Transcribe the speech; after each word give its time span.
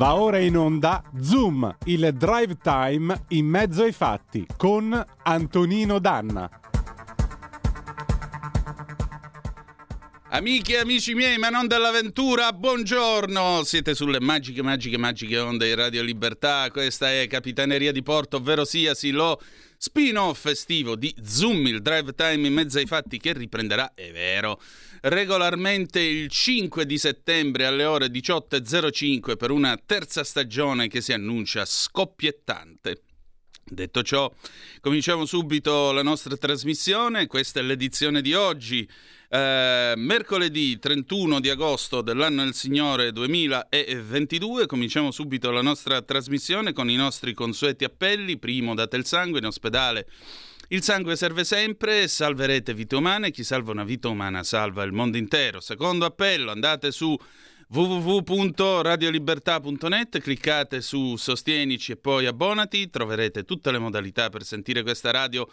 Va 0.00 0.14
ora 0.14 0.38
in 0.38 0.56
onda 0.56 1.02
Zoom, 1.20 1.76
il 1.84 2.14
drive 2.14 2.56
time 2.62 3.24
in 3.28 3.44
mezzo 3.44 3.82
ai 3.82 3.92
fatti 3.92 4.46
con 4.56 4.98
Antonino 5.24 5.98
Danna. 5.98 6.48
Amiche 10.30 10.76
e 10.76 10.78
amici 10.78 11.12
miei, 11.12 11.36
ma 11.36 11.50
non 11.50 11.66
dell'avventura, 11.66 12.50
buongiorno! 12.54 13.62
Siete 13.64 13.94
sulle 13.94 14.20
magiche, 14.20 14.62
magiche, 14.62 14.96
magiche 14.96 15.38
onde 15.38 15.66
di 15.66 15.74
Radio 15.74 16.00
Libertà. 16.00 16.70
Questa 16.70 17.12
è 17.12 17.26
Capitaneria 17.26 17.92
di 17.92 18.02
Porto, 18.02 18.38
ovvero 18.38 18.64
sia 18.64 18.94
sì, 18.94 19.10
lo 19.10 19.38
spin-off 19.82 20.44
estivo 20.44 20.94
di 20.94 21.14
Zoom, 21.22 21.66
il 21.66 21.80
drive 21.80 22.14
time 22.14 22.46
in 22.46 22.52
mezzo 22.52 22.76
ai 22.76 22.84
fatti 22.84 23.16
che 23.16 23.32
riprenderà, 23.32 23.94
è 23.94 24.12
vero, 24.12 24.60
regolarmente 25.00 26.00
il 26.00 26.28
5 26.28 26.84
di 26.84 26.98
settembre 26.98 27.64
alle 27.64 27.86
ore 27.86 28.08
18.05 28.08 29.38
per 29.38 29.50
una 29.50 29.80
terza 29.82 30.22
stagione 30.22 30.86
che 30.86 31.00
si 31.00 31.14
annuncia 31.14 31.64
scoppiettante. 31.64 33.04
Detto 33.64 34.02
ciò, 34.02 34.30
cominciamo 34.82 35.24
subito 35.24 35.92
la 35.92 36.02
nostra 36.02 36.36
trasmissione. 36.36 37.26
Questa 37.26 37.60
è 37.60 37.62
l'edizione 37.62 38.20
di 38.20 38.34
oggi, 38.34 38.86
eh, 39.32 39.94
mercoledì 39.96 40.78
31 40.78 41.38
di 41.38 41.50
agosto 41.50 42.02
dell'anno 42.02 42.42
del 42.42 42.54
Signore 42.54 43.12
2022. 43.12 44.66
Cominciamo 44.66 45.12
subito 45.12 45.52
la 45.52 45.62
nostra 45.62 46.02
trasmissione 46.02 46.72
con 46.72 46.90
i 46.90 46.96
nostri 46.96 47.32
consueti 47.32 47.84
appelli. 47.84 48.38
Primo, 48.38 48.74
date 48.74 48.96
il 48.96 49.06
sangue 49.06 49.38
in 49.38 49.46
ospedale 49.46 50.06
il 50.72 50.84
sangue 50.84 51.16
serve 51.16 51.42
sempre, 51.42 52.06
salverete 52.06 52.74
vite 52.74 52.94
umane, 52.94 53.32
chi 53.32 53.42
salva 53.42 53.72
una 53.72 53.82
vita 53.82 54.06
umana 54.06 54.44
salva 54.44 54.84
il 54.84 54.92
mondo 54.92 55.16
intero. 55.16 55.58
Secondo 55.58 56.04
appello, 56.04 56.52
andate 56.52 56.92
su 56.92 57.18
www.radiolibertà.net, 57.72 60.18
cliccate 60.18 60.80
su 60.80 61.14
Sostienici 61.14 61.92
e 61.92 61.96
poi 61.96 62.26
abbonati, 62.26 62.90
troverete 62.90 63.44
tutte 63.44 63.70
le 63.70 63.78
modalità 63.78 64.28
per 64.28 64.42
sentire 64.42 64.82
questa 64.82 65.12
radio 65.12 65.48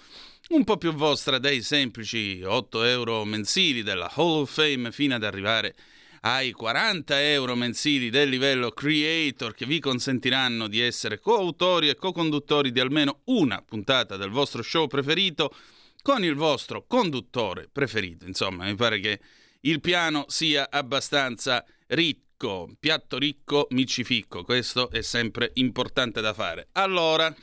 un 0.50 0.64
po' 0.64 0.78
più 0.78 0.92
vostra 0.94 1.38
dai 1.38 1.62
semplici 1.62 2.42
8 2.44 2.84
euro 2.86 3.24
mensili 3.24 3.84
della 3.84 4.12
Hall 4.16 4.42
of 4.42 4.52
Fame 4.52 4.92
fino 4.92 5.14
ad 5.14 5.24
arrivare 5.24 5.76
ai 6.22 6.54
40 6.54 7.22
euro 7.22 7.54
mensili 7.54 8.10
del 8.10 8.30
livello 8.30 8.72
creator 8.72 9.54
che 9.54 9.68
vi 9.68 9.80
consentiranno 9.80 10.68
di 10.68 10.82
essere 10.82 11.20
coautori 11.20 11.90
e 11.90 11.96
co-conduttori 11.96 12.72
di 12.72 12.80
almeno 12.80 13.20
una 13.26 13.62
puntata 13.62 14.18
del 14.18 14.32
vostro 14.32 14.64
show 14.64 14.88
preferito 14.88 15.56
con 16.02 16.24
il 16.24 16.34
vostro 16.34 16.84
conduttore 16.88 17.70
preferito. 17.72 18.26
Insomma, 18.26 18.66
mi 18.66 18.74
pare 18.74 19.00
che 19.00 19.20
il 19.62 19.80
piano 19.82 20.26
sia 20.30 20.68
abbastanza 20.72 21.64
ricco, 21.88 22.70
piatto 22.80 23.18
ricco, 23.18 23.68
micificco, 23.72 24.44
questo 24.44 24.90
è 24.90 25.02
sempre 25.02 25.52
importante 25.56 26.22
da 26.22 26.34
fare. 26.34 26.68
Allora, 26.74 27.34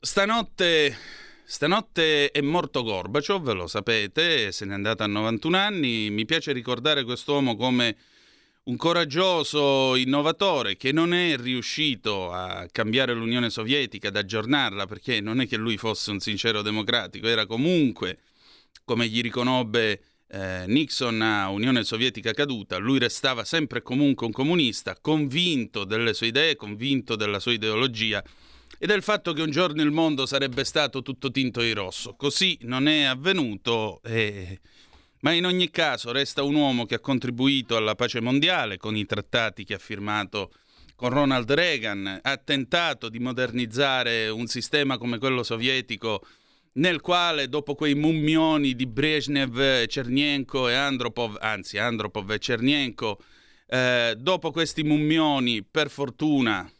stanotte 0.00 1.18
Stanotte 1.50 2.30
è 2.30 2.40
morto 2.42 2.84
Gorbaciov, 2.84 3.52
lo 3.54 3.66
sapete, 3.66 4.52
se 4.52 4.64
n'è 4.64 4.72
andato 4.72 5.02
a 5.02 5.08
91 5.08 5.56
anni. 5.56 6.08
Mi 6.08 6.24
piace 6.24 6.52
ricordare 6.52 7.02
quest'uomo 7.02 7.56
come 7.56 7.96
un 8.62 8.76
coraggioso 8.76 9.96
innovatore 9.96 10.76
che 10.76 10.92
non 10.92 11.12
è 11.12 11.36
riuscito 11.36 12.30
a 12.30 12.68
cambiare 12.70 13.14
l'Unione 13.14 13.50
Sovietica, 13.50 14.08
ad 14.08 14.16
aggiornarla, 14.16 14.86
perché 14.86 15.20
non 15.20 15.40
è 15.40 15.48
che 15.48 15.56
lui 15.56 15.76
fosse 15.76 16.12
un 16.12 16.20
sincero 16.20 16.62
democratico, 16.62 17.26
era 17.26 17.46
comunque, 17.46 18.20
come 18.84 19.08
gli 19.08 19.20
riconobbe 19.20 20.02
eh, 20.30 20.64
Nixon 20.66 21.20
a 21.20 21.48
Unione 21.50 21.82
Sovietica 21.82 22.32
caduta, 22.32 22.78
lui 22.78 22.98
restava 22.98 23.44
sempre 23.44 23.80
e 23.80 23.82
comunque 23.82 24.26
un 24.26 24.32
comunista, 24.32 24.96
convinto 25.00 25.84
delle 25.84 26.14
sue 26.14 26.28
idee, 26.28 26.56
convinto 26.56 27.16
della 27.16 27.40
sua 27.40 27.52
ideologia 27.52 28.22
e 28.78 28.86
del 28.86 29.02
fatto 29.02 29.32
che 29.32 29.42
un 29.42 29.50
giorno 29.50 29.82
il 29.82 29.90
mondo 29.90 30.26
sarebbe 30.26 30.64
stato 30.64 31.02
tutto 31.02 31.30
tinto 31.30 31.60
di 31.60 31.72
rosso. 31.72 32.14
Così 32.14 32.56
non 32.62 32.86
è 32.86 33.02
avvenuto, 33.02 34.00
e... 34.04 34.60
ma 35.20 35.32
in 35.32 35.46
ogni 35.46 35.70
caso 35.70 36.12
resta 36.12 36.44
un 36.44 36.54
uomo 36.54 36.86
che 36.86 36.94
ha 36.94 37.00
contribuito 37.00 37.76
alla 37.76 37.96
pace 37.96 38.20
mondiale 38.20 38.76
con 38.76 38.96
i 38.96 39.06
trattati 39.06 39.64
che 39.64 39.74
ha 39.74 39.78
firmato 39.78 40.52
con 40.94 41.10
Ronald 41.10 41.50
Reagan, 41.50 42.20
ha 42.22 42.36
tentato 42.36 43.08
di 43.08 43.18
modernizzare 43.18 44.28
un 44.28 44.46
sistema 44.46 44.98
come 44.98 45.18
quello 45.18 45.42
sovietico 45.42 46.24
nel 46.72 47.00
quale 47.00 47.48
dopo 47.48 47.74
quei 47.74 47.94
mummioni 47.94 48.74
di 48.74 48.86
Brezhnev, 48.86 49.86
Cernenko 49.86 50.68
e 50.68 50.74
Andropov, 50.74 51.36
anzi 51.40 51.78
Andropov 51.78 52.30
e 52.30 52.38
Cernenko, 52.38 53.18
eh, 53.66 54.14
dopo 54.18 54.50
questi 54.50 54.82
mummioni, 54.82 55.64
per 55.64 55.90
fortuna, 55.90 56.70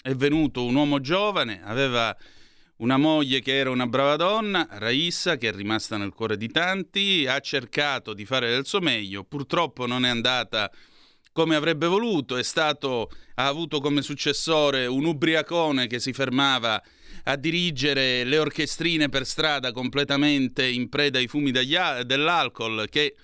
è 0.00 0.14
venuto 0.14 0.64
un 0.64 0.74
uomo 0.74 1.00
giovane, 1.00 1.60
aveva 1.64 2.16
una 2.78 2.96
moglie 2.96 3.40
che 3.40 3.56
era 3.56 3.70
una 3.70 3.86
brava 3.86 4.16
donna, 4.16 4.66
Raissa, 4.70 5.36
che 5.36 5.48
è 5.48 5.52
rimasta 5.52 5.96
nel 5.96 6.12
cuore 6.12 6.36
di 6.36 6.48
tanti, 6.48 7.26
ha 7.26 7.40
cercato 7.40 8.12
di 8.12 8.26
fare 8.26 8.50
del 8.50 8.66
suo 8.66 8.80
meglio, 8.80 9.24
purtroppo 9.24 9.86
non 9.86 10.04
è 10.04 10.08
andata 10.08 10.70
come 11.32 11.54
avrebbe 11.54 11.86
voluto, 11.86 12.42
stato, 12.42 13.10
ha 13.34 13.46
avuto 13.46 13.80
come 13.80 14.02
successore 14.02 14.86
un 14.86 15.04
ubriacone 15.04 15.86
che 15.86 15.98
si 15.98 16.12
fermava 16.12 16.82
a 17.28 17.36
dirigere 17.36 18.24
le 18.24 18.38
orchestrine 18.38 19.08
per 19.08 19.26
strada 19.26 19.72
completamente 19.72 20.66
in 20.66 20.88
preda 20.88 21.18
ai 21.18 21.26
fumi 21.26 21.50
dell'alcol, 21.50 22.86
che 22.88 23.16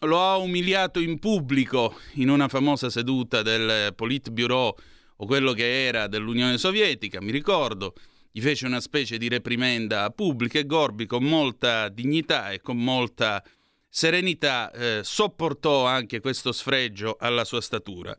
lo 0.00 0.20
ha 0.20 0.36
umiliato 0.36 1.00
in 1.00 1.18
pubblico 1.18 1.98
in 2.14 2.28
una 2.28 2.48
famosa 2.48 2.90
seduta 2.90 3.40
del 3.40 3.94
Politburo 3.94 4.76
o 5.16 5.26
quello 5.26 5.52
che 5.52 5.86
era 5.86 6.06
dell'Unione 6.06 6.58
Sovietica, 6.58 7.22
mi 7.22 7.30
ricordo, 7.30 7.94
gli 8.30 8.42
fece 8.42 8.66
una 8.66 8.80
specie 8.80 9.16
di 9.16 9.28
reprimenda 9.28 10.10
pubblica 10.10 10.58
e 10.58 10.66
Gorbi 10.66 11.06
con 11.06 11.24
molta 11.24 11.88
dignità 11.88 12.50
e 12.50 12.60
con 12.60 12.76
molta 12.76 13.42
serenità 13.88 14.70
eh, 14.72 15.00
sopportò 15.02 15.86
anche 15.86 16.20
questo 16.20 16.52
sfregio 16.52 17.16
alla 17.18 17.46
sua 17.46 17.62
statura. 17.62 18.14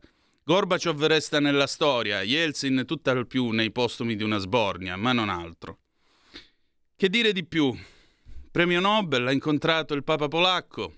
Gorbaciov 0.48 1.04
resta 1.04 1.40
nella 1.40 1.66
storia, 1.66 2.22
Yeltsin 2.22 2.84
tutt'al 2.86 3.26
più 3.26 3.50
nei 3.50 3.70
postumi 3.70 4.16
di 4.16 4.22
una 4.22 4.38
sbornia, 4.38 4.96
ma 4.96 5.12
non 5.12 5.28
altro. 5.28 5.80
Che 6.96 7.10
dire 7.10 7.34
di 7.34 7.44
più? 7.44 7.76
Premio 8.50 8.80
Nobel, 8.80 9.26
ha 9.26 9.30
incontrato 9.30 9.92
il 9.92 10.04
Papa 10.04 10.26
polacco, 10.26 10.94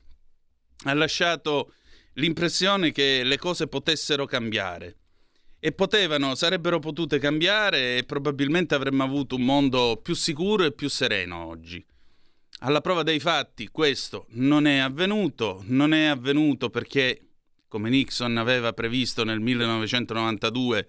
ha 0.85 0.95
lasciato 0.95 1.73
l'impressione 2.13 2.93
che 2.93 3.25
le 3.25 3.39
cose 3.39 3.67
potessero 3.67 4.25
cambiare 4.25 4.99
e 5.59 5.73
potevano, 5.73 6.37
sarebbero 6.37 6.79
potute 6.79 7.19
cambiare 7.19 7.97
e 7.97 8.05
probabilmente 8.05 8.77
avremmo 8.77 9.03
avuto 9.03 9.35
un 9.35 9.43
mondo 9.43 9.99
più 10.01 10.15
sicuro 10.15 10.63
e 10.63 10.71
più 10.71 10.89
sereno 10.89 11.45
oggi. 11.47 11.85
Alla 12.61 12.81
prova 12.81 13.03
dei 13.03 13.19
fatti 13.19 13.67
questo 13.67 14.27
non 14.35 14.69
è 14.69 14.77
avvenuto, 14.77 15.65
non 15.65 15.93
è 15.93 16.05
avvenuto 16.05 16.71
perché, 16.71 17.30
come 17.71 17.89
Nixon 17.89 18.37
aveva 18.37 18.73
previsto 18.73 19.23
nel 19.23 19.39
1992, 19.39 20.89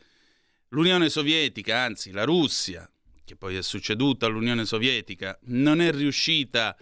l'Unione 0.70 1.10
Sovietica, 1.10 1.78
anzi 1.78 2.12
la 2.12 2.24
Russia, 2.24 2.90
che 3.24 3.36
poi 3.36 3.56
è 3.56 3.62
succeduta 3.62 4.26
all'Unione 4.26 4.66
Sovietica, 4.66 5.38
non 5.44 5.80
è 5.80 5.92
riuscita 5.92 6.76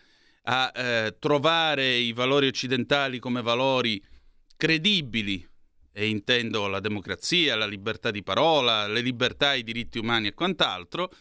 a 0.44 0.72
eh, 0.74 1.18
trovare 1.20 1.98
i 1.98 2.14
valori 2.14 2.48
occidentali 2.48 3.20
come 3.20 3.42
valori 3.42 4.02
credibili 4.56 5.46
e 5.92 6.08
intendo 6.08 6.68
la 6.68 6.80
democrazia, 6.80 7.58
la 7.58 7.68
libertà 7.68 8.10
di 8.10 8.24
parola, 8.24 8.88
le 8.88 9.02
libertà, 9.02 9.54
i 9.54 9.63
diritti 9.63 9.98
umani 9.98 10.28
e 10.28 10.34
quant'altro, 10.34 11.12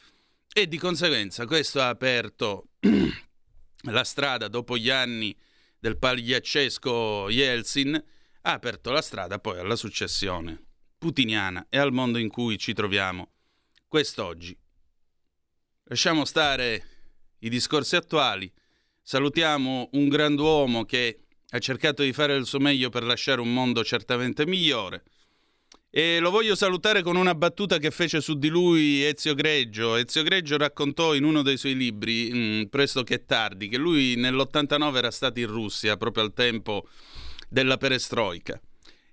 e 0.53 0.69
di 0.69 0.79
conseguenza 0.79 1.47
questo 1.47 1.81
ha 1.81 1.89
aperto 1.89 2.69
la 3.91 4.05
strada 4.05 4.47
dopo 4.47 4.77
gli 4.77 4.89
anni 4.89 5.37
del 5.81 5.99
pagliaccesco 5.99 7.29
Yeltsin, 7.29 8.05
ha 8.49 8.55
aperto 8.55 8.91
la 8.91 9.03
strada 9.03 9.39
poi 9.39 9.59
alla 9.59 9.77
successione 9.77 10.59
putiniana 10.97 11.67
e 11.69 11.77
al 11.77 11.93
mondo 11.93 12.17
in 12.17 12.31
cui 12.31 12.57
ci 12.57 12.73
troviamo 12.73 13.33
quest'oggi. 13.87 14.59
Lasciamo 15.85 16.25
stare 16.25 16.83
i 17.41 17.51
discorsi 17.51 17.95
attuali, 17.95 18.51
salutiamo 19.03 19.91
un 19.93 20.09
grand'uomo 20.09 20.87
che 20.87 21.25
ha 21.51 21.59
cercato 21.59 22.03
di 22.03 22.15
fare 22.15 22.37
il 22.37 22.47
suo 22.47 22.59
meglio 22.59 22.89
per 22.89 23.03
lasciare 23.03 23.43
un 23.43 23.53
mondo 23.53 23.85
certamente 23.85 24.47
migliore. 24.47 25.03
E 25.91 26.19
lo 26.19 26.31
voglio 26.31 26.55
salutare 26.55 27.03
con 27.03 27.17
una 27.17 27.35
battuta 27.35 27.77
che 27.77 27.91
fece 27.91 28.23
su 28.23 28.39
di 28.39 28.49
lui 28.49 29.05
Ezio 29.05 29.35
Greggio. 29.35 29.97
Ezio 29.97 30.23
Greggio 30.23 30.57
raccontò 30.57 31.15
in 31.15 31.25
uno 31.25 31.43
dei 31.43 31.59
suoi 31.59 31.75
libri, 31.75 32.31
mh, 32.31 32.39
mm, 32.39 32.63
presto 32.65 33.03
che 33.03 33.27
tardi, 33.27 33.69
che 33.69 33.77
lui 33.77 34.15
nell'89 34.17 34.97
era 34.97 35.11
stato 35.11 35.39
in 35.39 35.49
Russia, 35.49 35.99
proprio 35.99 36.25
al 36.25 36.33
tempo 36.33 36.89
della 37.49 37.77
perestroica. 37.77 38.61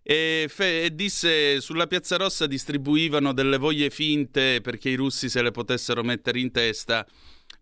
E, 0.03 0.45
fe- 0.49 0.83
e 0.83 0.93
disse 0.93 1.59
sulla 1.61 1.87
Piazza 1.87 2.17
Rossa 2.17 2.45
distribuivano 2.45 3.33
delle 3.33 3.57
voglie 3.57 3.89
finte 3.89 4.61
perché 4.61 4.89
i 4.89 4.95
russi 4.95 5.29
se 5.29 5.41
le 5.41 5.49
potessero 5.49 6.03
mettere 6.03 6.39
in 6.39 6.51
testa 6.51 7.07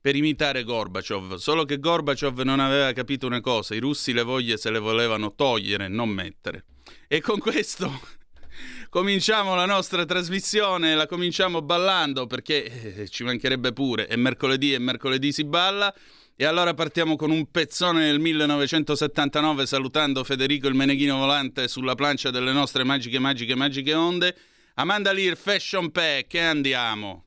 per 0.01 0.17
imitare 0.17 0.63
Gorbaciov, 0.63 1.35
solo 1.35 1.63
che 1.63 1.79
Gorbaciov 1.79 2.41
non 2.41 2.59
aveva 2.59 2.91
capito 2.91 3.25
una 3.25 3.39
cosa, 3.39 3.73
i 3.75 3.79
russi 3.79 4.11
le 4.11 4.23
voglie 4.23 4.57
se 4.57 4.69
le 4.69 4.79
volevano 4.79 5.33
togliere, 5.33 5.87
non 5.87 6.09
mettere. 6.09 6.65
E 7.07 7.21
con 7.21 7.39
questo 7.39 8.01
cominciamo 8.89 9.55
la 9.55 9.65
nostra 9.65 10.03
trasmissione, 10.03 10.95
la 10.95 11.07
cominciamo 11.07 11.61
ballando 11.61 12.27
perché 12.27 12.95
eh, 12.95 13.07
ci 13.07 13.23
mancherebbe 13.23 13.71
pure, 13.71 14.07
è 14.07 14.17
mercoledì 14.17 14.73
e 14.73 14.79
mercoledì 14.79 15.31
si 15.31 15.45
balla. 15.45 15.93
E 16.35 16.45
allora 16.45 16.73
partiamo 16.73 17.15
con 17.15 17.29
un 17.29 17.45
pezzone 17.51 18.07
del 18.07 18.19
1979 18.19 19.67
salutando 19.67 20.23
Federico 20.23 20.67
il 20.67 20.73
Meneghino 20.73 21.17
Volante 21.17 21.67
sulla 21.67 21.93
plancia 21.93 22.31
delle 22.31 22.51
nostre 22.51 22.83
magiche, 22.83 23.19
magiche, 23.19 23.53
magiche 23.53 23.93
onde. 23.93 24.35
Amanda 24.75 25.11
Lear 25.11 25.37
Fashion 25.37 25.91
Pack 25.91 26.33
e 26.33 26.39
andiamo. 26.39 27.25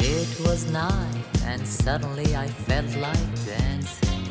It 0.00 0.40
was 0.40 0.64
night 0.64 1.11
suddenly 1.72 2.36
I 2.36 2.46
felt 2.46 2.94
like 2.96 3.46
dancing. 3.46 4.28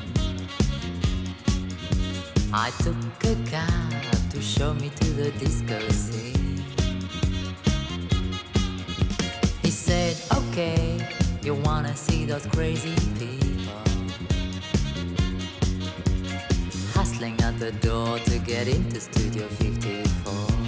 I 2.54 2.70
took 2.84 2.96
a 3.24 3.36
cab 3.50 4.30
to 4.30 4.42
show 4.42 4.74
me 4.76 4.90
to 4.90 5.06
the 5.12 5.32
disco 5.32 5.80
scene. 5.90 6.64
He 9.64 9.72
said, 9.72 10.16
Okay, 10.38 11.06
you 11.42 11.56
wanna 11.56 11.96
see 11.96 12.26
those 12.26 12.46
crazy 12.46 12.96
people? 13.18 13.82
Hustling 16.94 17.42
at 17.42 17.58
the 17.58 17.72
door 17.82 18.20
to 18.20 18.38
get 18.40 18.68
into 18.68 19.00
Studio 19.02 19.48
54. 19.48 20.61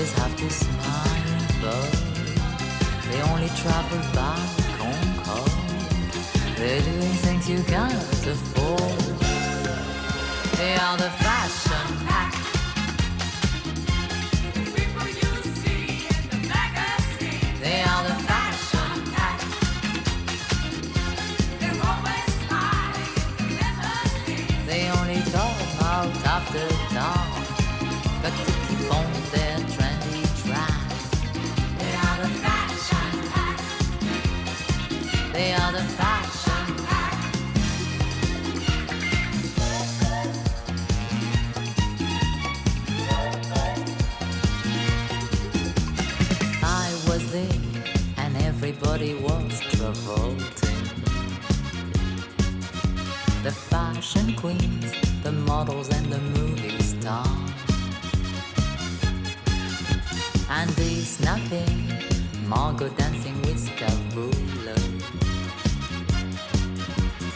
Always 0.00 0.14
have 0.14 0.34
to 0.34 0.48
smile, 0.48 1.44
but 1.60 1.90
they 3.10 3.20
only 3.32 3.48
travel 3.48 3.98
by 4.14 4.38
Concord. 4.78 5.52
They're 6.56 6.80
doing 6.80 7.16
things 7.24 7.44
you 7.50 7.62
can't 7.64 8.26
afford. 8.26 8.98
They 10.56 10.74
are 10.76 10.96
the 10.96 11.10
fashion 11.20 11.86
scene. 15.54 16.08
They 17.60 17.82
everybody 48.92 49.22
was 49.22 49.80
revolting. 49.80 50.82
The 53.44 53.52
fashion 53.52 54.34
queens, 54.34 54.92
the 55.22 55.30
models 55.30 55.88
and 55.90 56.06
the 56.06 56.18
movie 56.18 56.82
stars. 56.82 57.28
And 60.50 60.70
this 60.70 61.20
nothing, 61.20 61.86
Margot 62.48 62.88
dancing 62.90 63.40
with 63.42 63.60
Scabula. 63.60 64.74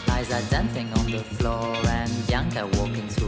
Liza 0.07 0.41
dancing 0.49 0.91
on 0.99 1.05
the 1.09 1.23
floor 1.23 1.75
and 1.87 2.27
Bianca 2.27 2.67
walking 2.77 3.07
through 3.07 3.24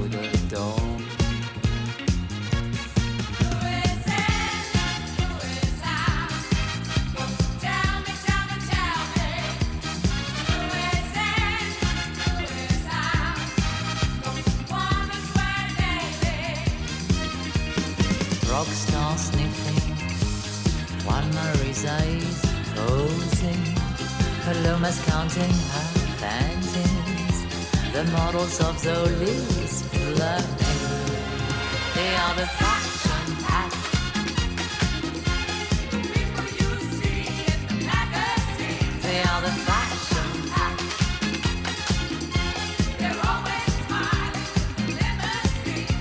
Marisa 21.77 21.97
is 22.18 22.41
posing. 22.74 23.63
Paloma's 24.44 25.00
counting 25.06 25.53
her 25.74 25.88
panties. 26.18 27.38
The 27.94 28.03
models 28.12 28.59
of 28.62 28.77
Zoli's 28.77 29.83
flirting. 29.83 30.81
They 31.94 32.15
are 32.15 32.35
the 32.35 32.47
fashion 32.47 33.35
pack. 33.45 33.71
They 39.03 39.21
are 39.21 39.41
the 39.41 39.51
fashion 39.68 40.30
pack. 40.51 40.77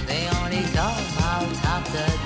They 0.06 0.22
only 0.40 0.62
come 0.72 1.06
out 1.20 1.53
after 1.65 2.25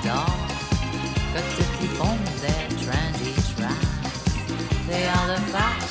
track. 5.11 5.27
They 5.27 5.33
are 5.33 5.39
the 5.39 5.51
fashion 5.51 5.90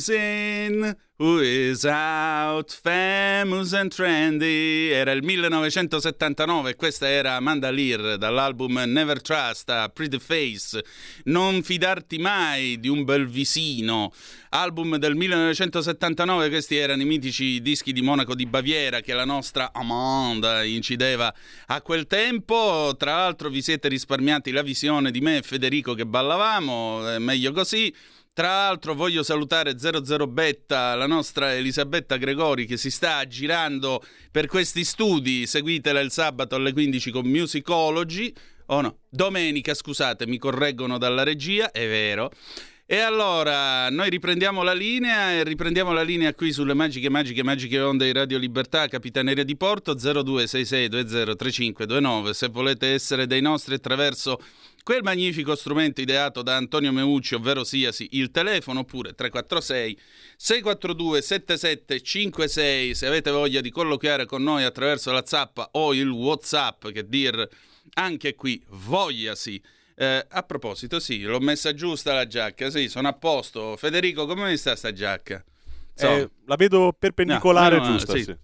is 0.00 0.08
in, 0.08 0.96
who 1.18 1.40
is 1.40 1.84
out, 1.84 2.72
famous 2.72 3.74
and 3.74 3.92
trendy. 3.92 4.88
Era 4.90 5.12
il 5.12 5.22
1979 5.22 6.70
e 6.70 6.76
questa 6.76 7.06
era 7.06 7.34
Amanda 7.34 7.70
Lear 7.70 8.16
dall'album 8.16 8.82
Never 8.86 9.20
Trust 9.20 9.68
a 9.68 9.90
Pretty 9.90 10.18
Face. 10.18 10.82
Non 11.24 11.62
fidarti 11.62 12.16
mai 12.16 12.80
di 12.80 12.88
un 12.88 13.04
bel 13.04 13.28
visino. 13.28 14.10
Album 14.50 14.96
del 14.96 15.14
1979, 15.16 16.48
questi 16.48 16.76
erano 16.76 17.02
i 17.02 17.04
mitici 17.04 17.60
dischi 17.60 17.92
di 17.92 18.00
Monaco 18.00 18.34
di 18.34 18.46
Baviera 18.46 19.00
che 19.00 19.12
la 19.12 19.26
nostra 19.26 19.70
Amanda 19.74 20.62
incideva 20.62 21.32
a 21.66 21.82
quel 21.82 22.06
tempo. 22.06 22.94
Tra 22.96 23.16
l'altro 23.16 23.50
vi 23.50 23.60
siete 23.60 23.88
risparmiati 23.88 24.50
la 24.50 24.62
visione 24.62 25.10
di 25.10 25.20
me 25.20 25.36
e 25.36 25.42
Federico 25.42 25.92
che 25.92 26.06
ballavamo, 26.06 27.06
è 27.10 27.18
meglio 27.18 27.52
così. 27.52 27.94
Tra 28.32 28.46
l'altro 28.46 28.94
voglio 28.94 29.24
salutare 29.24 29.76
00 29.76 30.28
Betta, 30.28 30.94
la 30.94 31.08
nostra 31.08 31.52
Elisabetta 31.52 32.16
Gregori 32.16 32.64
che 32.64 32.76
si 32.76 32.88
sta 32.88 33.16
aggirando 33.16 34.04
per 34.30 34.46
questi 34.46 34.84
studi, 34.84 35.46
seguitela 35.46 35.98
il 35.98 36.12
sabato 36.12 36.54
alle 36.54 36.72
15 36.72 37.10
con 37.10 37.26
Musicology, 37.26 38.32
oh 38.66 38.82
no, 38.82 38.98
domenica 39.08 39.74
scusate, 39.74 40.28
mi 40.28 40.38
correggono 40.38 40.96
dalla 40.96 41.24
regia, 41.24 41.72
è 41.72 41.88
vero. 41.88 42.30
E 42.86 42.98
allora, 42.98 43.88
noi 43.88 44.10
riprendiamo 44.10 44.62
la 44.62 44.74
linea 44.74 45.32
e 45.32 45.42
riprendiamo 45.44 45.92
la 45.92 46.02
linea 46.02 46.34
qui 46.34 46.52
sulle 46.52 46.74
magiche, 46.74 47.08
magiche, 47.08 47.42
magiche 47.44 47.80
onde 47.80 48.06
di 48.06 48.12
Radio 48.12 48.36
Libertà, 48.36 48.88
Capitaneria 48.88 49.44
di 49.44 49.56
Porto 49.56 49.94
0266203529. 49.94 52.30
Se 52.30 52.48
volete 52.48 52.92
essere 52.92 53.28
dei 53.28 53.40
nostri 53.40 53.74
attraverso 53.74 54.40
quel 54.82 55.02
magnifico 55.02 55.54
strumento 55.54 56.00
ideato 56.00 56.42
da 56.42 56.56
Antonio 56.56 56.92
Meucci, 56.92 57.34
ovvero 57.34 57.64
siasi 57.64 58.08
il 58.12 58.30
telefono, 58.30 58.80
oppure 58.80 59.14
346 59.14 59.98
642 60.36 61.22
7756 61.22 62.94
se 62.94 63.06
avete 63.06 63.30
voglia 63.30 63.60
di 63.60 63.70
colloquiare 63.70 64.26
con 64.26 64.42
noi 64.42 64.64
attraverso 64.64 65.12
la 65.12 65.24
zappa 65.24 65.68
o 65.72 65.94
il 65.94 66.08
Whatsapp, 66.08 66.88
che 66.88 67.08
dir 67.08 67.48
anche 67.94 68.34
qui 68.34 68.62
vogliasi. 68.68 69.62
Eh, 69.94 70.26
a 70.30 70.42
proposito, 70.44 70.98
sì, 70.98 71.20
l'ho 71.22 71.40
messa 71.40 71.74
giusta 71.74 72.14
la 72.14 72.26
giacca, 72.26 72.70
sì, 72.70 72.88
sono 72.88 73.08
a 73.08 73.12
posto. 73.12 73.76
Federico, 73.76 74.26
come 74.26 74.56
sta 74.56 74.74
sta 74.74 74.92
giacca? 74.92 75.44
So. 75.94 76.06
Eh, 76.06 76.30
la 76.46 76.56
vedo 76.56 76.94
perpendicolare 76.98 77.76
No, 77.76 77.82
no, 77.82 77.88
no, 77.88 77.96
giusta, 77.96 78.14
sì. 78.14 78.22
sì. 78.22 78.36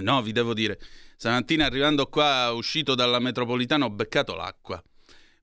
No, 0.00 0.22
vi 0.22 0.32
devo 0.32 0.54
dire, 0.54 0.80
stamattina 1.16 1.66
arrivando 1.66 2.06
qua, 2.06 2.50
uscito 2.52 2.94
dalla 2.94 3.18
metropolitana, 3.18 3.84
ho 3.84 3.90
beccato 3.90 4.34
l'acqua. 4.34 4.82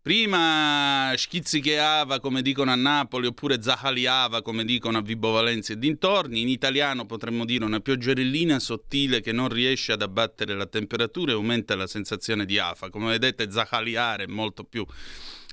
Prima 0.03 1.13
schizzicheava, 1.15 2.19
come 2.19 2.41
dicono 2.41 2.71
a 2.71 2.75
Napoli, 2.75 3.27
oppure 3.27 3.61
zahaliava, 3.61 4.41
come 4.41 4.65
dicono 4.65 4.97
a 4.97 5.01
Vibo 5.03 5.29
Valencia 5.29 5.73
e 5.73 5.77
dintorni. 5.77 6.41
In 6.41 6.47
italiano 6.47 7.05
potremmo 7.05 7.45
dire 7.45 7.65
una 7.65 7.81
pioggerellina 7.81 8.57
sottile 8.57 9.21
che 9.21 9.31
non 9.31 9.47
riesce 9.47 9.91
ad 9.91 10.01
abbattere 10.01 10.55
la 10.55 10.65
temperatura 10.65 11.33
e 11.33 11.35
aumenta 11.35 11.75
la 11.75 11.85
sensazione 11.85 12.45
di 12.45 12.57
afa. 12.57 12.89
Come 12.89 13.11
vedete, 13.11 13.51
zahaliare 13.51 14.23
è 14.23 14.27
molto 14.27 14.63
più 14.63 14.83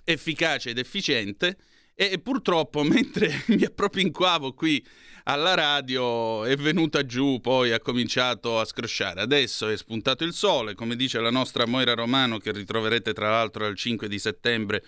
efficace 0.03 0.71
ed 0.71 0.79
efficiente. 0.79 1.59
E 1.95 2.19
purtroppo, 2.19 2.83
mentre 2.89 3.43
mi 3.49 3.65
appropinquavo 3.65 4.55
qui 4.55 4.83
alla 5.29 5.55
radio, 5.55 6.45
è 6.45 6.57
venuta 6.57 7.05
giù, 7.05 7.39
poi 7.41 7.73
ha 7.73 7.81
cominciato 7.81 8.59
a 8.59 8.65
scrosciare. 8.65 9.21
Adesso 9.21 9.69
è 9.69 9.77
spuntato 9.77 10.25
il 10.25 10.33
sole, 10.33 10.75
come 10.75 10.97
dice 10.97 11.21
la 11.21 11.31
nostra 11.31 11.67
Moira 11.67 11.93
Romano, 11.93 12.39
che 12.39 12.51
ritroverete 12.51 13.13
tra 13.13 13.29
l'altro 13.29 13.67
al 13.67 13.77
5 13.77 14.09
di 14.09 14.19
settembre 14.19 14.83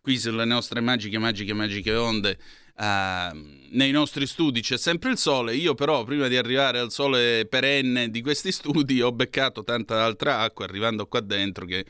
qui 0.00 0.18
sulle 0.18 0.44
nostre 0.44 0.80
magiche, 0.80 1.18
magiche, 1.18 1.54
magiche 1.54 1.94
onde. 1.94 2.36
ah, 2.76 3.32
nei 3.70 3.92
nostri 3.92 4.26
studi 4.26 4.62
c'è 4.62 4.76
sempre 4.76 5.12
il 5.12 5.16
sole. 5.16 5.54
Io, 5.54 5.74
però, 5.74 6.02
prima 6.02 6.26
di 6.26 6.36
arrivare 6.36 6.80
al 6.80 6.90
sole 6.90 7.46
perenne 7.46 8.10
di 8.10 8.20
questi 8.20 8.50
studi, 8.50 9.00
ho 9.00 9.12
beccato 9.12 9.62
tanta 9.62 10.02
altra 10.02 10.40
acqua 10.40 10.64
arrivando 10.64 11.06
qua 11.06 11.20
dentro 11.20 11.66
che 11.66 11.86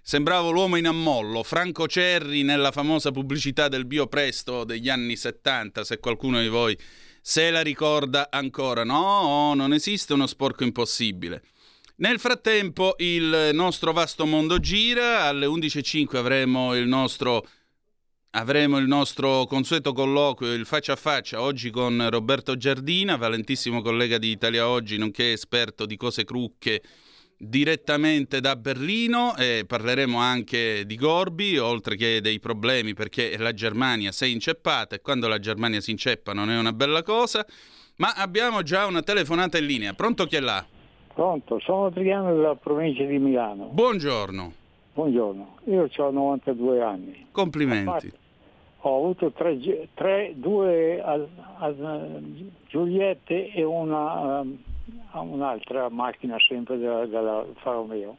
Sembravo 0.00 0.50
l'uomo 0.50 0.76
in 0.76 0.86
ammollo, 0.86 1.42
Franco 1.42 1.86
Cerri 1.86 2.42
nella 2.42 2.72
famosa 2.72 3.10
pubblicità 3.10 3.68
del 3.68 3.84
Biopresto 3.84 4.64
degli 4.64 4.88
anni 4.88 5.16
70, 5.16 5.84
se 5.84 5.98
qualcuno 5.98 6.40
di 6.40 6.48
voi 6.48 6.74
se 7.28 7.50
la 7.50 7.60
ricorda 7.60 8.28
ancora. 8.30 8.84
No, 8.84 9.52
non 9.52 9.74
esiste 9.74 10.14
uno 10.14 10.26
sporco 10.26 10.64
impossibile. 10.64 11.42
Nel 11.96 12.18
frattempo 12.18 12.94
il 13.00 13.50
nostro 13.52 13.92
vasto 13.92 14.24
mondo 14.24 14.58
gira, 14.58 15.24
alle 15.24 15.44
11.05 15.44 16.16
avremo 16.16 16.74
il 16.74 16.88
nostro 16.88 17.46
avremo 18.30 18.78
il 18.78 18.86
nostro 18.86 19.44
consueto 19.44 19.92
colloquio, 19.92 20.54
il 20.54 20.64
faccia 20.64 20.94
a 20.94 20.96
faccia, 20.96 21.42
oggi 21.42 21.68
con 21.68 22.08
Roberto 22.08 22.56
Giardina, 22.56 23.16
valentissimo 23.16 23.82
collega 23.82 24.16
di 24.16 24.30
Italia 24.30 24.66
Oggi, 24.66 24.96
nonché 24.96 25.32
esperto 25.32 25.84
di 25.84 25.98
cose 25.98 26.24
crucche 26.24 26.80
direttamente 27.38 28.40
da 28.40 28.56
Berlino 28.56 29.36
e 29.36 29.64
parleremo 29.66 30.18
anche 30.18 30.84
di 30.84 30.96
Gorbi, 30.96 31.56
oltre 31.56 31.94
che 31.94 32.20
dei 32.20 32.40
problemi 32.40 32.94
perché 32.94 33.36
la 33.38 33.52
Germania 33.54 34.10
si 34.10 34.24
è 34.24 34.26
inceppata 34.26 34.96
e 34.96 35.00
quando 35.00 35.28
la 35.28 35.38
Germania 35.38 35.80
si 35.80 35.92
inceppa 35.92 36.32
non 36.32 36.50
è 36.50 36.58
una 36.58 36.72
bella 36.72 37.02
cosa, 37.04 37.46
ma 37.96 38.12
abbiamo 38.14 38.62
già 38.62 38.86
una 38.86 39.02
telefonata 39.02 39.56
in 39.58 39.66
linea. 39.66 39.92
Pronto 39.94 40.26
chi 40.26 40.36
è 40.36 40.40
là? 40.40 40.64
Pronto, 41.14 41.58
sono 41.60 41.86
Adriano 41.86 42.34
della 42.34 42.54
provincia 42.56 43.04
di 43.04 43.18
Milano. 43.18 43.66
Buongiorno, 43.72 44.52
Buongiorno, 44.94 45.58
io 45.66 45.88
ho 45.96 46.10
92 46.10 46.82
anni. 46.82 47.26
complimenti. 47.30 48.12
Ho 48.82 48.96
avuto 48.96 49.32
tre, 49.32 49.58
tre- 49.94 50.32
due 50.36 51.00
al- 51.02 51.28
al- 51.58 52.50
Giuliette 52.68 53.52
e 53.52 53.64
una, 53.64 54.44
ehm, 55.14 55.32
un'altra 55.32 55.88
macchina 55.88 56.36
sempre 56.46 56.78
della, 56.78 57.06
della 57.06 57.38
Alfa 57.38 57.72
Romeo. 57.72 58.16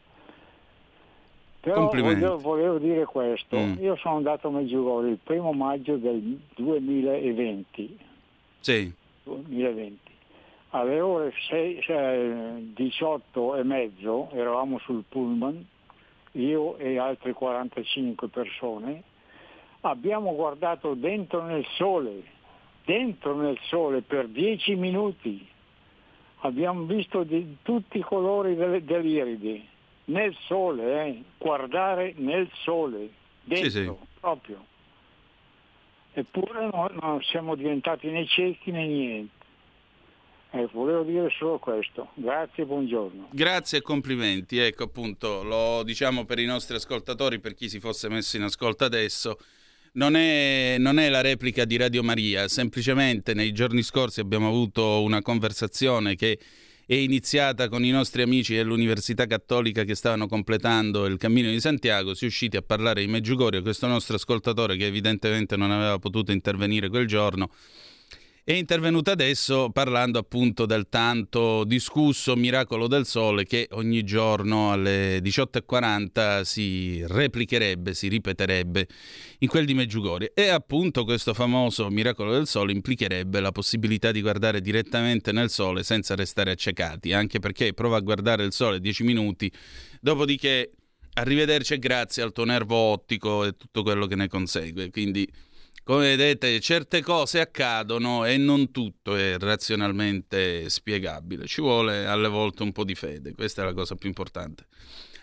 Però 1.62 1.76
Complimenti. 1.76 2.26
volevo, 2.42 2.78
dire 2.78 3.04
questo, 3.06 3.58
Mm. 3.58 3.74
io 3.82 3.96
sono 3.98 4.16
andato 4.16 4.48
a 4.48 4.52
Meggiugorje 4.52 5.10
il 5.10 5.20
primo 5.22 5.52
maggio 5.52 5.98
del 5.98 6.40
2020. 6.56 8.00
Sì, 8.62 8.92
2020. 9.24 10.00
Alle 10.70 11.02
ore 11.02 11.34
6, 11.50 11.80
eh, 11.88 12.72
18 12.74 13.56
e 13.56 13.64
mezzo 13.64 14.30
eravamo 14.32 14.80
sul 14.80 15.04
pullman, 15.10 15.66
io 16.34 16.78
e 16.78 16.98
altre 16.98 17.34
45 17.34 18.28
persone, 18.30 19.04
abbiamo 19.82 20.34
guardato 20.36 20.94
dentro 20.94 21.44
nel 21.44 21.66
sole, 21.76 22.24
dentro 22.86 23.36
nel 23.36 23.58
sole 23.64 24.02
per 24.02 24.28
10 24.28 24.76
minuti. 24.76 25.46
Abbiamo 26.42 26.86
visto 26.86 27.24
di 27.24 27.58
tutti 27.64 27.98
i 27.98 28.02
colori 28.02 28.56
delle, 28.56 28.84
dell'iride, 28.84 29.62
nel 30.06 30.36
sole, 30.48 31.06
eh, 31.06 31.24
guardare 31.38 32.14
nel 32.18 32.50
sole, 32.64 33.10
dentro, 33.44 33.70
sì. 33.70 33.92
proprio. 34.20 34.66
Eppure 36.14 36.70
no- 36.72 36.90
non 37.02 37.22
siamo 37.24 37.56
diventati 37.56 38.08
né 38.10 38.26
ciechi 38.26 38.72
né 38.72 38.86
niente. 38.88 39.38
Eh, 40.52 40.68
volevo 40.72 41.04
dire 41.04 41.30
solo 41.38 41.60
questo. 41.60 42.10
Grazie 42.16 42.64
e 42.64 42.66
buongiorno. 42.66 43.28
grazie 43.32 43.80
e 43.80 43.82
complimenti. 43.82 44.58
Ecco 44.58 44.86
appunto, 44.86 45.44
lo 45.44 45.84
diciamo 45.84 46.26
per 46.26 46.40
i 46.40 46.46
nostri 46.46 46.76
ascoltatori, 46.76 47.40
per 47.40 47.54
chi 47.54 47.70
si 47.70 47.80
fosse 47.80 48.10
messo 48.10 48.38
in 48.38 48.44
ascolto 48.44 48.84
adesso. 48.84 49.38
Non 49.92 50.16
è, 50.16 50.76
non 50.78 51.00
è 51.00 51.10
la 51.10 51.22
replica 51.22 51.66
di 51.66 51.76
Radio 51.76 52.04
Maria, 52.04 52.48
semplicemente 52.48 53.34
nei 53.34 53.52
giorni 53.52 53.82
scorsi 53.82 54.20
abbiamo 54.20 54.48
avuto 54.48 55.02
una 55.02 55.24
conversazione 55.24 56.16
che 56.16 56.38
è 56.86 56.94
iniziata 56.94 57.70
con 57.70 57.84
i 57.84 57.90
nostri 57.90 58.22
amici 58.22 58.54
dell'Università 58.54 59.26
Cattolica 59.26 59.84
che 59.84 59.96
stavano 59.96 60.28
completando 60.28 61.08
il 61.08 61.18
Cammino 61.18 61.50
di 61.50 61.60
Santiago, 61.60 62.14
si 62.14 62.26
è 62.26 62.28
usciti 62.28 62.56
a 62.56 62.62
parlare 62.62 63.02
di 63.02 63.08
Meggiugorio, 63.08 63.64
questo 63.64 63.88
nostro 63.88 64.16
ascoltatore 64.16 64.78
che 64.78 64.86
evidentemente 64.86 65.56
non 65.56 65.72
aveva 65.72 65.98
potuto 65.98 66.32
intervenire 66.32 66.90
quel 66.90 67.08
giorno 67.08 67.50
è 68.50 68.54
intervenuta 68.54 69.12
adesso 69.12 69.70
parlando 69.70 70.18
appunto 70.18 70.66
del 70.66 70.90
tanto 70.90 71.64
discusso 71.66 72.36
miracolo 72.36 72.88
del 72.88 73.06
sole 73.06 73.46
che 73.46 73.68
ogni 73.74 74.04
giorno 74.04 74.72
alle 74.72 75.20
18.40 75.20 76.42
si 76.42 77.06
replicherebbe, 77.06 77.94
si 77.94 78.08
ripeterebbe 78.08 78.88
in 79.38 79.48
quel 79.48 79.66
di 79.66 79.76
Meggiugorie. 79.76 80.32
E 80.34 80.48
appunto 80.48 81.04
questo 81.04 81.36
famoso 81.36 81.92
miracolo 81.92 82.32
del 82.32 82.48
sole 82.48 82.72
implicherebbe 82.72 83.40
la 83.40 83.52
possibilità 83.52 84.12
di 84.12 84.22
guardare 84.22 84.62
direttamente 84.62 85.32
nel 85.32 85.52
sole 85.52 85.84
senza 85.84 86.16
restare 86.16 86.50
accecati, 86.50 87.14
anche 87.14 87.38
perché 87.38 87.76
prova 87.76 87.98
a 87.98 88.02
guardare 88.02 88.46
il 88.46 88.52
sole 88.52 88.80
10 88.80 89.04
minuti, 89.04 89.52
dopodiché 90.02 90.72
arrivederci 91.14 91.74
e 91.74 91.78
grazie 91.78 92.24
al 92.24 92.32
tuo 92.32 92.46
nervo 92.46 92.76
ottico 92.76 93.46
e 93.46 93.56
tutto 93.56 93.84
quello 93.84 94.08
che 94.08 94.16
ne 94.16 94.28
consegue. 94.28 94.90
Quindi 94.90 95.30
come 95.90 96.16
vedete, 96.16 96.60
certe 96.60 97.02
cose 97.02 97.40
accadono 97.40 98.24
e 98.24 98.38
non 98.38 98.70
tutto 98.70 99.16
è 99.16 99.40
razionalmente 99.40 100.70
spiegabile. 100.70 101.48
Ci 101.48 101.62
vuole 101.62 102.06
alle 102.06 102.28
volte 102.28 102.62
un 102.62 102.72
po' 102.72 102.84
di 102.84 102.94
fede, 102.94 103.34
questa 103.34 103.64
è 103.64 103.66
la 103.66 103.74
cosa 103.74 103.96
più 103.96 104.08
importante. 104.08 104.68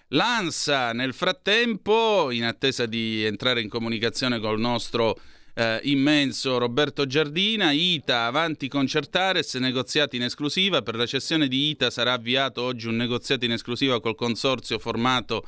L'ANSA, 0.08 0.92
nel 0.92 1.14
frattempo, 1.14 2.32
in 2.32 2.42
attesa 2.42 2.85
di 2.85 3.23
entrare 3.23 3.61
in 3.61 3.68
comunicazione 3.68 4.40
col 4.40 4.58
nostro 4.58 5.16
eh, 5.54 5.78
immenso 5.85 6.58
Roberto 6.58 7.06
Giardina, 7.06 7.70
ITA 7.70 8.25
avanti 8.25 8.66
concertares, 8.66 9.54
negoziati 9.54 10.16
in 10.16 10.25
esclusiva. 10.25 10.82
Per 10.82 10.96
la 10.96 11.06
cessione 11.06 11.46
di 11.46 11.68
ITA 11.70 11.90
sarà 11.90 12.14
avviato 12.14 12.62
oggi 12.62 12.88
un 12.88 12.96
negoziato 12.96 13.44
in 13.44 13.52
esclusiva 13.52 14.00
col 14.00 14.16
consorzio 14.16 14.80
formato 14.80 15.46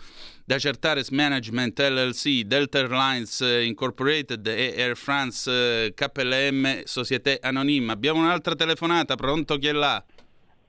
da 0.49 0.59
Certares 0.59 1.11
Management 1.11 1.79
LLC, 1.79 2.41
Delta 2.45 2.79
Airlines 2.79 3.43
eh, 3.43 3.67
Incorporated 3.67 4.47
e 4.47 4.73
Air 4.79 4.97
France 4.97 5.51
eh, 5.51 5.93
KLM 5.93 6.85
Société 6.85 7.39
Anonyme. 7.43 7.93
Abbiamo 7.93 8.21
un'altra 8.21 8.55
telefonata, 8.55 9.15
pronto 9.15 9.59
chi 9.59 9.67
è 9.67 9.73
là? 9.73 10.03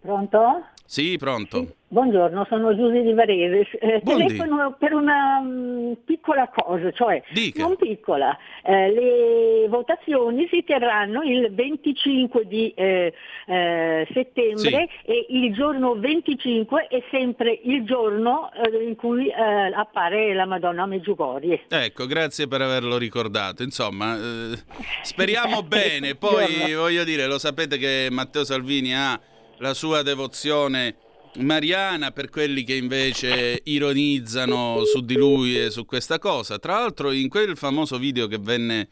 Pronto? 0.01 0.65
Sì, 0.89 1.17
pronto. 1.19 1.75
Buongiorno, 1.87 2.47
sono 2.49 2.75
Giusy 2.75 3.03
di 3.03 3.13
Varese. 3.13 3.69
Eh, 3.79 4.01
telefono 4.03 4.75
per 4.79 4.93
una 4.93 5.39
mm, 5.39 5.91
piccola 6.03 6.49
cosa, 6.49 6.91
cioè 6.91 7.21
Dica. 7.29 7.61
non 7.61 7.75
piccola. 7.75 8.35
Eh, 8.63 8.91
le 8.91 9.67
votazioni 9.67 10.47
si 10.51 10.63
terranno 10.63 11.21
il 11.21 11.53
25 11.53 12.47
di 12.47 12.73
eh, 12.75 13.13
eh, 13.45 14.07
settembre 14.11 14.89
e 15.05 15.27
il 15.29 15.53
giorno 15.53 15.93
25 15.93 16.87
è 16.87 17.03
sempre 17.11 17.59
il 17.65 17.85
giorno 17.85 18.49
eh, 18.51 18.83
in 18.83 18.95
cui 18.95 19.27
eh, 19.27 19.71
appare 19.71 20.33
la 20.33 20.47
Madonna 20.47 20.87
Meggiugorie. 20.87 21.65
Ecco, 21.69 22.07
grazie 22.07 22.47
per 22.47 22.63
averlo 22.63 22.97
ricordato. 22.97 23.61
Insomma, 23.61 24.15
eh, 24.15 24.57
speriamo 25.03 25.61
bene. 25.69 26.15
Poi 26.15 26.73
voglio 26.73 27.03
dire, 27.03 27.27
lo 27.27 27.37
sapete 27.37 27.77
che 27.77 28.07
Matteo 28.09 28.43
Salvini 28.43 28.95
ha 28.95 29.19
la 29.59 29.73
sua 29.73 30.01
devozione 30.01 30.95
mariana 31.37 32.11
per 32.11 32.29
quelli 32.29 32.63
che 32.63 32.75
invece 32.75 33.61
ironizzano 33.65 34.83
su 34.85 35.01
di 35.01 35.15
lui 35.15 35.59
e 35.59 35.69
su 35.69 35.85
questa 35.85 36.17
cosa. 36.17 36.57
Tra 36.59 36.79
l'altro, 36.79 37.11
in 37.11 37.29
quel 37.29 37.55
famoso 37.55 37.97
video 37.97 38.27
che 38.27 38.37
venne 38.39 38.89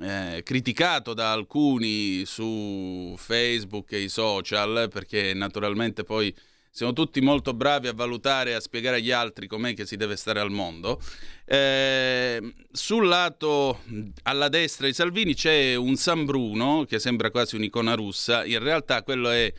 eh, 0.00 0.42
criticato 0.44 1.14
da 1.14 1.32
alcuni 1.32 2.24
su 2.26 3.14
Facebook 3.16 3.92
e 3.92 4.00
i 4.00 4.08
social, 4.08 4.88
perché 4.92 5.32
naturalmente 5.34 6.04
poi 6.04 6.34
siamo 6.72 6.92
tutti 6.92 7.20
molto 7.20 7.52
bravi 7.52 7.88
a 7.88 7.92
valutare 7.92 8.50
e 8.50 8.54
a 8.54 8.60
spiegare 8.60 8.96
agli 8.96 9.10
altri 9.10 9.48
com'è 9.48 9.74
che 9.74 9.86
si 9.86 9.96
deve 9.96 10.16
stare 10.16 10.38
al 10.38 10.50
mondo. 10.50 11.00
Eh, 11.44 12.54
sul 12.70 13.06
lato 13.08 13.80
alla 14.22 14.48
destra 14.48 14.86
di 14.86 14.92
Salvini 14.92 15.34
c'è 15.34 15.74
un 15.74 15.96
San 15.96 16.24
Bruno 16.24 16.84
che 16.88 17.00
sembra 17.00 17.30
quasi 17.30 17.56
un'icona 17.56 17.94
russa, 17.94 18.44
in 18.44 18.60
realtà 18.60 19.02
quello 19.02 19.30
è 19.30 19.52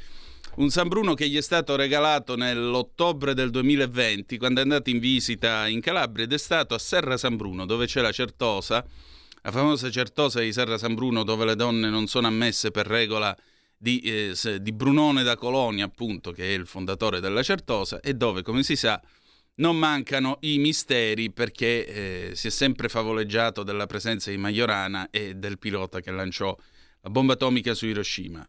un 0.56 0.70
San 0.70 0.90
Bruno 0.90 1.14
che 1.14 1.30
gli 1.30 1.38
è 1.38 1.42
stato 1.42 1.78
regalato 1.78 2.36
nell'ottobre 2.36 3.34
del 3.34 3.52
2020 3.52 4.38
quando 4.38 4.60
è 4.60 4.64
andato 4.64 4.90
in 4.90 5.00
visita 5.00 5.66
in 5.68 5.80
Calabria 5.80 6.26
ed 6.26 6.34
è 6.34 6.38
stato 6.38 6.74
a 6.74 6.80
Serra 6.80 7.16
San 7.16 7.38
Bruno 7.38 7.66
dove 7.66 7.86
c'è 7.86 8.02
la 8.02 8.12
Certosa, 8.12 8.86
la 9.42 9.52
famosa 9.52 9.90
Certosa 9.90 10.42
di 10.42 10.52
Serra 10.52 10.78
San 10.78 10.94
Bruno 10.94 11.24
dove 11.24 11.46
le 11.46 11.56
donne 11.56 11.90
non 11.90 12.08
sono 12.08 12.28
ammesse 12.28 12.70
per 12.70 12.86
regola 12.86 13.36
di, 13.78 14.00
eh, 14.02 14.62
di 14.62 14.72
Brunone 14.74 15.24
da 15.24 15.38
Colonia 15.38 15.86
appunto 15.86 16.32
che 16.32 16.44
è 16.44 16.54
il 16.54 16.68
fondatore 16.68 17.22
della 17.22 17.44
Certosa 17.44 18.02
e 18.02 18.14
dove 18.14 18.42
come 18.42 18.64
si 18.64 18.76
sa 18.76 19.02
non 19.56 19.78
mancano 19.78 20.38
i 20.42 20.58
misteri 20.58 21.32
perché 21.32 21.86
eh, 22.32 22.36
si 22.36 22.48
è 22.48 22.52
sempre 22.52 22.90
favoleggiato 22.90 23.64
della 23.64 23.86
presenza 23.86 24.30
di 24.30 24.38
Majorana 24.38 25.10
e 25.12 25.34
del 25.36 25.58
pilota 25.58 26.02
che 26.02 26.12
lanciò 26.12 26.56
la 27.04 27.10
bomba 27.10 27.34
atomica 27.34 27.74
su 27.74 27.86
Hiroshima. 27.86 28.48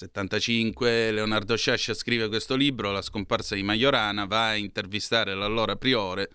75 0.00 1.10
Leonardo 1.10 1.54
Sciascia 1.56 1.92
scrive 1.92 2.28
questo 2.28 2.56
libro, 2.56 2.90
La 2.90 3.02
scomparsa 3.02 3.54
di 3.54 3.62
Majorana, 3.62 4.24
va 4.24 4.48
a 4.48 4.56
intervistare 4.56 5.34
l'allora 5.34 5.76
priore, 5.76 6.30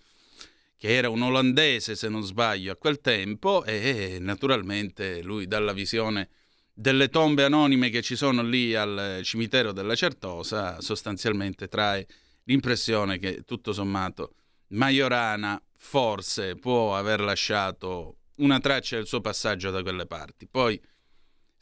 che 0.78 0.96
era 0.96 1.10
un 1.10 1.24
olandese 1.24 1.96
se 1.96 2.08
non 2.08 2.22
sbaglio 2.22 2.72
a 2.72 2.76
quel 2.76 3.02
tempo, 3.02 3.64
e 3.64 4.18
naturalmente 4.20 5.24
lui 5.24 5.48
dalla 5.48 5.74
visione 5.74 6.30
delle 6.76 7.10
tombe 7.10 7.44
anonime 7.44 7.90
che 7.90 8.04
ci 8.04 8.16
sono 8.16 8.44
lì 8.44 8.76
al 8.76 9.22
cimitero 9.24 9.72
della 9.72 9.96
Certosa, 9.96 10.80
sostanzialmente 10.80 11.68
trae 11.68 12.06
l'impressione 12.44 13.18
che 13.18 13.42
tutto 13.46 13.74
sommato 13.74 14.36
Majorana 14.68 15.60
forse 15.76 16.56
può 16.56 16.96
aver 16.96 17.20
lasciato 17.20 18.18
una 18.36 18.60
traccia 18.60 18.98
del 18.98 19.08
suo 19.08 19.22
passaggio 19.22 19.72
da 19.72 19.82
quelle 19.82 20.06
parti. 20.06 20.48
Poi 20.48 20.80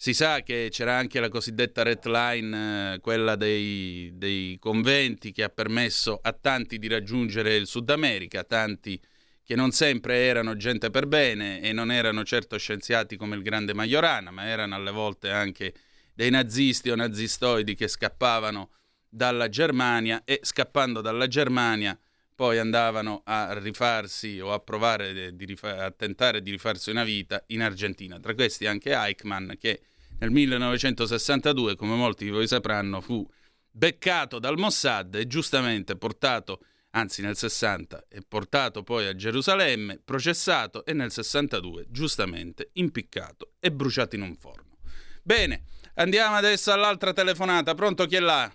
si 0.03 0.13
sa 0.13 0.41
che 0.41 0.67
c'era 0.69 0.97
anche 0.97 1.21
la 1.21 1.29
cosiddetta 1.29 1.81
red 1.81 2.05
line, 2.07 2.95
eh, 2.95 2.99
quella 2.99 3.37
dei, 3.37 4.11
dei 4.15 4.57
conventi, 4.59 5.31
che 5.31 5.43
ha 5.43 5.47
permesso 5.47 6.19
a 6.21 6.33
tanti 6.33 6.77
di 6.77 6.89
raggiungere 6.89 7.55
il 7.55 7.67
Sud 7.67 7.89
America, 7.89 8.43
tanti 8.43 8.99
che 9.41 9.55
non 9.55 9.71
sempre 9.71 10.17
erano 10.25 10.57
gente 10.57 10.89
per 10.89 11.07
bene 11.07 11.61
e 11.61 11.71
non 11.71 11.89
erano 11.89 12.25
certo 12.25 12.57
scienziati 12.57 13.15
come 13.15 13.37
il 13.37 13.43
grande 13.43 13.73
Majorana, 13.73 14.29
ma 14.29 14.43
erano 14.43 14.75
alle 14.75 14.91
volte 14.91 15.31
anche 15.31 15.73
dei 16.13 16.29
nazisti 16.29 16.89
o 16.89 16.95
nazistoidi 16.95 17.73
che 17.73 17.87
scappavano 17.87 18.71
dalla 19.07 19.47
Germania 19.47 20.23
e 20.25 20.41
scappando 20.43 20.99
dalla 20.99 21.27
Germania 21.27 21.97
poi 22.35 22.57
andavano 22.57 23.21
a 23.23 23.57
rifarsi 23.57 24.39
o 24.41 24.51
a 24.51 24.59
provare 24.59 25.33
di 25.33 25.45
rifa- 25.45 25.85
a 25.85 25.91
tentare 25.91 26.41
di 26.41 26.51
rifarsi 26.51 26.89
una 26.89 27.05
vita 27.05 27.41
in 27.47 27.61
Argentina. 27.61 28.19
Tra 28.19 28.33
questi 28.33 28.65
anche 28.65 28.91
Eichmann 28.91 29.51
che 29.57 29.79
nel 30.23 30.31
1962, 30.31 31.75
come 31.75 31.95
molti 31.95 32.23
di 32.23 32.29
voi 32.29 32.47
sapranno, 32.47 33.01
fu 33.01 33.27
beccato 33.69 34.39
dal 34.39 34.57
Mossad 34.57 35.13
e 35.15 35.27
giustamente 35.27 35.97
portato, 35.97 36.59
anzi 36.91 37.21
nel 37.21 37.35
60, 37.35 38.05
e 38.07 38.21
portato 38.25 38.83
poi 38.83 39.07
a 39.07 39.15
Gerusalemme, 39.15 39.99
processato 40.03 40.85
e 40.85 40.93
nel 40.93 41.11
62 41.11 41.87
giustamente 41.89 42.69
impiccato 42.73 43.51
e 43.59 43.69
bruciato 43.69 44.15
in 44.15 44.21
un 44.21 44.35
forno. 44.35 44.77
Bene, 45.21 45.63
andiamo 45.95 46.37
adesso 46.37 46.71
all'altra 46.71 47.11
telefonata. 47.11 47.73
Pronto 47.73 48.05
chi 48.05 48.15
è 48.15 48.21
là? 48.21 48.49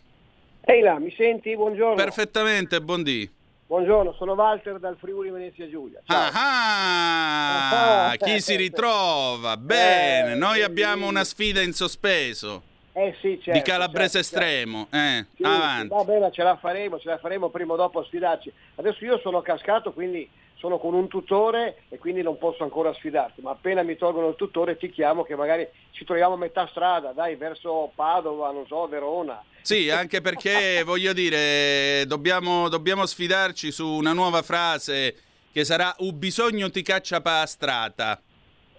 Ehi 0.63 0.81
là, 0.81 0.99
mi 0.99 1.13
senti? 1.19 1.55
Buongiorno. 1.55 1.97
Perfettamente, 1.97 2.81
buondì. 2.81 3.31
Buongiorno, 3.73 4.15
sono 4.17 4.33
Walter 4.33 4.79
dal 4.79 4.97
Friuli 4.99 5.29
Venezia 5.29 5.69
Giulia. 5.69 6.01
Ciao. 6.07 6.31
Ah, 6.33 8.09
Ah, 8.11 8.17
chi 8.17 8.41
si 8.41 8.57
ritrova? 8.57 9.59
Bene, 9.59 10.35
noi 10.37 10.63
abbiamo 10.63 11.07
una 11.07 11.23
sfida 11.23 11.61
in 11.61 11.75
sospeso 11.75 12.63
Eh 12.95 13.15
sì, 13.21 13.39
certo. 13.43 13.53
di 13.53 13.61
calabrese 13.63 14.23
certo, 14.23 14.39
certo. 14.41 14.47
estremo. 14.47 14.87
Eh, 14.91 15.27
Sì, 15.37 15.43
avanti. 15.43 15.89
Va 15.89 16.03
bene, 16.05 16.33
ce 16.33 16.43
la 16.43 16.57
faremo, 16.57 16.99
ce 16.99 17.09
la 17.11 17.19
faremo 17.19 17.51
prima 17.51 17.75
o 17.75 17.77
dopo 17.77 18.01
a 18.01 18.05
sfidarci. 18.05 18.51
Adesso 18.77 19.05
io 19.05 19.19
sono 19.19 19.43
cascato, 19.43 19.93
quindi 19.93 20.27
sono 20.59 20.79
con 20.79 20.95
un 20.95 21.09
tutore 21.09 21.83
e 21.89 21.99
quindi 21.99 22.23
non 22.23 22.37
posso 22.37 22.65
ancora 22.65 22.93
sfidarti, 22.93 23.41
ma 23.41 23.51
appena 23.51 23.83
mi 23.83 23.97
tolgono 23.97 24.29
il 24.29 24.35
tutore 24.35 24.77
ti 24.77 24.91
chiamo 24.91 25.23
che 25.23 25.37
magari 25.37 25.67
ci 25.93 26.05
troviamo 26.05 26.35
a 26.35 26.39
metà 26.39 26.67
strada, 26.67 27.13
dai, 27.13 27.37
verso 27.37 27.93
Padova, 27.95 28.51
non 28.51 28.67
so, 28.67 28.87
Verona. 28.89 29.43
Sì, 29.63 29.89
anche 29.89 30.21
perché 30.21 30.83
voglio 30.85 31.13
dire, 31.13 32.05
dobbiamo, 32.07 32.69
dobbiamo 32.69 33.07
sfidarci 33.07 33.71
su 33.71 33.87
una 33.87 34.13
nuova 34.13 34.43
frase 34.43 35.15
che 35.53 35.65
sarà 35.65 35.95
un 35.99 36.19
bisogno 36.19 36.71
ti 36.71 36.83
caccia 36.83 37.21
pa 37.21 37.47
strata, 37.47 38.21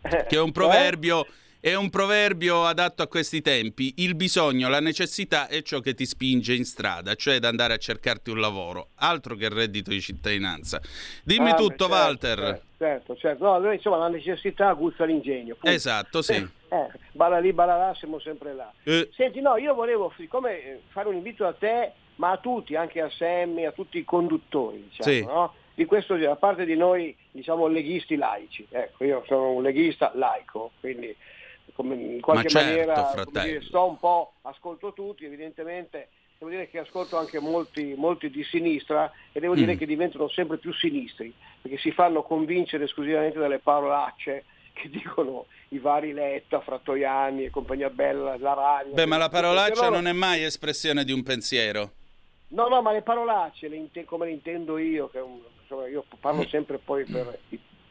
che 0.01 0.35
è 0.35 0.39
un 0.39 0.51
proverbio, 0.51 1.25
è 1.61 1.75
un 1.75 1.89
proverbio 1.89 2.63
adatto 2.65 3.01
a 3.03 3.07
questi 3.07 3.41
tempi. 3.41 3.95
Il 3.97 4.15
bisogno, 4.15 4.69
la 4.69 4.79
necessità 4.79 5.47
è 5.47 5.61
ciò 5.61 5.79
che 5.81 5.93
ti 5.93 6.05
spinge 6.05 6.53
in 6.53 6.63
strada, 6.65 7.15
cioè 7.15 7.35
ad 7.35 7.43
andare 7.43 7.73
a 7.73 7.77
cercarti 7.77 8.29
un 8.29 8.39
lavoro, 8.39 8.89
altro 8.95 9.35
che 9.35 9.45
il 9.45 9.51
reddito 9.51 9.89
di 9.89 9.99
cittadinanza. 9.99 10.79
Dimmi 11.23 11.49
Ah, 11.51 11.55
tutto, 11.55 11.87
certo, 11.87 11.93
Walter. 11.93 12.37
Certo, 12.39 12.63
certo, 12.77 13.15
certo. 13.17 13.43
No, 13.43 13.57
noi, 13.59 13.75
insomma, 13.75 13.97
la 13.97 14.07
necessità 14.07 14.71
gusta 14.73 15.03
l'ingegno. 15.05 15.55
punto. 15.55 15.75
Esatto, 15.75 16.21
sì. 16.21 16.47
Eh, 16.71 16.87
balla 17.13 17.39
lì, 17.39 17.51
balla 17.51 17.75
là, 17.77 17.95
siamo 17.95 18.19
sempre 18.19 18.53
là. 18.53 18.71
Eh, 18.83 19.09
Senti, 19.15 19.41
no, 19.41 19.57
io 19.57 19.73
volevo, 19.73 20.13
siccome 20.15 20.63
eh, 20.63 20.79
fare 20.89 21.07
un 21.09 21.15
invito 21.15 21.47
a 21.47 21.53
te, 21.53 21.93
ma 22.17 22.29
a 22.29 22.37
tutti, 22.37 22.75
anche 22.75 23.01
a 23.01 23.09
Sammy, 23.09 23.65
a 23.65 23.71
tutti 23.71 23.97
i 23.97 24.03
conduttori, 24.03 24.87
diciamo, 24.87 25.11
Sì. 25.15 25.23
no? 25.25 25.53
Di 25.73 25.85
questo, 25.85 26.15
da 26.15 26.35
parte 26.35 26.65
di 26.65 26.75
noi, 26.75 27.15
diciamo, 27.31 27.65
leghisti 27.65 28.15
laici. 28.17 28.67
Ecco, 28.69 29.03
io 29.03 29.23
sono 29.25 29.53
un 29.53 29.63
leghista 29.63 30.11
laico, 30.13 30.73
quindi 30.79 31.15
come 31.79 31.95
in 31.95 32.19
qualche 32.19 32.49
certo, 32.49 32.67
maniera 32.67 33.23
dire, 33.45 33.61
sto 33.61 33.85
un 33.87 33.97
po', 33.97 34.33
ascolto 34.41 34.91
tutti, 34.91 35.23
evidentemente 35.23 36.09
devo 36.37 36.51
dire 36.51 36.67
che 36.69 36.79
ascolto 36.79 37.17
anche 37.17 37.39
molti, 37.39 37.93
molti 37.95 38.29
di 38.29 38.43
sinistra 38.43 39.09
e 39.31 39.39
devo 39.39 39.55
dire 39.55 39.75
Mm. 39.75 39.77
che 39.77 39.85
diventano 39.85 40.27
sempre 40.27 40.57
più 40.57 40.73
sinistri, 40.73 41.33
perché 41.61 41.77
si 41.77 41.91
fanno 41.91 42.23
convincere 42.23 42.83
esclusivamente 42.83 43.39
dalle 43.39 43.59
parolacce 43.59 44.43
che 44.73 44.89
dicono 44.89 45.45
i 45.69 45.79
vari 45.79 46.11
Letta, 46.11 46.59
Frattoiani 46.59 47.45
e 47.45 47.49
compagnia 47.49 47.89
bella, 47.89 48.35
la 48.37 48.53
Ragna. 48.53 48.93
Beh, 48.93 49.05
ma 49.05 49.15
la 49.15 49.29
parolaccia 49.29 49.83
loro- 49.85 49.95
non 49.95 50.07
è 50.07 50.11
mai 50.13 50.43
espressione 50.43 51.05
di 51.05 51.13
un 51.13 51.23
pensiero. 51.23 51.91
No, 52.49 52.67
no, 52.67 52.81
ma 52.81 52.91
le 52.91 53.03
parolacce, 53.03 53.69
le 53.69 53.75
inte- 53.77 54.03
come 54.03 54.25
le 54.25 54.31
intendo 54.33 54.77
io, 54.77 55.09
che 55.09 55.21
insomma, 55.61 55.87
io 55.87 56.03
parlo 56.19 56.45
sempre 56.47 56.77
poi 56.77 57.05
per 57.05 57.39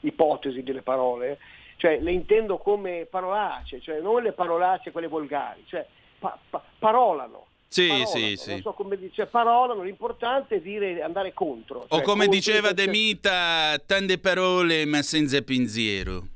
ipotesi 0.01 0.63
delle 0.63 0.83
parole, 0.83 1.39
cioè 1.79 1.99
le 2.01 2.13
intendo 2.13 2.59
come 2.59 3.07
parolacce, 3.09 3.81
cioè 3.81 4.01
non 4.01 4.23
le 4.23 4.33
parolacce 4.33 4.91
quelle 4.91 5.07
volgari, 5.07 5.63
cioè 5.67 5.87
pa- 6.19 6.39
pa- 6.51 6.63
parolano. 6.79 7.47
Sì, 7.69 7.87
parolano, 7.87 8.11
sì, 8.11 8.37
sì. 8.37 8.51
Non 8.51 8.61
so 8.63 8.73
come 8.73 8.97
dice, 8.99 9.27
parolano, 9.27 9.83
l'importante 9.83 10.57
è 10.57 10.61
dire 10.61 11.01
andare 11.03 11.33
contro. 11.33 11.85
O 11.89 11.97
cioè, 11.97 12.03
come 12.03 12.27
diceva 12.27 12.73
De 12.73 12.87
Mita, 12.89 13.79
tante 13.87 14.19
parole 14.19 14.85
ma 14.85 15.03
senza 15.03 15.41
pensiero. 15.43 16.27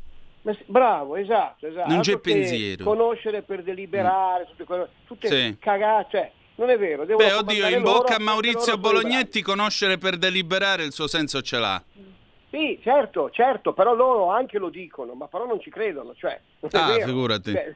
Ma 0.43 0.57
Bravo, 0.67 1.17
esatto, 1.17 1.67
esatto. 1.67 1.89
Non 1.89 2.01
c'è 2.01 2.19
pensiero. 2.19 2.85
Conoscere 2.85 3.43
per 3.43 3.63
deliberare, 3.63 4.47
tutte, 4.47 4.65
quelle- 4.65 4.89
tutte 5.07 5.29
Sì. 5.29 5.57
cagate, 5.59 6.09
cioè, 6.11 6.31
non 6.57 6.69
è 6.71 6.79
vero. 6.79 7.05
Beh, 7.05 7.33
oddio, 7.33 7.67
in 7.69 7.83
bocca 7.83 8.17
a 8.17 8.21
Maurizio 8.21 8.77
Bolognetti 8.79 9.41
conoscere 9.43 9.99
per 9.99 10.17
deliberare 10.19 10.85
il 10.85 10.93
suo 10.93 11.07
senso 11.07 11.41
ce 11.43 11.59
l'ha. 11.59 11.83
Sì, 12.53 12.79
certo, 12.83 13.31
certo, 13.31 13.73
però 13.73 13.95
loro 13.95 14.29
anche 14.29 14.59
lo 14.59 14.69
dicono, 14.69 15.15
ma 15.15 15.27
però 15.27 15.47
non 15.47 15.59
ci 15.59 15.71
credono, 15.71 16.15
cioè, 16.15 16.39
Ah, 16.73 16.93
vero. 16.93 17.07
figurati. 17.07 17.51
Cioè, 17.51 17.75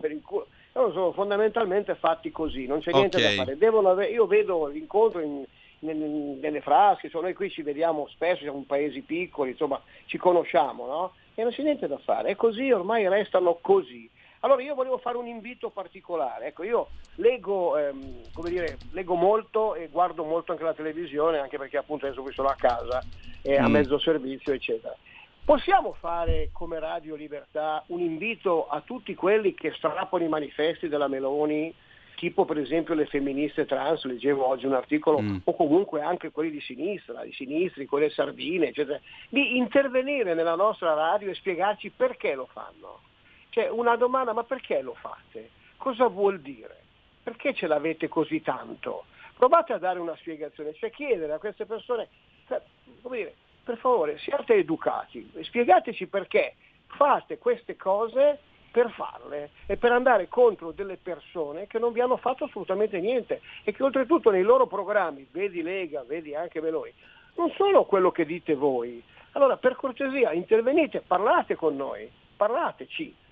per 0.00 0.10
il 0.10 0.20
culo. 0.20 0.48
Loro 0.72 0.90
sono 0.92 1.12
fondamentalmente 1.12 1.94
fatti 1.94 2.32
così, 2.32 2.66
non 2.66 2.80
c'è 2.80 2.90
niente 2.92 3.20
da 3.20 3.28
fare. 3.36 3.56
Devono 3.56 3.90
ave- 3.90 4.08
io 4.08 4.26
vedo 4.26 4.66
l'incontro 4.66 5.20
in- 5.20 5.44
nel- 5.78 5.96
nelle 6.40 6.60
frasche, 6.60 7.06
insomma, 7.06 7.26
noi 7.26 7.34
qui 7.34 7.50
ci 7.50 7.62
vediamo 7.62 8.08
spesso, 8.08 8.42
siamo 8.42 8.64
paesi 8.66 9.00
piccoli, 9.02 9.52
insomma 9.52 9.80
ci 10.06 10.18
conosciamo, 10.18 10.86
no? 10.86 11.12
E 11.36 11.42
non 11.44 11.52
c'è 11.52 11.62
niente 11.62 11.86
da 11.86 11.98
fare, 11.98 12.30
è 12.30 12.34
così, 12.34 12.72
ormai 12.72 13.08
restano 13.08 13.58
così. 13.60 14.10
Allora 14.46 14.62
io 14.62 14.76
volevo 14.76 14.98
fare 14.98 15.16
un 15.16 15.26
invito 15.26 15.70
particolare, 15.70 16.46
ecco 16.46 16.62
io 16.62 16.90
leggo, 17.16 17.76
ehm, 17.76 18.28
come 18.32 18.48
dire, 18.48 18.78
leggo 18.92 19.16
molto 19.16 19.74
e 19.74 19.88
guardo 19.88 20.22
molto 20.22 20.52
anche 20.52 20.62
la 20.62 20.72
televisione, 20.72 21.38
anche 21.40 21.58
perché 21.58 21.76
appunto 21.78 22.06
adesso 22.06 22.22
qui 22.22 22.32
sono 22.32 22.48
a 22.48 22.54
casa 22.54 23.04
e 23.42 23.58
a 23.58 23.66
Mm. 23.66 23.72
mezzo 23.72 23.98
servizio, 23.98 24.52
eccetera. 24.52 24.96
Possiamo 25.44 25.94
fare 25.94 26.50
come 26.52 26.78
Radio 26.78 27.16
Libertà 27.16 27.82
un 27.88 27.98
invito 28.00 28.68
a 28.68 28.82
tutti 28.82 29.16
quelli 29.16 29.52
che 29.52 29.72
strappano 29.72 30.22
i 30.22 30.28
manifesti 30.28 30.86
della 30.86 31.08
Meloni, 31.08 31.74
tipo 32.14 32.44
per 32.44 32.58
esempio 32.58 32.94
le 32.94 33.06
femministe 33.06 33.66
trans, 33.66 34.04
leggevo 34.04 34.46
oggi 34.46 34.66
un 34.66 34.74
articolo, 34.74 35.20
Mm. 35.20 35.36
o 35.42 35.56
comunque 35.56 36.02
anche 36.02 36.30
quelli 36.30 36.50
di 36.52 36.60
sinistra, 36.60 37.24
i 37.24 37.32
sinistri, 37.32 37.86
quelle 37.86 38.10
sardine, 38.10 38.68
eccetera, 38.68 39.00
di 39.28 39.56
intervenire 39.56 40.34
nella 40.34 40.54
nostra 40.54 40.94
radio 40.94 41.30
e 41.30 41.34
spiegarci 41.34 41.90
perché 41.90 42.36
lo 42.36 42.46
fanno. 42.52 43.00
Cioè 43.56 43.70
una 43.70 43.96
domanda, 43.96 44.34
ma 44.34 44.44
perché 44.44 44.82
lo 44.82 44.92
fate? 44.92 45.48
Cosa 45.78 46.08
vuol 46.08 46.40
dire? 46.40 46.82
Perché 47.22 47.54
ce 47.54 47.66
l'avete 47.66 48.06
così 48.06 48.42
tanto? 48.42 49.04
Provate 49.34 49.72
a 49.72 49.78
dare 49.78 49.98
una 49.98 50.14
spiegazione, 50.16 50.74
cioè 50.74 50.90
chiedere 50.90 51.32
a 51.32 51.38
queste 51.38 51.64
persone, 51.64 52.06
come 53.00 53.16
dire, 53.16 53.34
per 53.64 53.78
favore 53.78 54.18
siate 54.18 54.56
educati, 54.56 55.32
spiegateci 55.40 56.06
perché 56.06 56.56
fate 56.98 57.38
queste 57.38 57.76
cose 57.76 58.38
per 58.70 58.90
farle 58.90 59.48
e 59.64 59.78
per 59.78 59.90
andare 59.90 60.28
contro 60.28 60.72
delle 60.72 60.98
persone 60.98 61.66
che 61.66 61.78
non 61.78 61.94
vi 61.94 62.00
hanno 62.00 62.18
fatto 62.18 62.44
assolutamente 62.44 63.00
niente 63.00 63.40
e 63.64 63.72
che 63.72 63.82
oltretutto 63.82 64.28
nei 64.28 64.42
loro 64.42 64.66
programmi, 64.66 65.26
vedi 65.30 65.62
Lega, 65.62 66.04
vedi 66.06 66.34
anche 66.34 66.60
Meloni, 66.60 66.92
non 67.36 67.50
sono 67.52 67.84
quello 67.84 68.10
che 68.10 68.26
dite 68.26 68.54
voi. 68.54 69.02
Allora 69.32 69.56
per 69.56 69.76
cortesia 69.76 70.32
intervenite, 70.32 71.00
parlate 71.00 71.54
con 71.54 71.74
noi, 71.74 72.06
parlateci. 72.36 73.24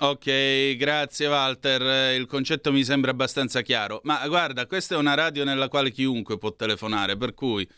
Ok, 0.00 0.76
grazie 0.76 1.26
Walter, 1.26 2.14
il 2.14 2.26
concetto 2.26 2.70
mi 2.70 2.84
sembra 2.84 3.10
abbastanza 3.10 3.62
chiaro, 3.62 4.00
ma 4.04 4.26
guarda, 4.28 4.66
questa 4.66 4.94
è 4.94 4.98
una 4.98 5.14
radio 5.14 5.42
nella 5.42 5.68
quale 5.68 5.90
chiunque 5.90 6.38
può 6.38 6.54
telefonare, 6.54 7.16
per 7.16 7.34
cui 7.34 7.68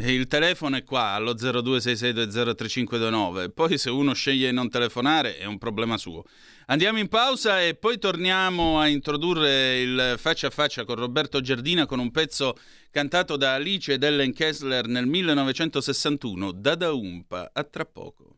eh, 0.00 0.12
il 0.12 0.28
telefono 0.28 0.76
è 0.76 0.84
qua 0.84 1.10
allo 1.10 1.34
0266203529, 1.34 3.50
poi 3.52 3.76
se 3.78 3.90
uno 3.90 4.12
sceglie 4.12 4.48
di 4.48 4.54
non 4.54 4.70
telefonare 4.70 5.38
è 5.38 5.44
un 5.44 5.58
problema 5.58 5.98
suo. 5.98 6.24
Andiamo 6.66 6.98
in 6.98 7.08
pausa 7.08 7.62
e 7.62 7.74
poi 7.74 7.98
torniamo 7.98 8.78
a 8.78 8.86
introdurre 8.86 9.80
il 9.80 10.14
faccia 10.16 10.48
a 10.48 10.50
faccia 10.50 10.84
con 10.84 10.96
Roberto 10.96 11.40
Giardina 11.40 11.86
con 11.86 11.98
un 11.98 12.10
pezzo 12.10 12.56
cantato 12.90 13.36
da 13.36 13.54
Alice 13.54 13.92
ed 13.92 14.02
Ellen 14.02 14.32
Kessler 14.32 14.86
nel 14.86 15.06
1961, 15.06 16.52
Dada 16.52 16.92
Umpa, 16.92 17.50
a 17.52 17.64
tra 17.64 17.84
poco. 17.84 18.37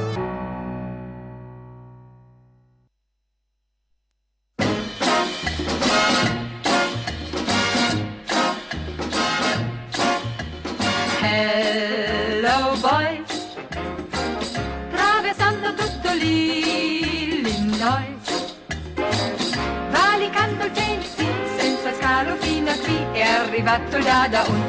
Prada 24.11 24.60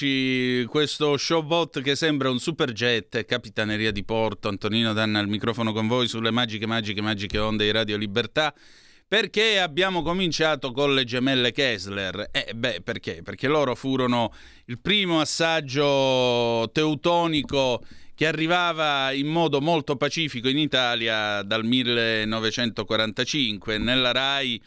rieccoci, 0.00 0.64
questo 0.66 1.16
showbot 1.16 1.82
che 1.82 1.94
sembra 1.94 2.30
un 2.30 2.38
superjet, 2.38 3.24
capitaneria 3.24 3.90
di 3.90 4.04
porto, 4.04 4.48
Antonino 4.48 4.92
Danna 4.92 5.18
al 5.18 5.28
microfono 5.28 5.72
con 5.72 5.86
voi 5.86 6.08
sulle 6.08 6.30
magiche, 6.30 6.66
magiche, 6.66 7.02
magiche 7.02 7.38
onde 7.38 7.64
di 7.64 7.70
Radio 7.70 7.96
Libertà. 7.96 8.54
Perché 9.06 9.58
abbiamo 9.58 10.02
cominciato 10.02 10.72
con 10.72 10.94
le 10.94 11.04
gemelle 11.04 11.52
Kessler? 11.52 12.28
Eh, 12.30 12.52
beh, 12.54 12.82
perché? 12.82 13.22
Perché 13.24 13.48
loro 13.48 13.74
furono 13.74 14.32
il 14.66 14.78
primo 14.78 15.20
assaggio 15.20 16.70
teutonico 16.72 17.82
che 18.14 18.26
arrivava 18.26 19.10
in 19.10 19.26
modo 19.26 19.60
molto 19.60 19.96
pacifico 19.96 20.48
in 20.48 20.58
Italia 20.58 21.42
dal 21.42 21.64
1945 21.64 23.78
nella 23.78 24.12
RAI. 24.12 24.62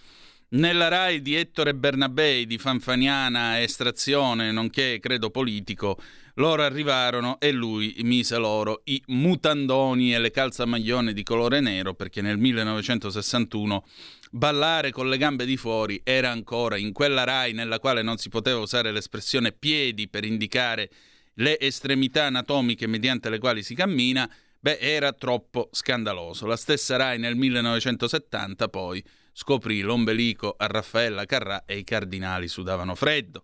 Nella 0.54 0.88
RAI 0.88 1.24
di 1.24 1.34
Ettore 1.34 1.74
Bernabei 1.74 2.46
di 2.46 2.60
Fanfaniana 2.60 3.60
estrazione, 3.60 4.52
nonché 4.52 5.00
credo 5.00 5.32
politico, 5.32 6.00
loro 6.36 6.62
arrivarono 6.62 7.40
e 7.40 7.52
lui 7.52 7.96
mise 8.04 8.38
loro 8.38 8.82
i 8.84 9.02
mutandoni 9.08 10.14
e 10.14 10.20
le 10.20 10.30
calzamaglione 10.30 11.14
di 11.14 11.24
colore 11.24 11.60
nero 11.60 11.96
perché 11.96 12.22
nel 12.22 12.38
1961 12.38 13.84
ballare 14.30 14.92
con 14.92 15.10
le 15.10 15.18
gambe 15.18 15.46
di 15.46 15.58
fuori 15.58 16.00
era 16.04 16.30
ancora 16.30 16.78
in 16.78 16.92
quella 16.92 17.24
RAI 17.24 17.54
nella 17.54 17.80
quale 17.80 18.04
non 18.04 18.18
si 18.18 18.30
poteva 18.30 18.60
usare 18.60 18.92
l'espressione 18.92 19.54
piedi 19.54 20.08
per 20.08 20.24
indicare 20.24 20.88
le 21.36 21.60
estremità 21.60 22.26
anatomiche 22.26 22.86
mediante 22.86 23.32
le 23.32 23.40
quali 23.40 23.64
si 23.64 23.74
cammina, 23.74 24.32
beh, 24.60 24.78
era 24.78 25.14
troppo 25.14 25.70
scandaloso. 25.72 26.46
La 26.46 26.58
stessa 26.58 26.96
RAI 26.96 27.18
nel 27.18 27.36
1970 27.36 28.68
poi 28.68 29.04
scoprì 29.34 29.82
l'ombelico 29.82 30.56
a 30.56 30.68
Raffaella 30.68 31.26
Carrà 31.26 31.66
e 31.66 31.78
i 31.78 31.84
cardinali 31.84 32.48
sudavano 32.48 32.96
freddo. 32.96 33.44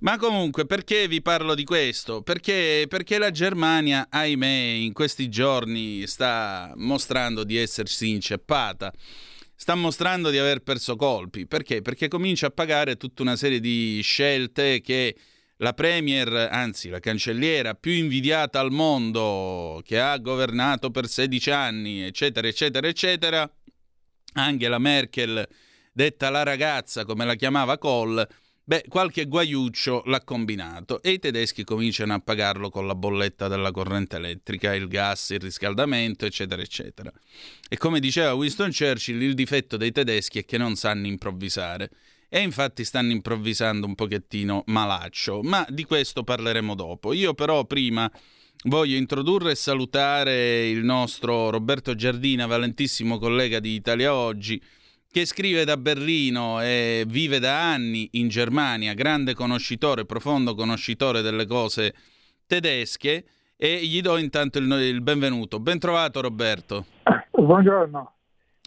Ma 0.00 0.16
comunque, 0.16 0.64
perché 0.64 1.08
vi 1.08 1.20
parlo 1.20 1.54
di 1.54 1.64
questo? 1.64 2.22
Perché, 2.22 2.86
perché 2.88 3.18
la 3.18 3.30
Germania, 3.30 4.06
ahimè, 4.08 4.46
in 4.46 4.92
questi 4.92 5.28
giorni 5.28 6.06
sta 6.06 6.72
mostrando 6.76 7.44
di 7.44 7.56
essersi 7.56 8.10
inceppata 8.10 8.92
sta 9.56 9.76
mostrando 9.76 10.30
di 10.30 10.38
aver 10.38 10.60
perso 10.60 10.96
colpi. 10.96 11.46
Perché? 11.46 11.80
Perché 11.80 12.08
comincia 12.08 12.48
a 12.48 12.50
pagare 12.50 12.96
tutta 12.96 13.22
una 13.22 13.36
serie 13.36 13.60
di 13.60 14.00
scelte 14.02 14.80
che 14.80 15.16
la 15.58 15.72
premier, 15.72 16.48
anzi 16.50 16.88
la 16.88 16.98
cancelliera 16.98 17.74
più 17.74 17.92
invidiata 17.92 18.58
al 18.58 18.72
mondo, 18.72 19.80
che 19.84 20.00
ha 20.00 20.18
governato 20.18 20.90
per 20.90 21.06
16 21.06 21.50
anni, 21.50 22.02
eccetera, 22.02 22.48
eccetera, 22.48 22.86
eccetera, 22.86 23.50
Angela 24.34 24.78
Merkel, 24.78 25.46
detta 25.92 26.30
la 26.30 26.42
ragazza, 26.42 27.04
come 27.04 27.24
la 27.24 27.34
chiamava 27.34 27.78
Kohl, 27.78 28.26
beh, 28.64 28.84
qualche 28.88 29.26
guaiuccio 29.26 30.02
l'ha 30.06 30.22
combinato 30.22 31.02
e 31.02 31.12
i 31.12 31.18
tedeschi 31.18 31.64
cominciano 31.64 32.14
a 32.14 32.20
pagarlo 32.20 32.70
con 32.70 32.86
la 32.86 32.94
bolletta 32.94 33.48
della 33.48 33.70
corrente 33.70 34.16
elettrica, 34.16 34.74
il 34.74 34.88
gas, 34.88 35.30
il 35.30 35.40
riscaldamento, 35.40 36.26
eccetera, 36.26 36.62
eccetera. 36.62 37.12
E 37.68 37.76
come 37.76 38.00
diceva 38.00 38.34
Winston 38.34 38.70
Churchill, 38.72 39.20
il 39.20 39.34
difetto 39.34 39.76
dei 39.76 39.92
tedeschi 39.92 40.40
è 40.40 40.44
che 40.44 40.58
non 40.58 40.76
sanno 40.76 41.06
improvvisare. 41.06 41.90
E 42.28 42.40
infatti 42.40 42.84
stanno 42.84 43.12
improvvisando 43.12 43.86
un 43.86 43.94
pochettino 43.94 44.64
malaccio, 44.66 45.40
ma 45.42 45.64
di 45.68 45.84
questo 45.84 46.24
parleremo 46.24 46.74
dopo. 46.74 47.12
Io 47.12 47.32
però 47.32 47.64
prima 47.64 48.10
voglio 48.64 48.96
introdurre 48.96 49.52
e 49.52 49.56
salutare 49.56 50.68
il 50.68 50.84
nostro 50.84 51.50
Roberto 51.50 51.94
Giardina, 51.94 52.46
valentissimo 52.46 53.18
collega 53.18 53.60
di 53.60 53.74
Italia 53.74 54.14
Oggi, 54.14 54.60
che 55.10 55.26
scrive 55.26 55.64
da 55.64 55.76
Berlino 55.76 56.60
e 56.60 57.04
vive 57.06 57.38
da 57.38 57.72
anni 57.72 58.08
in 58.12 58.28
Germania, 58.28 58.94
grande 58.94 59.34
conoscitore, 59.34 60.06
profondo 60.06 60.54
conoscitore 60.54 61.20
delle 61.22 61.46
cose 61.46 61.94
tedesche, 62.46 63.24
e 63.56 63.86
gli 63.86 64.00
do 64.00 64.16
intanto 64.16 64.58
il, 64.58 64.70
il 64.70 65.00
benvenuto. 65.00 65.60
Ben 65.60 65.78
trovato 65.78 66.20
Roberto. 66.20 66.86
Buongiorno. 67.30 68.12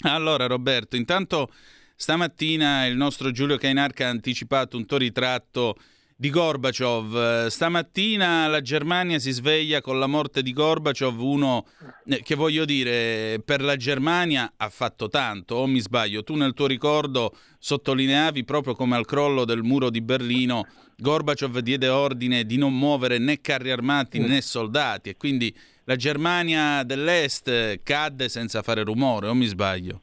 Allora 0.03 0.47
Roberto, 0.47 0.95
intanto 0.95 1.51
stamattina 1.95 2.85
il 2.85 2.95
nostro 2.95 3.31
Giulio 3.31 3.57
Cainarca 3.57 4.05
ha 4.05 4.09
anticipato 4.09 4.77
un 4.77 4.85
tuo 4.85 4.97
ritratto 4.97 5.75
di 6.19 6.31
Gorbaciov. 6.31 7.45
Stamattina 7.45 8.47
la 8.47 8.61
Germania 8.61 9.19
si 9.19 9.31
sveglia 9.31 9.81
con 9.81 9.99
la 9.99 10.07
morte 10.07 10.41
di 10.41 10.51
Gorbaciov, 10.51 11.19
uno 11.21 11.65
eh, 12.07 12.21
che 12.23 12.33
voglio 12.33 12.65
dire 12.65 13.39
per 13.45 13.61
la 13.61 13.75
Germania 13.75 14.51
ha 14.57 14.69
fatto 14.69 15.09
tanto, 15.09 15.55
o 15.55 15.67
mi 15.67 15.79
sbaglio, 15.79 16.23
tu 16.23 16.35
nel 16.35 16.53
tuo 16.53 16.65
ricordo 16.65 17.37
sottolineavi 17.59 18.43
proprio 18.43 18.73
come 18.73 18.95
al 18.95 19.05
crollo 19.05 19.45
del 19.45 19.61
muro 19.61 19.91
di 19.91 20.01
Berlino 20.01 20.65
Gorbaciov 20.99 21.59
diede 21.59 21.89
ordine 21.89 22.43
di 22.43 22.57
non 22.57 22.75
muovere 22.75 23.19
né 23.19 23.39
carri 23.39 23.69
armati 23.69 24.17
né 24.17 24.41
soldati 24.41 25.09
e 25.09 25.15
quindi 25.15 25.55
la 25.83 25.95
Germania 25.95 26.81
dell'Est 26.81 27.83
cadde 27.83 28.29
senza 28.29 28.63
fare 28.63 28.83
rumore, 28.83 29.27
o 29.27 29.35
mi 29.35 29.45
sbaglio? 29.45 30.01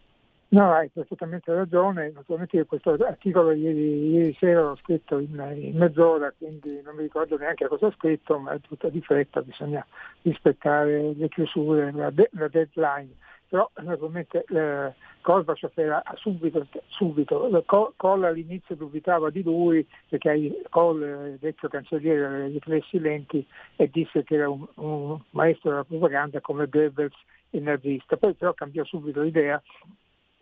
No, 0.55 0.73
hai 0.73 0.89
perfettamente 0.89 1.53
ragione. 1.53 2.13
Naturalmente 2.15 2.65
questo 2.65 2.93
articolo 2.93 3.51
ieri, 3.51 4.11
ieri 4.11 4.37
sera 4.39 4.63
l'ho 4.63 4.77
scritto 4.77 5.19
in, 5.19 5.33
in, 5.57 5.77
mezz'ora, 5.77 6.33
quindi 6.39 6.81
non 6.81 6.95
mi 6.95 7.03
ricordo 7.03 7.37
neanche 7.37 7.67
cosa 7.67 7.87
ho 7.87 7.93
scritto, 7.97 8.39
ma 8.39 8.53
è 8.53 8.61
tutta 8.61 8.89
di 8.89 9.01
fretta, 9.01 9.43
bisogna 9.43 9.85
rispettare 10.23 11.13
le 11.13 11.29
chiusure, 11.29 11.91
la, 11.91 12.11
de- 12.11 12.31
la 12.35 12.47
deadline. 12.47 13.17
Però 13.49 13.69
naturalmente 13.83 14.45
eh, 14.49 14.95
Gorbaciov 15.23 15.73
era 15.75 16.01
subito, 16.15 16.65
subito. 16.87 17.65
Kohl 17.97 18.23
all'inizio 18.23 18.77
dubitava 18.77 19.31
di 19.31 19.43
lui 19.43 19.85
perché 20.09 20.63
Kohl, 20.71 21.37
vecchio 21.41 21.69
cancelliere, 21.69 22.27
aveva 22.27 22.47
i 22.47 22.53
riflessi 22.53 23.01
lenti 23.01 23.45
e 23.75 23.91
disse 23.93 24.23
che 24.23 24.37
era 24.37 24.49
un, 24.49 24.65
un 24.77 25.21
maestro 25.31 25.71
della 25.71 25.85
propaganda 25.85 26.41
come 26.41 26.69
Goebbels 26.69 27.17
il 27.51 27.63
nazista. 27.63 28.17
Poi 28.17 28.35
però 28.35 28.55
cambiò 28.55 28.85
subito 28.85 29.21
l'idea 29.21 29.61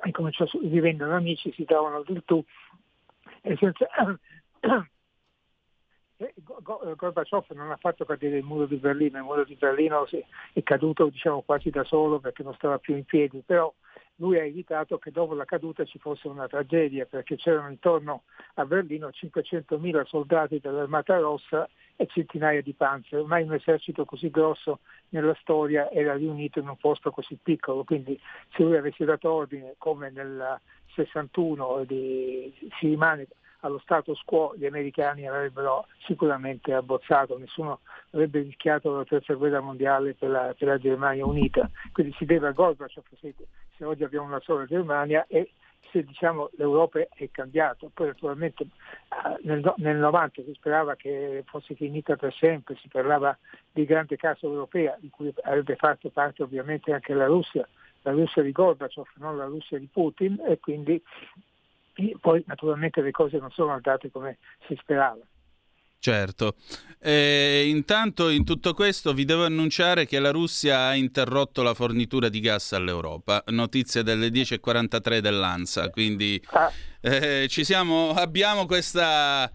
e 0.04 0.10
cominciò 0.10 0.44
a 0.44 0.58
diventano 0.60 1.14
amici, 1.14 1.52
si 1.52 1.64
davano 1.64 2.02
del 2.02 2.22
tu. 2.24 2.44
E 3.42 3.56
senza... 3.56 3.86
Gorbaciov 6.96 7.46
non 7.50 7.72
ha 7.72 7.76
fatto 7.76 8.04
cadere 8.04 8.36
il 8.36 8.44
muro 8.44 8.66
di 8.66 8.76
Berlino, 8.76 9.18
il 9.18 9.24
muro 9.24 9.44
di 9.44 9.56
Berlino 9.56 10.06
è 10.52 10.62
caduto 10.62 11.08
diciamo, 11.08 11.42
quasi 11.42 11.70
da 11.70 11.82
solo 11.82 12.20
perché 12.20 12.44
non 12.44 12.54
stava 12.54 12.78
più 12.78 12.94
in 12.94 13.04
piedi, 13.04 13.42
però 13.44 13.72
lui 14.22 14.38
ha 14.38 14.44
evitato 14.44 14.98
che 14.98 15.10
dopo 15.10 15.34
la 15.34 15.44
caduta 15.44 15.84
ci 15.84 15.98
fosse 15.98 16.28
una 16.28 16.46
tragedia 16.46 17.06
perché 17.06 17.34
c'erano 17.34 17.70
intorno 17.70 18.22
a 18.54 18.64
Berlino 18.64 19.08
500.000 19.08 20.06
soldati 20.06 20.60
dell'Armata 20.60 21.18
Rossa 21.18 21.68
e 21.96 22.06
centinaia 22.06 22.62
di 22.62 22.72
panzer. 22.72 23.24
Mai 23.24 23.42
un 23.42 23.54
esercito 23.54 24.04
così 24.04 24.30
grosso 24.30 24.78
nella 25.08 25.36
storia 25.40 25.90
era 25.90 26.14
riunito 26.14 26.60
in 26.60 26.68
un 26.68 26.76
posto 26.76 27.10
così 27.10 27.36
piccolo, 27.42 27.82
quindi 27.82 28.18
se 28.54 28.62
lui 28.62 28.76
avesse 28.76 29.04
dato 29.04 29.28
ordine 29.28 29.74
come 29.76 30.10
nel 30.10 30.60
61 30.94 31.82
di, 31.84 32.54
si 32.78 32.86
rimane 32.86 33.26
allo 33.62 33.78
status 33.78 34.20
quo 34.24 34.54
gli 34.56 34.66
americani 34.66 35.26
avrebbero 35.26 35.86
sicuramente 36.06 36.72
abbozzato, 36.72 37.38
nessuno 37.38 37.80
avrebbe 38.10 38.40
rischiato 38.40 38.94
la 38.96 39.04
terza 39.04 39.34
guerra 39.34 39.60
mondiale 39.60 40.14
per 40.14 40.30
la, 40.30 40.54
per 40.56 40.68
la 40.68 40.78
Germania 40.78 41.26
unita, 41.26 41.70
quindi 41.92 42.14
si 42.18 42.24
deve 42.24 42.48
a 42.48 42.52
Gorbaciov 42.52 43.04
se, 43.20 43.34
se 43.82 43.84
oggi 43.84 44.04
abbiamo 44.04 44.26
una 44.26 44.40
sola 44.40 44.64
Germania 44.64 45.26
e 45.28 45.50
se 45.90 46.04
diciamo, 46.04 46.50
l'Europa 46.56 47.00
è 47.00 47.28
cambiata, 47.30 47.86
poi 47.92 48.06
naturalmente 48.06 48.66
nel, 49.42 49.74
nel 49.76 49.96
90 49.96 50.42
si 50.44 50.54
sperava 50.54 50.94
che 50.94 51.42
fosse 51.46 51.74
finita 51.74 52.16
per 52.16 52.32
sempre, 52.32 52.76
si 52.76 52.88
parlava 52.88 53.36
di 53.72 53.84
grande 53.84 54.16
casa 54.16 54.46
europea 54.46 54.96
di 55.00 55.10
cui 55.10 55.34
avrebbe 55.42 55.76
fatto 55.76 56.08
parte 56.08 56.44
ovviamente 56.44 56.92
anche 56.92 57.12
la 57.12 57.26
Russia, 57.26 57.68
la 58.02 58.12
Russia 58.12 58.40
di 58.40 58.52
Gorbaciov, 58.52 59.08
non 59.16 59.36
la 59.36 59.44
Russia 59.46 59.78
di 59.78 59.88
Putin 59.92 60.40
e 60.46 60.58
quindi 60.60 61.02
poi 62.20 62.42
naturalmente 62.46 63.02
le 63.02 63.10
cose 63.10 63.38
non 63.38 63.50
sono 63.50 63.72
andate 63.72 64.10
come 64.10 64.38
si 64.66 64.76
sperava. 64.76 65.20
Certo. 66.02 66.56
Eh, 66.98 67.66
intanto 67.68 68.28
in 68.28 68.44
tutto 68.44 68.74
questo 68.74 69.12
vi 69.12 69.24
devo 69.24 69.44
annunciare 69.44 70.04
che 70.04 70.18
la 70.18 70.32
Russia 70.32 70.86
ha 70.86 70.94
interrotto 70.96 71.62
la 71.62 71.74
fornitura 71.74 72.28
di 72.28 72.40
gas 72.40 72.72
all'Europa, 72.72 73.44
notizia 73.50 74.02
delle 74.02 74.26
10.43 74.26 75.18
dell'ANSA, 75.18 75.90
quindi 75.90 76.42
eh, 77.02 77.46
ci 77.48 77.62
siamo, 77.62 78.14
abbiamo 78.14 78.66
questa 78.66 79.48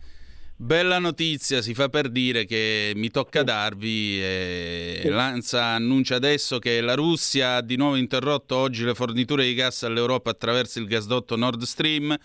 Bella 0.59 0.97
notizia, 0.97 1.61
si 1.61 1.75
fa 1.75 1.87
per 1.87 2.09
dire 2.09 2.45
che 2.45 2.91
mi 2.95 3.11
tocca 3.11 3.43
darvi. 3.43 4.19
Eh, 4.19 5.01
L'ANSA 5.05 5.63
annuncia 5.63 6.15
adesso 6.15 6.57
che 6.57 6.81
la 6.81 6.95
Russia 6.95 7.57
ha 7.57 7.61
di 7.61 7.75
nuovo 7.75 7.95
interrotto 7.95 8.55
oggi 8.55 8.83
le 8.83 8.95
forniture 8.95 9.43
di 9.43 9.53
gas 9.53 9.83
all'Europa 9.83 10.31
attraverso 10.31 10.79
il 10.79 10.87
gasdotto 10.87 11.35
Nord 11.35 11.61
Stream. 11.61 12.17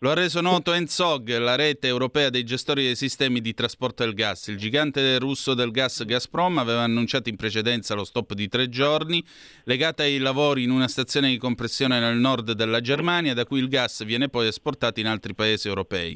Lo 0.00 0.10
ha 0.10 0.14
reso 0.14 0.42
noto 0.42 0.74
ENSOG, 0.74 1.38
la 1.38 1.54
rete 1.54 1.86
europea 1.86 2.28
dei 2.28 2.44
gestori 2.44 2.82
dei 2.82 2.96
sistemi 2.96 3.40
di 3.40 3.54
trasporto 3.54 4.04
del 4.04 4.12
gas. 4.12 4.48
Il 4.48 4.58
gigante 4.58 5.18
russo 5.18 5.54
del 5.54 5.70
gas 5.70 6.04
Gazprom 6.04 6.58
aveva 6.58 6.82
annunciato 6.82 7.30
in 7.30 7.36
precedenza 7.36 7.94
lo 7.94 8.04
stop 8.04 8.34
di 8.34 8.46
tre 8.46 8.68
giorni, 8.68 9.24
legata 9.64 10.02
ai 10.02 10.18
lavori 10.18 10.64
in 10.64 10.70
una 10.70 10.86
stazione 10.86 11.30
di 11.30 11.38
compressione 11.38 11.98
nel 11.98 12.18
nord 12.18 12.52
della 12.52 12.82
Germania, 12.82 13.32
da 13.32 13.46
cui 13.46 13.58
il 13.58 13.68
gas 13.68 14.04
viene 14.04 14.28
poi 14.28 14.48
esportato 14.48 15.00
in 15.00 15.06
altri 15.06 15.34
paesi 15.34 15.66
europei. 15.66 16.14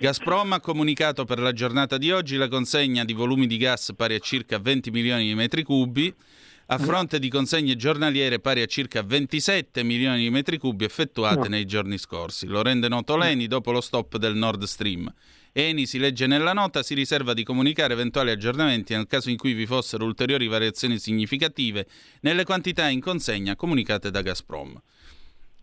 Gazprom 0.00 0.54
ha 0.54 0.58
comunicato 0.58 1.24
per 1.24 1.38
la 1.38 1.52
giornata 1.52 1.98
di 1.98 2.10
oggi 2.10 2.34
la 2.34 2.48
consegna 2.48 3.04
di 3.04 3.12
volumi 3.12 3.46
di 3.46 3.58
gas 3.58 3.92
pari 3.96 4.16
a 4.16 4.18
circa 4.18 4.58
20 4.58 4.90
milioni 4.90 5.22
di 5.22 5.34
metri 5.36 5.62
cubi. 5.62 6.12
A 6.66 6.78
fronte 6.78 7.18
di 7.18 7.28
consegne 7.28 7.76
giornaliere 7.76 8.40
pari 8.40 8.62
a 8.62 8.66
circa 8.66 9.02
27 9.02 9.82
milioni 9.82 10.22
di 10.22 10.30
metri 10.30 10.58
cubi 10.58 10.84
effettuate 10.84 11.36
No. 11.40 11.44
nei 11.44 11.66
giorni 11.66 11.98
scorsi. 11.98 12.46
Lo 12.46 12.62
rende 12.62 12.88
noto 12.88 13.16
l'ENI 13.16 13.46
dopo 13.46 13.70
lo 13.72 13.80
stop 13.80 14.16
del 14.16 14.34
Nord 14.34 14.62
Stream. 14.64 15.12
Eni, 15.52 15.86
si 15.86 15.98
legge 15.98 16.26
nella 16.26 16.52
nota, 16.52 16.82
si 16.82 16.94
riserva 16.94 17.32
di 17.32 17.44
comunicare 17.44 17.92
eventuali 17.92 18.30
aggiornamenti 18.30 18.92
nel 18.94 19.06
caso 19.06 19.30
in 19.30 19.36
cui 19.36 19.52
vi 19.52 19.66
fossero 19.66 20.04
ulteriori 20.04 20.48
variazioni 20.48 20.98
significative 20.98 21.86
nelle 22.20 22.44
quantità 22.44 22.88
in 22.88 23.00
consegna 23.00 23.54
comunicate 23.54 24.10
da 24.10 24.20
Gazprom. 24.22 24.80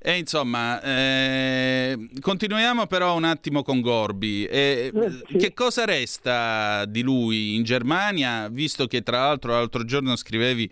E 0.04 0.18
insomma, 0.18 0.82
eh, 0.82 2.10
continuiamo 2.20 2.88
però 2.88 3.16
un 3.16 3.24
attimo 3.24 3.62
con 3.62 3.82
Gorbi. 3.82 4.46
Eh, 4.46 4.92
Che 5.38 5.54
cosa 5.54 5.86
resta 5.86 6.86
di 6.86 7.04
lui 7.04 7.54
in 7.56 7.62
Germania, 7.62 8.50
visto 8.50 8.88
che 8.88 9.04
tra 9.04 9.20
l'altro 9.20 9.52
l'altro 9.52 9.86
giorno 9.86 10.16
scrivevi 10.16 10.72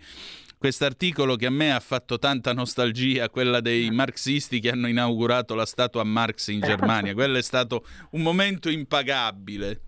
quest'articolo 0.58 1.36
che 1.36 1.46
a 1.46 1.50
me 1.50 1.72
ha 1.72 1.78
fatto 1.78 2.18
tanta 2.18 2.52
nostalgia, 2.52 3.30
quella 3.30 3.60
dei 3.60 3.90
marxisti 3.92 4.58
che 4.58 4.70
hanno 4.70 4.88
inaugurato 4.88 5.54
la 5.54 5.64
statua 5.64 6.00
a 6.00 6.04
Marx 6.04 6.48
in 6.48 6.60
Germania. 6.60 7.14
Quello 7.14 7.38
è 7.38 7.42
stato 7.42 7.84
un 8.10 8.22
momento 8.22 8.68
impagabile. 8.68 9.80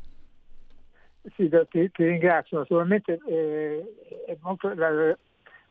Sì, 1.37 1.48
ti, 1.68 1.90
ti 1.90 2.05
ringrazio. 2.05 2.59
Naturalmente 2.59 3.18
eh, 3.28 3.83
è 4.28 4.37
molto- 4.40 4.72
la, 4.72 5.16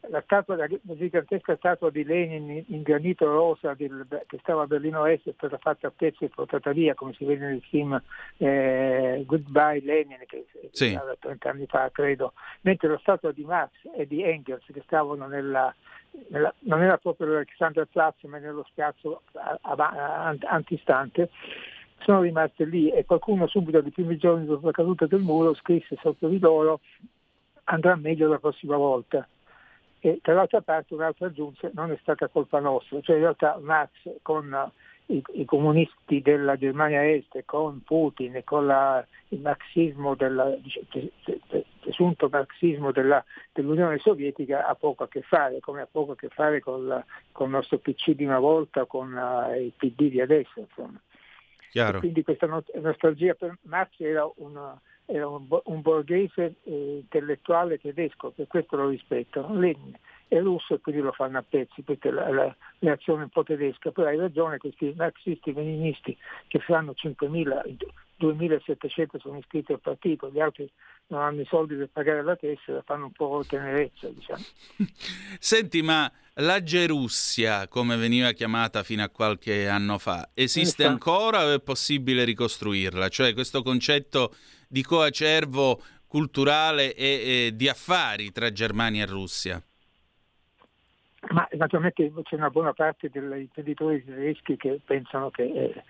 la 0.10 0.22
statua, 0.22 0.56
la, 0.56 0.68
gigantesca 0.82 1.56
statua 1.58 1.90
di 1.92 2.04
Lenin 2.04 2.64
in, 2.68 2.82
granito 2.82 3.26
rosa 3.32 3.74
del- 3.76 4.06
che 4.28 4.40
stava 4.42 4.64
a 4.64 4.68
Berlino 4.68 5.06
Est 5.06 5.30
è 5.30 5.34
stata 5.34 5.58
fatta 5.58 5.88
a 5.88 5.94
pezzi 5.96 6.26
e 6.26 6.30
portata 6.30 6.72
via, 6.72 6.96
come 6.96 7.14
si 7.14 7.24
vede 7.24 7.46
nel 7.48 7.62
film 7.62 8.02
eh, 8.38 9.24
Goodbye 9.26 9.82
Lenin, 9.84 10.18
che 10.28 10.46
Sì. 10.72 10.94
era 10.94 11.16
30 11.20 11.50
anni 11.50 11.66
fa, 11.68 11.90
credo, 11.92 12.34
mentre 12.62 12.90
la 12.90 12.98
statua 12.98 13.32
di 13.32 13.44
Marx 13.44 13.72
e 13.96 14.08
di 14.08 14.24
Engels 14.24 14.64
che 14.74 14.82
stavano 14.86 15.28
nella, 15.28 15.74
nella- 16.30 16.54
non 16.62 16.82
era 16.82 16.98
proprio 16.98 17.28
l'Alexanderplatz, 17.28 18.24
ma 18.24 18.40
nello 18.40 18.66
spiazzo 18.70 19.22
a- 19.34 19.58
a- 19.62 19.76
a- 19.76 20.36
antistante, 20.48 21.30
sono 22.00 22.22
rimaste 22.22 22.66
lì 22.66 22.90
e 22.92 23.06
qualcuno 23.06 23.46
subito 23.48 23.80
nei 23.82 23.92
primi 23.92 24.18
giorni 24.18 24.46
dopo 24.46 24.66
la 24.66 24.72
caduta 24.72 25.06
del 25.06 25.22
muro 25.22 25.54
scrisse 25.54 25.96
sotto 26.02 26.28
di 26.28 26.40
loro 26.40 26.80
andrà 27.66 27.96
meglio 27.96 28.28
la 28.28 28.40
prossima 28.40 28.76
volta. 28.76 29.28
E 30.04 30.20
dall'altra 30.24 30.62
parte 30.62 30.96
un 30.96 31.02
altro 31.02 31.28
aggiunse 31.28 31.72
non 31.76 31.92
è 31.92 31.98
stata 32.02 32.28
colpa 32.28 32.60
nostra, 32.60 33.00
cioè 33.02 33.16
in 33.18 33.22
realtà 33.22 33.58
Marx 33.62 33.92
con 34.24 34.52
eh, 34.52 35.14
i, 35.14 35.24
i 35.34 35.46
comunisti 35.46 36.22
della 36.22 36.56
Germania 36.58 37.08
Est, 37.08 37.44
con 37.46 37.82
Putin 37.84 38.36
e 38.38 38.44
con 38.44 38.66
la- 38.66 39.06
il 39.30 39.40
marxismo 39.42 40.16
della, 40.16 40.54
presunto 41.80 42.30
marxismo 42.30 42.92
della- 42.92 43.24
dell'Unione 43.54 43.98
Sovietica 44.00 44.66
ha 44.68 44.76
poco 44.76 45.04
a 45.04 45.08
che 45.08 45.22
fare, 45.22 45.60
come 45.60 45.82
ha 45.82 45.88
poco 45.90 46.14
a 46.14 46.16
che 46.16 46.30
fare 46.30 46.60
con, 46.62 46.88
la- 46.88 47.06
con 47.32 47.48
il 47.48 47.54
nostro 47.54 47.78
PC 47.78 48.12
di 48.12 48.26
una 48.26 48.40
volta, 48.40 48.86
con 48.86 49.16
eh, 49.16 49.62
il 49.66 49.74
PD 49.76 50.10
di 50.10 50.20
adesso. 50.22 50.68
Quindi 52.00 52.24
questa 52.24 52.48
no- 52.48 52.64
nostalgia 52.82 53.34
per 53.34 53.56
Marx 53.64 54.00
era, 54.00 54.30
una- 54.38 54.80
era 55.06 55.28
un, 55.28 55.46
un 55.50 55.82
borghese 55.82 56.56
eh, 56.64 56.98
intellettuale 57.02 57.80
tedesco, 57.80 58.32
per 58.32 58.48
questo 58.48 58.76
lo 58.76 58.90
rispettano. 58.90 59.60
Lenin 59.60 59.98
è 60.28 60.40
russo 60.40 60.76
e 60.76 60.80
quindi 60.80 61.02
lo 61.02 61.12
fanno 61.12 61.40
a 61.40 61.44
pezzi, 61.48 61.84
questa 61.84 62.08
è 62.08 62.12
la, 62.12 62.30
la 62.30 62.56
reazione 62.80 63.24
un 63.24 63.30
po' 63.30 63.44
tedesca. 63.44 63.92
Però 63.92 64.08
hai 64.08 64.18
ragione, 64.18 64.58
questi 64.58 64.94
marxisti 64.96 65.54
leninisti 65.54 66.18
che 66.48 66.60
fanno 66.60 66.94
5.000, 66.96 67.76
2.700 68.18 69.20
sono 69.20 69.38
iscritti 69.40 69.74
al 69.74 69.82
partito, 69.82 70.30
gli 70.32 70.40
altri 70.40 70.72
non 71.08 71.22
hanno 71.22 71.42
i 71.42 71.46
soldi 71.46 71.76
per 71.76 71.90
pagare 71.92 72.24
la 72.24 72.36
tessera, 72.38 72.82
fanno 72.86 73.06
un 73.06 73.12
po' 73.12 73.44
tenerezza, 73.46 74.08
diciamo. 74.08 74.42
Senti, 75.38 75.82
ma 75.82 76.10
la 76.36 76.64
Gerussia, 76.64 77.68
come 77.68 77.98
veniva 77.98 78.32
chiamata 78.32 78.84
fino 78.84 79.04
a 79.04 79.10
qualche 79.10 79.68
anno 79.68 79.98
fa, 79.98 80.30
esiste 80.34 80.86
ancora 80.86 81.46
o 81.46 81.54
è 81.54 81.60
possibile 81.60 82.24
ricostruirla? 82.24 83.10
Cioè 83.10 83.34
questo 83.34 83.62
concetto 83.62 84.34
di 84.72 84.84
coacervo 84.84 85.82
culturale 86.08 86.96
e, 86.96 87.48
e 87.48 87.56
di 87.56 87.68
affari 87.68 88.32
tra 88.32 88.52
Germania 88.54 89.04
e 89.04 89.06
Russia? 89.06 89.62
Ma 91.32 91.48
naturalmente 91.52 92.12
c'è 92.24 92.36
una 92.36 92.50
buona 92.50 92.74
parte 92.74 93.10
degli 93.10 93.42
imprenditori 93.42 94.04
tedeschi 94.04 94.56
che 94.56 94.80
pensano 94.84 95.30
che 95.30 95.44
eh, 95.44 95.84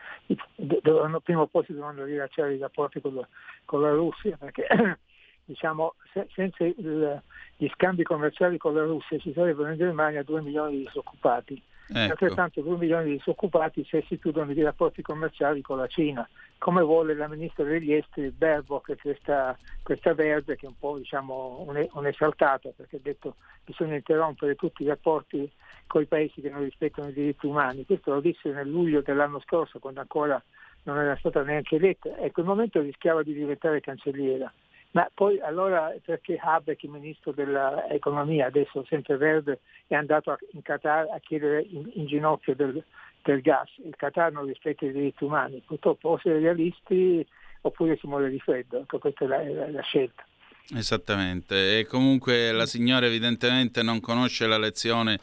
dovranno, 0.82 1.20
prima 1.20 1.42
o 1.42 1.48
poi 1.48 1.64
si 1.66 1.74
dovranno 1.74 2.04
rilasciare 2.04 2.56
i 2.56 2.58
rapporti 2.58 3.00
con 3.00 3.14
la, 3.16 3.28
con 3.64 3.82
la 3.82 3.92
Russia, 3.92 4.36
perché 4.38 4.68
diciamo, 5.46 5.94
se- 6.12 6.28
senza 6.34 6.66
il- 6.66 7.22
gli 7.56 7.70
scambi 7.76 8.02
commerciali 8.04 8.58
con 8.58 8.74
la 8.74 8.84
Russia 8.84 9.20
ci 9.20 9.32
sarebbero 9.34 9.72
in 9.72 9.78
Germania 9.78 10.24
2 10.24 10.42
milioni 10.42 10.78
di 10.78 10.84
disoccupati. 10.86 11.62
Ecco. 11.88 12.12
Altrettanto 12.12 12.62
2 12.62 12.78
milioni 12.78 13.06
di 13.06 13.18
disoccupati 13.18 13.86
se 13.90 14.04
si 14.08 14.18
chiudono 14.20 14.52
i 14.52 14.62
rapporti 14.62 15.02
commerciali 15.02 15.62
con 15.62 15.78
la 15.78 15.88
Cina, 15.88 16.28
come 16.62 16.84
vuole 16.84 17.16
la 17.16 17.28
ministra 17.28 17.64
degli 17.64 17.92
esteri 17.92 18.30
Baerbock, 18.30 18.96
questa, 19.02 19.58
questa 19.82 20.14
verde 20.14 20.56
che 20.56 20.68
è 20.68 20.70
un 20.70 20.78
po' 20.78 20.96
diciamo, 20.96 21.66
un- 21.68 21.88
un'esaltata 21.94 22.70
perché 22.76 22.98
ha 22.98 23.02
detto 23.02 23.38
bisogna 23.66 23.96
interrompere 23.96 24.54
tutti 24.54 24.84
i 24.84 24.88
rapporti 24.88 25.52
con 25.88 26.04
i 26.04 26.06
paesi 26.06 26.40
che 26.40 26.52
non 26.52 26.62
rispettano 26.62 27.08
i 27.08 27.14
diritti 27.14 27.48
umani. 27.48 27.84
Questo 27.84 28.14
lo 28.14 28.20
disse 28.20 28.52
nel 28.52 28.70
luglio 28.70 29.02
dell'anno 29.02 29.40
scorso 29.40 29.80
quando 29.80 30.02
ancora 30.02 30.40
non 30.84 31.00
era 31.00 31.16
stata 31.16 31.42
neanche 31.42 31.78
eletta 31.78 32.16
e 32.18 32.28
in 32.28 32.32
quel 32.32 32.46
momento 32.46 32.80
rischiava 32.80 33.24
di 33.24 33.34
diventare 33.34 33.82
cancelliera. 33.82 34.54
Ma 34.92 35.10
poi 35.12 35.40
allora 35.40 35.92
perché 36.06 36.38
Habeck, 36.38 36.84
il 36.84 36.92
ministro 36.92 37.32
dell'economia, 37.32 38.46
adesso 38.46 38.86
sempre 38.86 39.18
verde, 39.18 39.62
è 39.88 39.96
andato 39.96 40.38
in 40.52 40.62
Qatar 40.62 41.08
a 41.10 41.20
chiedere 41.20 41.62
in, 41.62 41.90
in 41.94 42.06
ginocchio 42.06 42.54
del, 42.54 42.84
del 43.24 43.42
gas? 43.42 43.70
Il 43.86 43.96
Qatar 43.96 44.32
non 44.32 44.46
rispetta 44.46 44.86
i 44.86 44.92
diritti 44.92 45.24
umani. 45.24 45.62
Purtroppo 45.66 46.10
o 46.10 46.20
si 46.20 46.30
è 46.30 46.40
realisti 46.40 47.26
oppure 47.62 47.98
si 47.98 48.08
muore 48.08 48.30
di 48.30 48.40
freddo. 48.40 48.80
Ecco, 48.80 49.00
questa 49.00 49.26
è 49.26 49.28
la, 49.28 49.44
la- 49.44 49.72
la 49.72 49.82
scelta. 49.82 50.26
Esattamente, 50.74 51.80
e 51.80 51.86
comunque 51.86 52.52
la 52.52 52.66
signora 52.66 53.06
evidentemente 53.06 53.84
non 53.84 54.00
conosce 54.00 54.48
la 54.48 54.58
lezione 54.58 55.20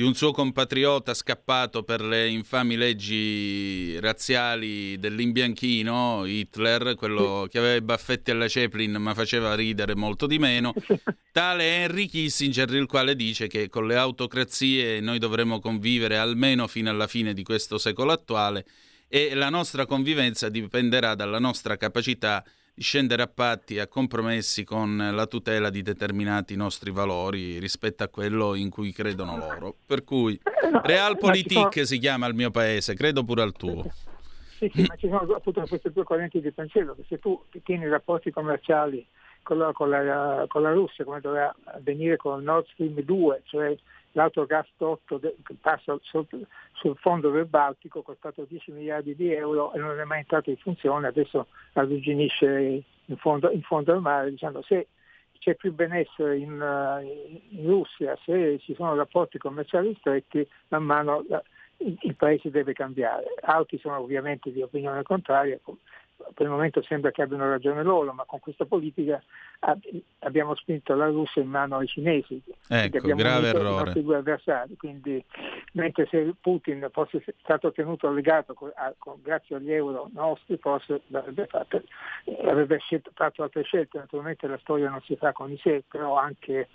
di 0.00 0.06
un 0.06 0.14
suo 0.14 0.32
compatriota 0.32 1.12
scappato 1.12 1.82
per 1.82 2.00
le 2.00 2.26
infami 2.26 2.76
leggi 2.76 4.00
razziali 4.00 4.98
dell'imbianchino, 4.98 6.24
Hitler, 6.24 6.94
quello 6.94 7.46
che 7.50 7.58
aveva 7.58 7.74
i 7.74 7.82
baffetti 7.82 8.30
alla 8.30 8.46
Chaplin 8.48 8.92
ma 8.92 9.12
faceva 9.12 9.54
ridere 9.54 9.94
molto 9.94 10.26
di 10.26 10.38
meno, 10.38 10.72
tale 11.32 11.82
Henry 11.82 12.06
Kissinger, 12.06 12.72
il 12.72 12.86
quale 12.86 13.14
dice 13.14 13.46
che 13.46 13.68
con 13.68 13.86
le 13.86 13.96
autocrazie 13.96 15.00
noi 15.00 15.18
dovremo 15.18 15.60
convivere 15.60 16.16
almeno 16.16 16.66
fino 16.66 16.88
alla 16.88 17.06
fine 17.06 17.34
di 17.34 17.42
questo 17.42 17.76
secolo 17.76 18.10
attuale 18.10 18.64
e 19.06 19.34
la 19.34 19.50
nostra 19.50 19.84
convivenza 19.84 20.48
dipenderà 20.48 21.14
dalla 21.14 21.38
nostra 21.38 21.76
capacità 21.76 22.42
di 22.42 22.59
scendere 22.76 23.22
a 23.22 23.26
patti 23.26 23.78
a 23.78 23.86
compromessi 23.86 24.64
con 24.64 24.96
la 25.12 25.26
tutela 25.26 25.70
di 25.70 25.82
determinati 25.82 26.56
nostri 26.56 26.90
valori 26.90 27.58
rispetto 27.58 28.02
a 28.04 28.08
quello 28.08 28.54
in 28.54 28.70
cui 28.70 28.92
credono 28.92 29.36
loro. 29.36 29.74
Per 29.86 30.04
cui 30.04 30.40
Realpolitik 30.82 31.86
si 31.86 31.98
chiama 31.98 32.26
il 32.26 32.34
mio 32.34 32.50
paese, 32.50 32.94
credo 32.94 33.24
pure 33.24 33.42
al 33.42 33.52
tuo. 33.52 33.84
Sì, 34.58 34.70
sì, 34.74 34.84
ma 34.86 34.94
ci 34.96 35.08
sono 35.08 35.20
appunto 35.34 35.64
queste 35.66 35.90
due 35.90 36.04
correnti 36.04 36.40
di 36.40 36.50
pensiero, 36.52 36.94
che 36.94 37.04
se 37.08 37.18
tu 37.18 37.42
tieni 37.64 37.88
rapporti 37.88 38.30
commerciali 38.30 39.06
con 39.42 39.56
la, 39.56 39.72
con 39.72 39.88
la- 39.88 40.44
con 40.48 40.62
la 40.62 40.72
Russia, 40.72 41.02
come 41.04 41.20
doveva 41.20 41.54
avvenire 41.64 42.16
con 42.16 42.42
Nord 42.42 42.66
Stream 42.72 43.00
2, 43.00 43.42
cioè 43.46 43.74
l'autogasdotto 44.12 45.18
de- 45.18 45.36
che 45.44 45.54
passa 45.60 45.96
sotto- 46.02 46.46
sul 46.72 46.96
fondo 46.96 47.30
del 47.30 47.46
Baltico, 47.46 48.02
costato 48.02 48.44
10 48.48 48.72
miliardi 48.72 49.14
di 49.14 49.32
euro 49.32 49.72
e 49.72 49.78
non 49.78 49.98
è 49.98 50.04
mai 50.04 50.20
entrato 50.20 50.50
in 50.50 50.56
funzione, 50.56 51.06
adesso 51.06 51.46
arrugginisce 51.74 52.82
in 53.04 53.16
fondo, 53.16 53.50
in 53.50 53.62
fondo 53.62 53.92
al 53.92 54.00
mare, 54.00 54.30
dicendo 54.30 54.62
se 54.62 54.88
c'è 55.38 55.54
più 55.54 55.72
benessere 55.72 56.36
in, 56.36 56.60
eh, 56.60 57.40
in 57.50 57.66
Russia, 57.66 58.16
se 58.24 58.58
ci 58.60 58.74
sono 58.74 58.94
rapporti 58.94 59.38
commerciali 59.38 59.96
stretti, 59.98 60.46
man 60.68 60.84
mano 60.84 61.24
il, 61.78 61.96
il 62.02 62.14
paese 62.14 62.50
deve 62.50 62.72
cambiare. 62.72 63.24
Altri 63.40 63.78
sono 63.78 63.98
ovviamente 63.98 64.52
di 64.52 64.62
opinione 64.62 65.02
contraria, 65.02 65.58
per 66.34 66.46
il 66.46 66.52
momento 66.52 66.82
sembra 66.82 67.10
che 67.10 67.22
abbiano 67.22 67.48
ragione 67.48 67.82
loro, 67.82 68.12
ma 68.12 68.24
con 68.24 68.40
questa 68.40 68.64
politica 68.64 69.22
ab- 69.60 69.84
abbiamo 70.20 70.54
spinto 70.54 70.94
la 70.94 71.06
Russia 71.06 71.42
in 71.42 71.48
mano 71.48 71.76
ai 71.76 71.86
cinesi. 71.86 72.42
Ecco, 72.68 72.96
abbiamo 72.98 73.20
grave 73.20 73.46
i 73.46 73.50
errore. 73.50 73.84
nostri 73.84 74.02
due 74.02 74.16
avversari. 74.16 74.76
Quindi, 74.76 75.24
mentre 75.72 76.06
se 76.10 76.34
Putin 76.40 76.88
fosse 76.92 77.22
stato 77.42 77.72
tenuto 77.72 78.10
legato 78.10 78.54
co- 78.54 78.72
a- 78.74 78.94
con- 78.98 79.20
grazie 79.22 79.56
agli 79.56 79.72
euro 79.72 80.08
nostri, 80.12 80.56
forse 80.58 81.02
l'avrebbe 81.08 81.46
fatto, 81.46 81.82
avrebbe 82.44 82.78
scelto- 82.78 83.10
fatto 83.14 83.42
altre 83.42 83.62
scelte. 83.62 83.98
Naturalmente 83.98 84.46
la 84.46 84.58
storia 84.58 84.90
non 84.90 85.00
si 85.02 85.16
fa 85.16 85.32
con 85.32 85.50
i 85.50 85.58
sé, 85.58 85.82
però 85.88 86.16
anche 86.16 86.68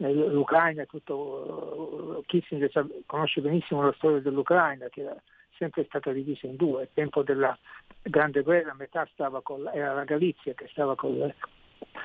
eh, 0.00 0.12
l'Ucraina, 0.12 0.84
tutto, 0.84 2.22
Kissinger 2.26 2.70
conosce 3.06 3.40
benissimo 3.40 3.82
la 3.82 3.92
storia 3.96 4.20
dell'Ucraina, 4.20 4.86
che 4.88 5.00
era 5.00 5.16
sempre 5.58 5.84
stata 5.84 6.12
divisa 6.12 6.46
in 6.46 6.56
due. 6.56 6.82
Al 6.82 6.88
tempo 6.94 7.22
della 7.22 7.56
Grande 8.02 8.42
Guerra 8.42 8.74
metà 8.74 9.06
stava 9.12 9.42
con 9.42 9.62
la- 9.64 9.72
era 9.72 9.92
la 9.94 10.04
Galizia 10.04 10.54
che 10.54 10.68
stava 10.70 10.94
con 10.94 11.32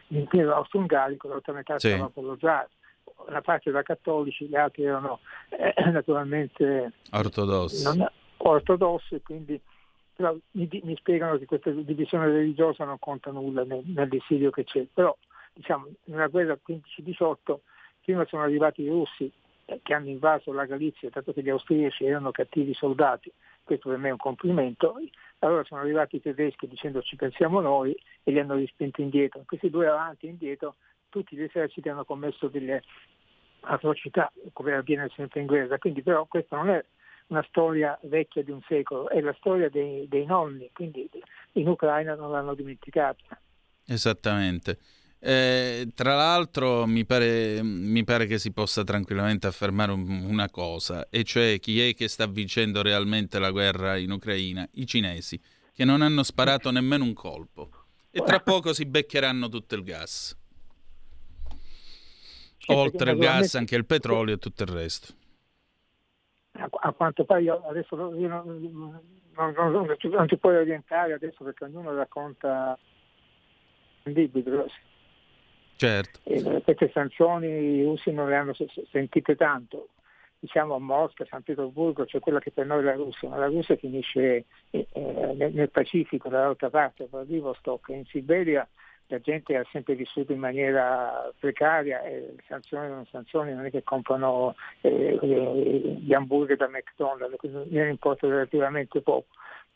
l'impero 0.07 0.55
austro-ungarico, 0.55 1.27
l'altra 1.27 1.53
metà 1.53 1.79
Sì. 1.79 1.89
stava 1.89 2.09
con 2.09 2.25
lo 2.25 2.37
zar. 2.39 2.67
una 3.27 3.41
parte 3.41 3.69
da 3.71 3.83
cattolici, 3.83 4.47
gli 4.47 4.55
altri 4.55 4.83
erano 4.83 5.19
eh, 5.49 5.73
naturalmente 5.91 6.93
Ortodossi. 7.11 7.83
non 7.83 8.05
ortodossi, 8.37 9.21
quindi 9.21 9.59
però 10.15 10.35
mi, 10.51 10.67
mi 10.83 10.95
spiegano 10.97 11.37
che 11.37 11.45
questa 11.45 11.69
divisione 11.71 12.27
religiosa 12.27 12.85
non 12.85 12.99
conta 12.99 13.31
nulla 13.31 13.63
nel, 13.63 13.81
nel 13.85 14.07
dissidio 14.09 14.49
che 14.51 14.63
c'è. 14.63 14.85
Però 14.93 15.15
diciamo, 15.53 15.87
nella 16.05 16.27
guerra 16.27 16.57
15-18 16.67 17.59
prima 18.03 18.25
sono 18.27 18.43
arrivati 18.43 18.81
i 18.83 18.89
russi 18.89 19.31
che 19.81 19.93
hanno 19.93 20.09
invaso 20.09 20.51
la 20.51 20.65
Galizia, 20.65 21.09
dato 21.09 21.33
che 21.33 21.41
gli 21.41 21.49
austriaci 21.49 22.05
erano 22.05 22.31
cattivi 22.31 22.73
soldati, 22.73 23.31
questo 23.63 23.89
per 23.89 23.97
me 23.97 24.09
è 24.09 24.11
un 24.11 24.17
complimento, 24.17 24.95
allora 25.39 25.63
sono 25.63 25.81
arrivati 25.81 26.17
i 26.17 26.21
tedeschi 26.21 26.67
dicendo 26.67 27.01
ci 27.01 27.15
pensiamo 27.15 27.59
noi 27.61 27.95
e 28.23 28.31
li 28.31 28.39
hanno 28.39 28.55
rispinti 28.55 29.01
indietro. 29.01 29.39
In 29.39 29.45
questi 29.45 29.69
due 29.69 29.87
avanti 29.87 30.27
e 30.27 30.29
indietro 30.29 30.75
tutti 31.09 31.35
gli 31.35 31.43
eserciti 31.43 31.89
hanno 31.89 32.05
commesso 32.05 32.47
delle 32.47 32.81
atrocità, 33.61 34.31
come 34.51 34.73
avviene 34.73 35.09
sempre 35.15 35.39
in 35.39 35.45
guerra, 35.45 35.77
quindi 35.77 36.01
però 36.01 36.25
questa 36.25 36.57
non 36.57 36.69
è 36.69 36.83
una 37.27 37.45
storia 37.47 37.97
vecchia 38.03 38.43
di 38.43 38.51
un 38.51 38.61
secolo, 38.67 39.09
è 39.09 39.21
la 39.21 39.33
storia 39.39 39.69
dei, 39.69 40.07
dei 40.07 40.25
nonni, 40.25 40.69
quindi 40.73 41.09
in 41.53 41.67
Ucraina 41.67 42.15
non 42.15 42.31
l'hanno 42.31 42.53
dimenticata. 42.53 43.39
Esattamente. 43.85 44.77
Eh, 45.25 45.87
tra 45.95 46.15
l'altro 46.15 46.85
mi 46.85 47.05
pare, 47.05 47.63
mi 47.63 48.03
pare 48.03 48.25
che 48.25 48.37
si 48.37 48.51
possa 48.51 48.83
tranquillamente 48.83 49.47
affermare 49.47 49.93
un- 49.93 50.25
una 50.27 50.49
cosa, 50.49 51.07
e 51.09 51.23
cioè 51.23 51.59
chi 51.61 51.79
è 51.79 51.95
che 51.95 52.09
sta 52.09 52.27
vincendo 52.27 52.81
realmente 52.81 53.39
la 53.39 53.49
guerra 53.51 53.95
in 53.95 54.11
Ucraina? 54.11 54.67
I 54.73 54.85
cinesi, 54.85 55.39
che 55.71 55.85
non 55.85 56.01
hanno 56.01 56.23
sparato 56.23 56.71
nemmeno 56.71 57.05
un 57.05 57.13
colpo. 57.13 57.69
E 58.11 58.21
tra 58.21 58.41
poco 58.41 58.73
si 58.73 58.85
beccheranno 58.85 59.47
tutto 59.47 59.75
il 59.75 59.83
gas. 59.83 60.37
Oltre 62.67 63.11
il 63.11 63.17
gas 63.17 63.55
anche 63.55 63.77
il 63.77 63.85
petrolio 63.85 64.35
e 64.35 64.37
tutto 64.39 64.63
il 64.63 64.69
resto. 64.69 65.13
A, 66.51 66.91
quanto 66.91 67.23
pare 67.23 67.43
io 67.43 67.65
adesso 67.65 67.95
io 68.15 68.27
non, 68.27 68.43
non- 69.35 69.53
non- 69.55 69.71
non 70.03 70.27
ti- 70.27 70.37
puoi 70.37 70.57
orientare 70.57 71.13
adesso 71.13 71.45
perché 71.45 71.63
ognuno 71.63 71.95
racconta 71.95 72.77
però 74.03 74.65
Certo. 75.83 76.19
eh, 76.23 76.61
queste 76.63 76.89
sanzioni 76.93 77.83
russi 77.83 78.11
non 78.11 78.29
le 78.29 78.35
hanno 78.35 78.53
se- 78.53 78.67
se- 78.73 78.85
sentite 78.89 79.35
tanto. 79.35 79.89
Diciamo 80.39 80.75
a 80.75 80.79
Mosca, 80.79 81.25
San 81.25 81.41
Pietroburgo, 81.41 82.05
c'è 82.05 82.19
quella 82.19 82.39
che 82.39 82.51
per 82.51 82.65
noi 82.65 82.79
è 82.79 82.83
la 82.83 82.95
Russia, 82.95 83.29
ma 83.29 83.37
la 83.37 83.47
Russia 83.47 83.75
finisce 83.75 84.45
eh, 84.71 84.87
eh, 84.91 85.33
nel, 85.35 85.53
nel 85.53 85.69
Pacifico, 85.69 86.29
dall'altra 86.29 86.69
parte, 86.69 87.03
a 87.03 87.07
Vladivostok, 87.09 87.89
in 87.89 88.05
Siberia 88.05 88.67
la 89.07 89.19
gente 89.19 89.55
ha 89.55 89.65
sempre 89.71 89.95
vissuto 89.95 90.31
in 90.31 90.39
maniera 90.39 91.31
precaria 91.37 92.01
e 92.03 92.35
sanzioni 92.47 92.87
non 92.87 93.05
sanzioni 93.05 93.53
non 93.53 93.65
è 93.65 93.69
che 93.69 93.83
comprano 93.83 94.55
eh, 94.81 95.19
gli 95.21 96.13
hamburger 96.13 96.57
da 96.57 96.69
McDonald's, 96.69 97.35
quindi 97.37 97.69
ne 97.69 97.89
importa 97.89 98.27
relativamente 98.27 99.01
poco. 99.01 99.27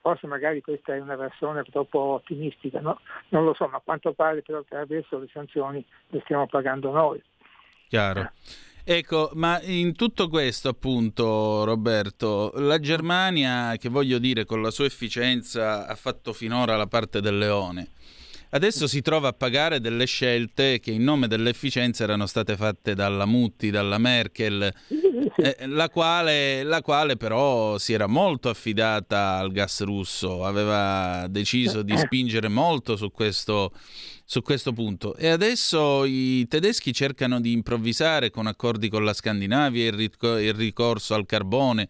Forse 0.08 0.26
magari 0.26 0.62
questa 0.62 0.96
è 0.96 1.02
una 1.02 1.18
versione 1.18 1.64
troppo 1.64 2.00
ottimistica, 2.00 2.80
no? 2.80 3.02
non 3.28 3.44
lo 3.44 3.54
so, 3.54 3.68
ma 3.68 3.76
a 3.76 3.82
quanto 3.84 4.14
pare 4.14 4.42
però 4.42 4.62
per 4.62 4.80
adesso 4.80 5.20
le 5.20 5.28
sanzioni 5.34 5.84
le 6.08 6.22
stiamo 6.24 6.48
pagando 6.48 6.92
noi. 6.92 7.22
Chiaro. 7.90 8.32
Ecco, 8.86 9.32
ma 9.34 9.62
in 9.64 9.98
tutto 9.98 10.30
questo, 10.30 10.70
appunto, 10.70 11.66
Roberto, 11.66 12.54
la 12.56 12.80
Germania, 12.80 13.76
che 13.76 13.90
voglio 13.90 14.18
dire, 14.18 14.46
con 14.46 14.62
la 14.62 14.72
sua 14.72 14.86
efficienza 14.86 15.86
ha 15.86 15.96
fatto 15.96 16.32
finora 16.32 16.78
la 16.78 16.88
parte 16.88 17.20
del 17.20 17.38
leone. 17.38 17.90
Adesso 18.50 18.88
si 18.88 19.02
trova 19.02 19.30
a 19.30 19.34
pagare 19.34 19.82
delle 19.82 20.06
scelte 20.06 20.80
che 20.80 20.92
in 20.92 21.04
nome 21.04 21.28
dell'efficienza 21.28 22.04
erano 22.04 22.26
state 22.26 22.56
fatte 22.56 22.96
dalla 22.96 23.26
Mutti, 23.26 23.70
dalla 23.70 23.98
Merkel, 23.98 24.64
eh, 25.36 25.68
la, 25.68 25.90
quale, 25.90 26.64
la 26.64 26.82
quale 26.82 27.18
però 27.18 27.78
si 27.78 27.92
era 27.92 28.08
molto 28.08 28.48
affidata 28.48 29.38
al 29.38 29.52
gas 29.52 29.82
russo, 29.84 30.46
aveva 30.46 31.28
deciso 31.30 31.82
di 31.82 31.98
spingere 31.98 32.48
molto 32.48 32.96
su 32.96 33.12
questo, 33.12 33.74
su 34.24 34.42
questo 34.42 34.72
punto. 34.72 35.16
E 35.16 35.28
adesso 35.28 36.06
i 36.06 36.48
tedeschi 36.48 36.94
cercano 36.94 37.42
di 37.42 37.52
improvvisare 37.52 38.30
con 38.30 38.48
accordi 38.48 38.88
con 38.88 39.04
la 39.04 39.14
Scandinavia, 39.14 39.88
il, 39.88 39.94
ric- 39.94 40.24
il 40.24 40.54
ricorso 40.54 41.14
al 41.14 41.26
carbone. 41.26 41.90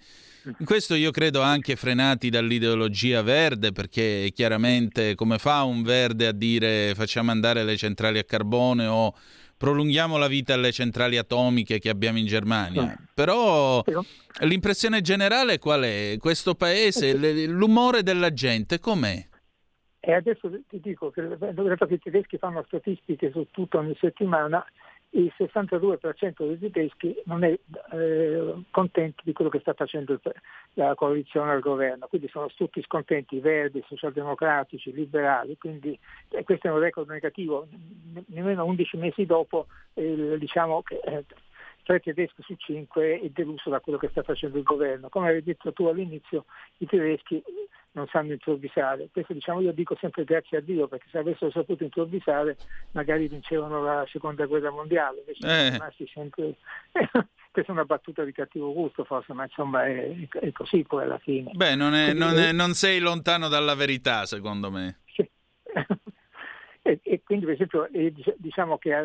Questo 0.64 0.96
io 0.96 1.12
credo 1.12 1.42
anche 1.42 1.76
frenati 1.76 2.30
dall'ideologia 2.30 3.22
verde, 3.22 3.72
perché 3.72 4.32
chiaramente 4.34 5.16
come 5.16 5.38
fa 5.38 5.64
un 5.64 5.84
verde 5.84 6.28
a 6.28 6.32
dire 6.32 6.94
facciamo 6.96 7.32
andare 7.32 7.64
le 7.64 7.78
centrali 7.78 8.20
a 8.20 8.24
carbone 8.24 8.86
o 8.86 9.14
prolunghiamo 9.58 10.18
la 10.18 10.28
vita 10.28 10.54
alle 10.54 10.72
centrali 10.72 11.18
atomiche 11.18 11.80
che 11.80 11.90
abbiamo 11.90 12.20
in 12.20 12.26
Germania? 12.26 12.96
Però 13.14 13.84
l'impressione 14.42 15.02
generale 15.02 15.58
qual 15.58 15.82
è? 15.82 16.16
Questo 16.20 16.56
paese, 16.56 17.14
l- 17.16 17.50
l'umore 17.50 18.04
della 18.04 18.32
gente 18.32 18.80
com'è? 18.80 19.28
E 20.00 20.14
adesso 20.14 20.50
ti 20.70 20.80
dico 20.80 21.10
che 21.10 21.28
dato 21.38 21.86
che 21.86 21.96
i 21.96 22.00
tedeschi 22.00 22.38
fanno 22.38 22.64
statistiche 22.68 23.30
su 23.32 23.48
tutto 23.52 23.80
ogni 23.80 23.98
settimana, 24.00 24.64
il 25.12 25.32
62% 25.38 26.46
dei 26.46 26.58
tedeschi 26.60 27.16
non 27.26 27.44
è 27.44 27.58
eh, 27.92 28.54
contento 28.72 29.22
di 29.24 29.34
quello 29.34 29.50
che 29.50 29.60
sta 29.60 29.74
facendo 29.74 30.14
il- 30.14 30.22
la 30.74 30.94
coalizione 30.96 31.52
al 31.52 31.60
governo, 31.62 32.08
quindi 32.08 32.28
sono 32.28 32.48
tutti 32.56 32.82
scontenti, 32.84 33.40
verdi, 33.40 33.84
socialdemocratici, 33.88 34.92
liberali, 34.94 35.58
quindi 35.58 35.98
eh, 36.30 36.44
questo 36.44 36.68
è 36.68 36.72
un 36.72 36.80
record 36.80 37.10
negativo, 37.10 37.68
Ne- 38.14 38.24
nemmeno 38.28 38.66
11 38.66 38.98
mesi 38.98 39.26
dopo 39.26 39.68
eh, 39.94 40.38
diciamo 40.38 40.82
che 40.84 41.00
eh, 41.94 42.00
tre 42.00 42.00
tedeschi 42.00 42.42
su 42.44 42.56
cinque 42.58 43.20
è 43.20 43.30
deluso 43.30 43.70
da 43.70 43.80
quello 43.80 43.98
che 43.98 44.10
sta 44.10 44.24
facendo 44.24 44.58
il 44.58 44.64
governo. 44.64 45.10
Come 45.10 45.28
avevi 45.30 45.44
detto 45.44 45.72
tu 45.74 45.86
all'inizio, 45.86 46.46
i 46.78 46.86
tedeschi 46.86 47.42
non 47.92 48.08
sanno 48.08 48.34
improvvisare. 48.34 49.10
Questo 49.12 49.34
diciamo 49.34 49.62
io 49.62 49.72
dico 49.72 49.96
sempre 50.00 50.24
grazie 50.24 50.58
a 50.58 50.62
Dio, 50.62 50.88
perché 50.88 51.08
se 51.10 51.18
avessero 51.18 51.50
saputo 51.52 51.84
improvvisare 51.84 52.58
magari 52.92 53.28
vincevano 53.28 53.82
la 53.82 54.06
seconda 54.12 54.46
guerra 54.46 54.70
mondiale, 54.70 55.20
invece 55.20 55.48
Eh. 55.48 55.50
sono 55.66 55.70
rimasti 55.72 56.08
sempre. 56.14 56.54
Questa 57.58 57.72
è 57.72 57.76
una 57.76 57.86
battuta 57.86 58.24
di 58.24 58.34
cattivo 58.34 58.72
gusto 58.72 59.04
forse, 59.04 59.34
ma 59.34 59.44
insomma 59.46 59.86
è, 59.88 60.16
è 60.30 60.52
così 60.52 60.84
poi 60.84 61.04
alla 61.04 61.18
fine. 61.18 61.50
Beh, 61.56 61.74
non, 61.74 61.96
è- 61.96 62.12
Quindi- 62.12 62.20
non 62.20 62.38
è- 62.38 62.52
non 62.52 62.74
sei 62.74 63.00
lontano 63.00 63.48
dalla 63.48 63.74
verità, 63.74 64.28
secondo 64.28 64.70
me. 64.70 64.98
E, 66.88 67.00
e 67.04 67.22
quindi 67.22 67.44
per 67.46 67.56
esempio 67.56 67.88
eh, 67.92 68.14
dic- 68.14 68.36
diciamo 68.38 68.78
che 68.78 68.94
ha, 68.94 69.02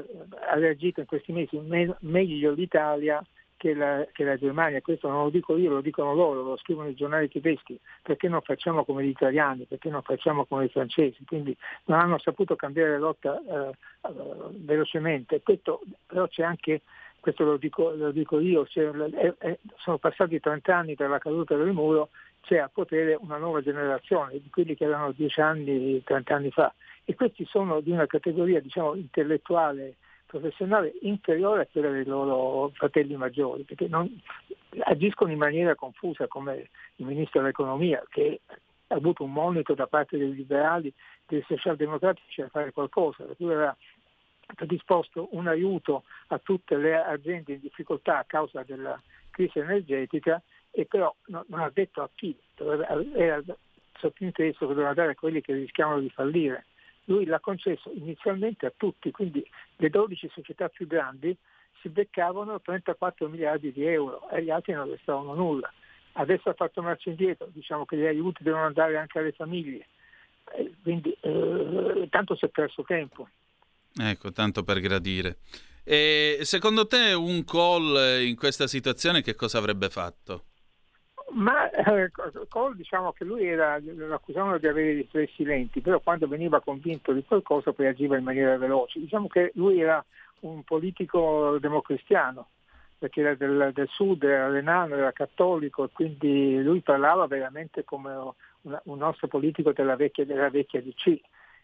ha 0.51 0.55
reagito 0.55 1.01
in 1.01 1.07
questi 1.07 1.33
mesi 1.33 1.59
me- 1.59 1.97
meglio 2.01 2.53
l'Italia 2.53 3.21
che 3.57 3.75
la, 3.75 4.07
che 4.13 4.25
la 4.25 4.37
Germania, 4.37 4.81
questo 4.81 5.09
non 5.09 5.25
lo 5.25 5.31
dico 5.31 5.57
io, 5.57 5.71
lo 5.71 5.81
dicono 5.81 6.15
loro, 6.15 6.43
lo 6.43 6.57
scrivono 6.57 6.89
i 6.89 6.97
giornali 6.97 7.29
tedeschi, 7.29 7.79
perché 8.03 8.29
non 8.29 8.41
facciamo 8.41 8.85
come 8.85 9.05
gli 9.05 9.09
italiani, 9.11 9.67
perché 9.67 9.89
non 9.89 10.03
facciamo 10.03 10.47
come 10.47 10.65
i 10.65 10.69
francesi, 10.69 11.25
quindi 11.25 11.57
non 11.85 12.01
hanno 12.01 12.19
saputo 12.19 12.57
cambiare 12.57 12.99
rotta 12.99 13.39
eh, 13.39 13.69
eh, 13.69 14.11
velocemente. 14.57 15.43
Questo, 15.43 15.81
però 16.07 16.27
c'è 16.27 16.43
anche, 16.43 16.81
questo 17.21 17.45
lo 17.45 17.57
dico, 17.57 17.91
lo 17.95 18.11
dico 18.11 18.41
io, 18.41 18.65
c'è- 18.65 18.91
è- 18.91 19.35
è- 19.39 19.59
sono 19.77 19.99
passati 19.99 20.41
30 20.41 20.77
anni 20.77 20.95
dalla 20.97 21.19
caduta 21.19 21.55
del 21.55 21.73
muro, 21.73 22.09
c'è 22.43 22.59
a 22.59 22.69
potere 22.69 23.17
una 23.19 23.39
nuova 23.39 23.63
generazione 23.63 24.33
di 24.33 24.51
quelli 24.51 24.75
che 24.75 24.85
erano 24.85 25.13
10 25.13 25.41
anni, 25.41 26.03
30 26.03 26.35
anni 26.35 26.51
fa. 26.51 26.73
E 27.05 27.15
questi 27.15 27.45
sono 27.47 27.81
di 27.81 27.91
una 27.91 28.07
categoria 28.07 28.61
diciamo, 28.61 28.95
intellettuale 28.95 29.97
professionale 30.27 30.95
inferiore 31.03 31.63
a 31.63 31.69
quella 31.71 31.91
dei 31.91 32.05
loro 32.05 32.71
fratelli 32.75 33.17
maggiori, 33.17 33.65
perché 33.65 33.87
non, 33.87 34.09
agiscono 34.81 35.31
in 35.31 35.39
maniera 35.39 35.75
confusa 35.75 36.27
come 36.27 36.71
il 36.97 37.07
ministro 37.07 37.41
dell'economia 37.41 38.03
che 38.09 38.41
ha 38.89 38.95
avuto 38.95 39.25
un 39.25 39.33
monito 39.33 39.75
da 39.75 39.87
parte 39.87 40.17
dei 40.17 40.35
liberali, 40.35 40.93
dei 41.27 41.45
socialdemocratici 41.47 42.43
a 42.43 42.49
fare 42.49 42.73
qualcosa, 42.73 43.25
per 43.25 43.37
cui 43.37 43.53
aveva 43.53 43.77
predisposto 44.55 45.29
un 45.33 45.49
aiuto 45.49 46.05
a 46.29 46.39
tutte 46.39 46.77
le 46.77 46.97
aziende 46.97 47.55
in 47.55 47.61
difficoltà 47.61 48.19
a 48.19 48.25
causa 48.25 48.63
della 48.63 49.01
crisi 49.31 49.59
energetica 49.59 50.43
e 50.73 50.87
però 50.87 51.15
no- 51.27 51.45
non 51.49 51.61
ha 51.61 51.71
detto 51.73 52.03
a 52.03 52.11
chi, 52.15 52.37
era 53.15 53.43
sottinteso 53.99 54.67
che 54.67 54.75
doveva 54.75 54.95
dare 54.95 55.13
a 55.13 55.15
quelli 55.15 55.41
che 55.41 55.53
rischiavano 55.53 56.01
di 56.01 56.11
fallire. 56.11 56.67
Lui 57.05 57.25
l'ha 57.27 57.41
concesso 57.41 57.91
inizialmente 57.95 58.67
a 58.67 58.73
tutti, 58.77 59.11
quindi 59.11 59.45
le 59.77 59.91
12 59.91 60.31
società 60.33 60.69
più 60.69 60.87
grandi 60.87 61.37
si 61.81 61.89
beccavano 61.89 62.61
34 62.61 63.29
miliardi 63.29 63.73
di 63.73 63.85
euro 63.85 64.29
e 64.31 64.43
gli 64.43 64.51
altri 64.51 64.73
non 64.73 64.89
restavano 64.89 65.35
nulla. 65.35 65.71
Adesso 66.15 66.51
ha 66.51 66.55
fatto 66.55 66.83
marcia 66.83 67.11
indietro, 67.11 67.49
diciamo 67.53 67.85
che 67.85 67.97
gli 67.97 68.07
aiuti 68.07 68.43
devono 68.43 68.65
andare 68.65 68.97
anche 68.97 69.19
alle 69.19 69.33
famiglie, 69.33 69.87
Eh, 70.57 70.75
quindi 70.83 71.17
eh, 71.21 72.09
tanto 72.11 72.35
si 72.35 72.45
è 72.45 72.49
perso 72.49 72.83
tempo. 72.83 73.29
Ecco, 73.95 74.33
tanto 74.33 74.63
per 74.65 74.81
gradire. 74.81 75.39
E 75.85 76.39
secondo 76.43 76.87
te 76.87 77.13
un 77.13 77.45
call 77.45 78.23
in 78.23 78.37
questa 78.37 78.67
situazione 78.67 79.23
che 79.23 79.35
cosa 79.35 79.59
avrebbe 79.59 79.89
fatto? 79.89 80.47
Ma 81.35 81.71
eh, 81.71 82.11
Kohl 82.49 82.77
diciamo 82.77 83.13
che 83.13 83.25
lui 83.25 83.47
era, 83.47 83.79
lo 83.83 84.15
accusavano 84.15 84.59
di 84.59 84.67
avere 84.67 84.91
i 84.91 84.97
riflessi 84.97 85.45
lenti, 85.45 85.81
però 85.81 85.99
quando 86.01 86.29
veniva 86.29 86.61
convinto 86.61 87.13
di 87.13 87.25
qualcosa 87.25 87.73
poi 87.73 87.87
agiva 87.87 88.19
in 88.19 88.25
maniera 88.25 88.59
veloce. 88.59 89.01
Diciamo 89.01 89.29
che 89.29 89.51
lui 89.55 89.81
era 89.81 90.05
un 90.41 90.63
politico 90.63 91.57
democristiano, 91.59 92.49
perché 92.99 93.21
era 93.21 93.35
del, 93.35 93.71
del 93.73 93.89
sud, 93.89 94.23
era 94.25 94.49
renano, 94.49 94.95
era 94.95 95.13
cattolico, 95.13 95.85
e 95.85 95.91
quindi 95.93 96.63
lui 96.63 96.81
parlava 96.81 97.27
veramente 97.27 97.83
come 97.85 98.13
una- 98.63 98.81
un 98.85 98.99
nostro 98.99 99.27
politico 99.27 99.73
della 99.73 99.97
vecchia, 99.97 100.27
della 100.27 100.51
vecchia 100.51 100.83
DC. 100.83 101.19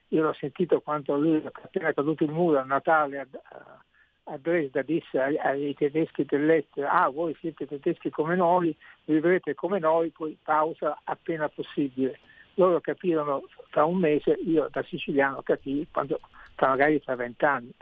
Io 0.09 0.23
l'ho 0.23 0.33
sentito 0.33 0.81
quando 0.81 1.17
lui, 1.19 1.43
appena 1.45 1.93
caduto 1.93 2.25
il 2.25 2.31
muro 2.31 2.59
a 2.59 2.65
Natale 2.65 3.19
a, 3.19 3.27
a- 3.51 3.85
a 4.31 4.37
Dresda, 4.37 4.83
disse 4.83 5.19
ai, 5.19 5.39
ai 5.39 5.75
tedeschi 5.75 6.25
dell'est, 6.25 6.79
ah 6.79 7.09
voi 7.09 7.37
siete 7.41 7.67
tedeschi 7.67 8.11
come 8.11 8.37
noi, 8.37 8.77
vivrete 9.05 9.55
come 9.55 9.79
noi, 9.79 10.11
poi 10.11 10.37
pausa 10.43 11.01
appena 11.05 11.49
possibile. 11.49 12.19
Loro 12.55 12.81
capirono 12.81 13.45
tra 13.71 13.85
un 13.85 13.99
mese, 13.99 14.33
io 14.45 14.69
da 14.71 14.83
siciliano 14.83 15.43
capii 15.43 15.89
quando, 15.91 16.21
tra 16.57 16.69
magari 16.69 17.01
tra 17.01 17.15
vent'anni. 17.15 17.73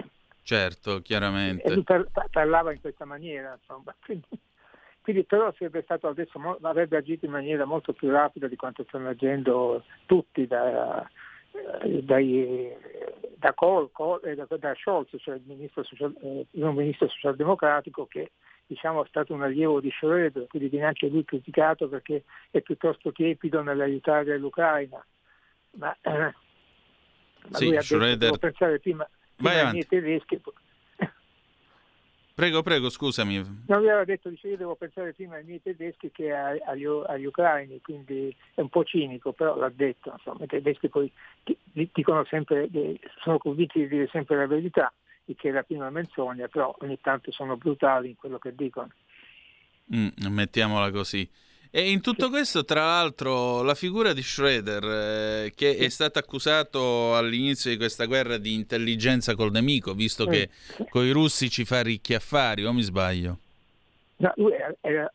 Certo, 0.43 0.97
E 0.97 1.03
chiaramente. 1.03 1.75
lui 1.75 1.83
par- 1.83 2.07
par- 2.13 2.29
parlava 2.31 2.73
in 2.73 2.81
questa 2.81 3.05
maniera, 3.05 3.57
insomma. 3.59 3.95
Quindi, 4.05 4.27
quindi 5.01 5.25
però 5.25 5.53
sarebbe 5.57 5.83
stato 5.83 6.07
adesso, 6.07 6.39
avrebbe 6.63 6.97
agito 6.97 7.25
in 7.25 7.33
maniera 7.33 7.65
molto 7.65 7.93
più 7.93 8.11
rapida 8.11 8.47
di 8.47 8.57
quanto 8.57 8.85
stanno 8.87 9.09
agendo 9.09 9.83
tutti 10.05 10.47
da, 10.47 11.09
dai, 12.03 12.75
da, 13.37 13.53
Kohl, 13.53 13.91
Kohl- 13.93 14.25
eh, 14.25 14.35
da, 14.35 14.47
da 14.49 14.75
Scholz, 14.75 15.11
cioè 15.19 15.37
il 15.37 15.43
ministro, 15.45 15.83
social, 15.85 16.15
eh, 16.23 16.47
il 16.51 16.65
ministro 16.67 17.09
socialdemocratico 17.09 18.07
che 18.07 18.33
diciamo, 18.67 19.05
è 19.05 19.09
stato 19.09 19.33
un 19.33 19.43
allievo 19.43 19.81
di 19.81 19.91
Schröder, 19.91 20.47
quindi 20.49 20.69
viene 20.69 20.87
anche 20.87 21.07
lui 21.09 21.25
criticato 21.25 21.89
perché 21.89 22.25
è 22.51 22.61
piuttosto 22.61 23.13
tiepido 23.13 23.63
nell'aiutare 23.63 24.37
l'Ucraina. 24.39 25.05
Ma, 25.73 25.97
eh, 26.01 26.11
ma 27.49 27.59
Sì, 27.59 27.67
lui 27.67 27.77
ha 27.77 27.81
detto, 27.81 27.97
Schröder- 27.97 28.39
pensare 28.39 28.81
prima, 28.81 29.09
prima 29.37 29.69
ai 29.69 29.87
tedeschi, 29.87 30.41
Prego, 32.37 32.63
prego, 32.63 32.91
scusami. 32.91 33.37
Non 33.67 33.81
mi 33.81 33.89
aveva 33.89 34.05
detto, 34.05 34.29
dice 34.29 34.49
io 34.49 34.59
devo 34.59 34.75
pensare 34.75 35.15
prima 35.15 35.37
ai 35.37 35.45
miei 35.45 35.63
tedeschi 35.63 36.11
che 36.11 36.35
agli, 36.35 36.85
agli 36.85 37.25
ucraini, 37.25 37.81
quindi 37.81 38.37
è 38.53 38.61
un 38.61 38.69
po' 38.69 38.85
cinico, 38.85 39.33
però 39.33 39.57
l'ha 39.57 39.73
detto, 39.75 40.13
insomma, 40.15 40.45
i 40.45 40.47
tedeschi 40.47 40.91
poi 40.91 41.11
di- 41.43 41.57
di- 41.65 41.89
dicono 41.95 42.27
sempre, 42.27 42.69
sono 43.23 43.39
convinti 43.39 43.79
di 43.79 43.89
dire 43.89 44.07
sempre 44.13 44.37
la 44.37 44.47
verità, 44.47 44.93
il 45.25 45.35
che 45.35 45.49
è 45.49 45.53
la 45.53 45.63
prima 45.63 45.89
menzogna, 45.89 46.47
però 46.47 46.77
ogni 46.81 47.01
tanto 47.01 47.33
sono 47.33 47.57
brutali 47.57 48.11
in 48.11 48.17
quello 48.17 48.37
che 48.37 48.55
dicono. 48.55 48.91
Mm, 49.95 50.09
mettiamola 50.29 50.91
così. 50.91 51.27
E 51.71 51.91
in 51.91 52.01
tutto 52.01 52.31
questo, 52.31 52.65
tra 52.65 52.85
l'altro, 52.85 53.63
la 53.63 53.75
figura 53.75 54.13
di 54.13 54.23
Schroeder, 54.23 54.85
eh, 54.85 55.53
che 55.55 55.77
è 55.77 55.89
stato 55.89 56.19
accusato 56.19 57.17
all'inizio 57.17 57.71
di 57.71 57.77
questa 57.77 58.07
guerra 58.07 58.37
di 58.39 58.55
intelligenza 58.55 59.35
col 59.35 59.51
nemico, 59.51 59.93
visto 59.93 60.27
che 60.27 60.49
con 60.89 61.05
i 61.05 61.11
russi 61.11 61.51
ci 61.51 61.65
fa 61.65 61.83
ricchi 61.83 62.15
affari, 62.15 62.65
o 62.65 62.73
mi 62.73 62.83
sbaglio? 62.83 63.39
No, 64.19 64.33
lui 64.37 64.53
era, 64.55 64.75
era, 64.81 65.13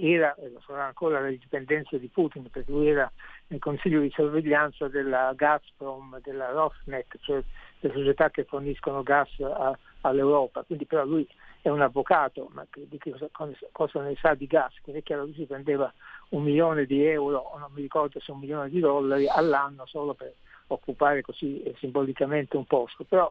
era, 0.00 0.36
ancora 0.84 1.20
le 1.20 1.38
dipendenze 1.38 2.00
di 2.00 2.08
Putin, 2.08 2.50
perché 2.50 2.70
lui 2.70 2.88
era 2.88 3.10
nel 3.48 3.60
consiglio 3.60 4.00
di 4.00 4.10
sorveglianza 4.14 4.88
della 4.88 5.32
Gazprom, 5.36 6.20
della 6.22 6.50
Rosneft, 6.50 7.18
cioè 7.20 7.42
le 7.80 7.90
società 7.92 8.30
che 8.30 8.44
forniscono 8.44 9.02
gas 9.02 9.28
a- 9.40 9.78
all'Europa, 10.02 10.62
quindi 10.62 10.86
però 10.86 11.04
lui 11.04 11.26
è 11.60 11.68
un 11.68 11.80
avvocato, 11.80 12.48
ma 12.52 12.66
di 12.72 12.98
cosa, 12.98 13.28
cosa 13.70 14.02
ne 14.02 14.16
sa 14.20 14.34
di 14.34 14.46
gas, 14.46 14.74
quindi 14.82 15.00
è 15.00 15.04
chiaro 15.04 15.26
che 15.26 15.32
si 15.34 15.44
prendeva 15.44 15.92
un 16.30 16.42
milione 16.42 16.86
di 16.86 17.04
euro, 17.04 17.38
o 17.38 17.58
non 17.58 17.70
mi 17.72 17.82
ricordo 17.82 18.20
se 18.20 18.32
un 18.32 18.38
milione 18.38 18.68
di 18.68 18.80
dollari 18.80 19.28
all'anno 19.28 19.86
solo 19.86 20.14
per 20.14 20.34
occupare 20.68 21.22
così 21.22 21.62
eh, 21.62 21.74
simbolicamente 21.78 22.56
un 22.56 22.64
posto, 22.64 23.04
però 23.04 23.30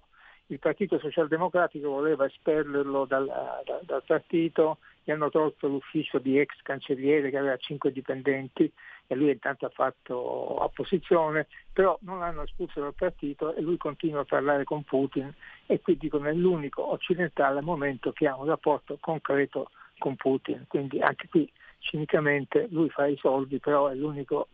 il 0.51 0.59
Partito 0.59 0.99
Socialdemocratico 0.99 1.89
voleva 1.89 2.25
espellerlo 2.25 3.05
dal, 3.05 3.25
da- 3.25 3.79
dal 3.83 4.03
partito, 4.05 4.79
gli 5.03 5.11
hanno 5.11 5.29
tolto 5.29 5.67
l'ufficio 5.67 6.19
di 6.19 6.37
ex 6.37 6.61
cancelliere 6.61 7.29
che 7.29 7.37
aveva 7.37 7.55
cinque 7.57 7.91
dipendenti 7.91 8.71
e 9.07 9.15
lui 9.15 9.31
intanto 9.31 9.65
ha 9.65 9.69
fatto 9.69 10.15
opposizione, 10.63 11.47
però 11.71 11.97
non 12.01 12.19
l'hanno 12.19 12.43
espulso 12.43 12.81
dal 12.81 12.93
partito 12.93 13.55
e 13.55 13.61
lui 13.61 13.77
continua 13.77 14.21
a 14.21 14.25
parlare 14.25 14.65
con 14.65 14.83
Putin 14.83 15.33
e 15.65 15.79
qui 15.79 15.97
dicono 15.97 16.27
è 16.27 16.33
l'unico 16.33 16.91
occidentale 16.91 17.59
al 17.59 17.63
momento 17.63 18.11
che 18.11 18.27
ha 18.27 18.35
un 18.35 18.45
rapporto 18.45 18.97
concreto 18.99 19.71
con 19.97 20.15
Putin, 20.15 20.65
quindi 20.67 21.01
anche 21.01 21.27
qui 21.29 21.49
cinicamente 21.79 22.67
lui 22.71 22.89
fa 22.89 23.07
i 23.07 23.17
soldi, 23.17 23.59
però 23.59 23.87
è 23.87 23.95
l'unico 23.95 24.49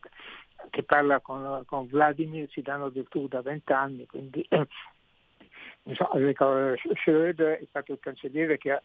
che 0.70 0.84
parla 0.84 1.20
con, 1.20 1.64
con 1.66 1.88
Vladimir, 1.88 2.50
si 2.50 2.62
danno 2.62 2.90
del 2.90 3.08
tu 3.10 3.28
da 3.28 3.42
vent'anni, 3.42 4.06
quindi 4.06 4.46
Schröder 5.94 7.60
è 7.60 7.66
stato 7.70 7.94
il 7.94 8.00
cancelliere 8.00 8.58
che 8.58 8.80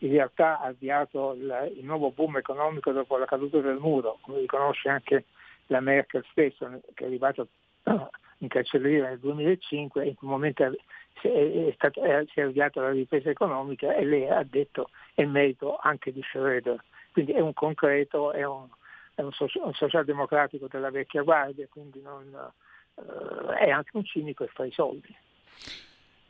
in 0.00 0.10
realtà 0.10 0.60
ha 0.60 0.66
avviato 0.66 1.34
il, 1.34 1.78
nuovo 1.82 2.10
boom 2.10 2.38
economico 2.38 2.92
dopo 2.92 3.16
la 3.16 3.26
caduta 3.26 3.60
del 3.60 3.78
muro, 3.78 4.18
come 4.22 4.40
riconosce 4.40 4.88
anche 4.88 5.24
la 5.66 5.80
Merkel 5.80 6.24
stessa, 6.30 6.68
che 6.94 7.04
è 7.04 7.06
arrivata 7.06 7.46
in 8.38 8.48
cancelleria 8.48 9.08
nel 9.08 9.18
2005 9.18 10.02
e 10.02 10.08
in 10.08 10.14
quel 10.14 10.30
momento 10.30 10.64
è, 10.64 11.72
stato- 11.74 12.02
è- 12.02 12.24
si 12.28 12.40
è 12.40 12.42
avviata 12.42 12.80
la 12.80 12.90
ripresa 12.90 13.30
economica 13.30 13.94
e 13.94 14.04
lei 14.04 14.28
ha 14.28 14.42
detto 14.42 14.90
è 15.14 15.24
merito 15.24 15.76
anche 15.76 16.12
di 16.12 16.22
Schröder. 16.22 16.78
Quindi 17.12 17.32
è 17.32 17.40
un 17.40 17.52
concreto, 17.52 18.32
è 18.32 18.44
un, 18.44 18.66
è 19.14 19.22
un, 19.22 19.32
soci- 19.32 19.60
un 19.62 19.74
socialdemocratico 19.74 20.68
della 20.68 20.90
vecchia 20.90 21.22
guardia, 21.22 21.66
quindi 21.68 22.00
non, 22.00 22.52
eh, 22.94 23.54
è 23.58 23.70
anche 23.70 23.96
un 23.96 24.04
cinico 24.04 24.44
e 24.44 24.48
fa 24.48 24.64
i 24.64 24.72
soldi. 24.72 25.14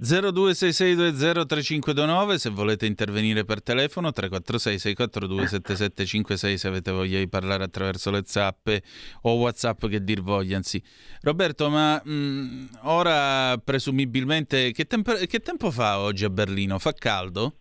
0266203529 0.01 2.35
se 2.35 2.51
volete 2.51 2.87
intervenire 2.87 3.45
per 3.45 3.61
telefono 3.61 4.13
346 4.13 4.79
642 4.79 5.47
7756 5.49 6.57
se 6.57 6.69
avete 6.69 6.93
voglia 6.93 7.19
di 7.19 7.29
parlare 7.29 7.65
attraverso 7.65 8.13
le 8.13 8.23
zappe 8.25 8.81
o 9.23 9.35
whatsapp 9.35 9.87
che 9.87 10.05
dir 10.05 10.23
vogliansi 10.23 10.81
Roberto 11.23 11.69
ma 11.69 12.01
mh, 12.05 12.79
ora 12.83 13.59
presumibilmente 13.59 14.71
che, 14.71 14.85
tempo- 14.85 15.15
che 15.15 15.41
tempo 15.41 15.73
fa 15.73 15.99
oggi 15.99 16.25
a 16.25 16.31
Berlino? 16.31 16.79
Fa 16.79 16.93
caldo? 16.93 17.55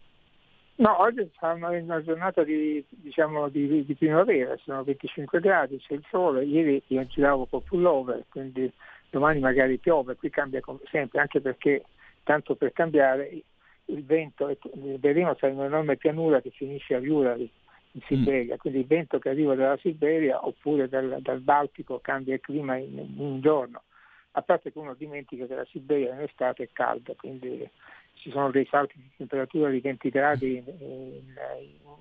No, 0.76 1.02
oggi 1.02 1.28
sarà 1.40 1.54
una, 1.54 1.70
una 1.70 2.04
giornata 2.04 2.44
di, 2.44 2.86
diciamo, 2.88 3.50
di, 3.50 3.84
di 3.84 3.96
primavera, 3.96 4.56
sono 4.64 4.84
25 4.84 5.40
gradi, 5.40 5.80
c'è 5.80 5.96
il 5.96 6.06
sole, 6.08 6.46
ieri 6.46 6.80
io 6.88 7.04
giravo 7.08 7.48
col 7.48 7.64
pullover, 7.64 8.26
quindi 8.30 8.72
domani 9.10 9.40
magari 9.40 9.80
piove, 9.80 10.16
qui 10.18 10.30
cambia 10.30 10.62
come 10.62 10.82
sempre, 10.92 11.20
anche 11.20 11.42
perché 11.42 11.84
tanto 12.28 12.56
per 12.56 12.74
cambiare 12.74 13.42
il 13.86 14.04
vento, 14.04 14.50
è- 14.50 14.58
Berlino 14.98 15.36
in 15.42 15.50
un'enorme 15.58 15.96
pianura 15.96 16.42
che 16.42 16.50
finisce 16.50 16.94
a 16.94 17.00
Urali 17.00 17.50
in 17.94 18.02
Siberia, 18.06 18.58
quindi 18.58 18.80
il 18.80 18.86
vento 18.86 19.18
che 19.18 19.30
arriva 19.30 19.56
dalla 19.56 19.78
Siberia 19.82 20.46
oppure 20.46 20.90
dal, 20.90 21.20
dal 21.22 21.40
Baltico 21.40 22.00
cambia 22.00 22.34
il 22.34 22.42
clima 22.42 22.76
in, 22.76 22.98
in 22.98 23.14
un 23.18 23.40
giorno, 23.40 23.84
a 24.32 24.42
parte 24.42 24.74
che 24.74 24.78
uno 24.78 24.94
dimentica 24.94 25.46
che 25.46 25.56
la 25.56 25.66
Siberia 25.72 26.14
in 26.14 26.20
estate 26.20 26.64
è 26.64 26.70
calda, 26.74 27.14
quindi 27.16 27.68
ci 28.16 28.30
sono 28.30 28.52
dei 28.52 28.68
salti 28.70 28.98
di 28.98 29.10
temperatura 29.16 29.70
di 29.70 29.80
20 29.80 30.10
gradi 30.10 30.58
in, 30.58 30.64
in- 30.80 31.36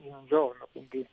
in 0.03 0.15
un 0.15 0.27
giorno, 0.27 0.67
quindi 0.73 1.07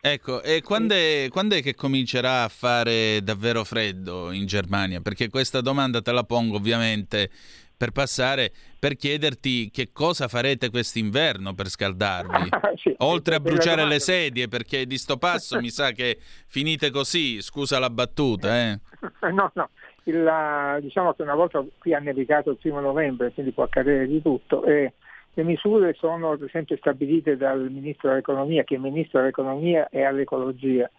Ecco, 0.00 0.40
e 0.42 0.62
quando 0.62 0.94
è, 0.94 1.26
quando 1.30 1.56
è 1.56 1.62
che 1.62 1.74
comincerà 1.74 2.44
a 2.44 2.48
fare 2.48 3.20
davvero 3.22 3.64
freddo 3.64 4.30
in 4.30 4.46
Germania? 4.46 5.00
Perché 5.00 5.28
questa 5.28 5.60
domanda 5.60 6.00
te 6.00 6.12
la 6.12 6.22
pongo 6.22 6.56
ovviamente 6.56 7.30
per 7.76 7.90
passare, 7.90 8.52
per 8.78 8.96
chiederti 8.96 9.70
che 9.70 9.90
cosa 9.92 10.28
farete 10.28 10.70
quest'inverno 10.70 11.54
per 11.54 11.66
scaldarvi. 11.66 12.48
Oltre 12.98 13.34
a 13.34 13.40
bruciare 13.40 13.84
le 13.84 13.98
sedie, 13.98 14.48
perché 14.48 14.86
di 14.86 14.96
sto 14.96 15.18
passo 15.18 15.60
mi 15.60 15.68
sa 15.68 15.90
che 15.90 16.18
finite 16.46 16.90
così, 16.90 17.42
scusa 17.42 17.78
la 17.78 17.90
battuta, 17.90 18.56
eh. 18.56 18.80
no, 19.32 19.50
no, 19.54 19.70
il, 20.04 20.78
diciamo 20.80 21.12
che 21.12 21.22
una 21.22 21.34
volta 21.34 21.64
qui 21.78 21.94
ha 21.94 21.98
nevicato 21.98 22.50
il 22.50 22.56
primo 22.56 22.80
novembre, 22.80 23.32
quindi 23.32 23.52
può 23.52 23.64
accadere 23.64 24.06
di 24.06 24.22
tutto 24.22 24.64
e 24.64 24.92
le 25.34 25.42
misure 25.42 25.92
sono 25.98 26.38
sempre 26.50 26.78
stabilite 26.78 27.36
dal 27.36 27.70
Ministro 27.70 28.08
dell'Economia, 28.08 28.64
che 28.64 28.74
il 28.74 28.80
Ministro 28.80 29.20
dell'Economia 29.20 29.88
è 29.90 30.02
all'ecologia. 30.02 30.90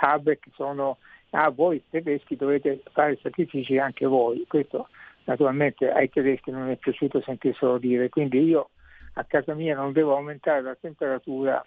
Habeck 0.00 0.48
sono, 0.56 0.98
ah 1.30 1.50
voi 1.50 1.80
tedeschi 1.90 2.34
dovete 2.34 2.82
fare 2.90 3.16
sacrifici 3.22 3.78
anche 3.78 4.04
voi. 4.04 4.44
Questo 4.48 4.88
naturalmente 5.24 5.90
ai 5.90 6.08
tedeschi 6.08 6.50
non 6.50 6.68
è 6.68 6.76
piaciuto 6.76 7.20
sentirselo 7.20 7.78
dire, 7.78 8.08
quindi 8.08 8.42
io 8.42 8.70
a 9.14 9.24
casa 9.24 9.54
mia 9.54 9.74
non 9.74 9.92
devo 9.92 10.16
aumentare 10.16 10.62
la 10.62 10.74
temperatura 10.74 11.64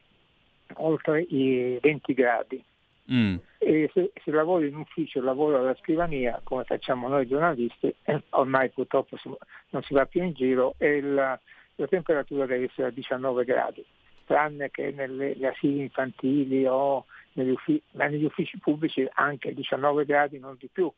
oltre 0.76 1.22
i 1.22 1.78
20 1.82 2.14
gradi 2.14 2.64
Mm. 3.10 3.38
e 3.60 3.90
se, 3.94 4.12
se 4.22 4.32
lavoro 4.32 4.66
in 4.66 4.76
ufficio, 4.76 5.22
lavoro 5.22 5.60
alla 5.60 5.76
scrivania, 5.76 6.42
come 6.44 6.66
facciamo 6.66 7.08
noi 7.08 7.26
giornalisti, 7.26 7.94
eh, 8.04 8.22
ormai 8.32 8.70
purtroppo 8.70 9.16
si- 9.16 9.32
non 9.70 9.82
si 9.84 9.94
va 9.94 10.06
più 10.06 10.24
in 10.24 10.34
giro 10.34 10.76
e 10.78 11.00
la, 11.00 11.40
la 11.76 11.88
temperatura 11.88 12.46
deve 12.46 12.66
essere 12.66 12.88
a 12.88 12.92
19 12.92 13.46
gradi, 13.46 13.86
tranne 14.26 14.70
che 14.72 14.92
nelle 14.92 15.36
gli 15.36 15.46
asili 15.46 15.84
infantili 15.84 16.66
o 16.66 17.06
negli 17.34 17.52
uffici, 17.52 17.82
ma 17.92 18.08
negli 18.08 18.26
uffici 18.26 18.60
pubblici 18.60 19.08
anche 19.14 19.54
19 19.54 20.04
gradi, 20.04 20.38
non 20.38 20.58
di 20.60 20.68
più. 20.70 20.92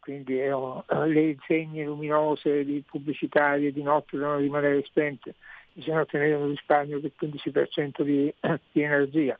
Quindi 0.00 0.40
oh, 0.48 0.84
le 1.06 1.30
insegne 1.30 1.84
luminose 1.84 2.64
di 2.64 2.82
pubblicitarie 2.88 3.72
di 3.72 3.82
notte 3.82 4.16
devono 4.16 4.38
rimanere 4.38 4.82
spente, 4.84 5.34
bisogna 5.72 6.00
ottenere 6.00 6.34
un 6.34 6.48
risparmio 6.48 7.00
del 7.00 7.12
15% 7.20 8.02
di, 8.02 8.32
di 8.72 8.82
energia. 8.82 9.38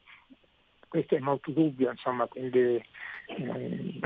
Questo 0.88 1.16
è 1.16 1.18
molto 1.20 1.50
dubbio, 1.50 1.90
insomma, 1.90 2.26
quindi... 2.26 2.82
eh, 3.26 4.00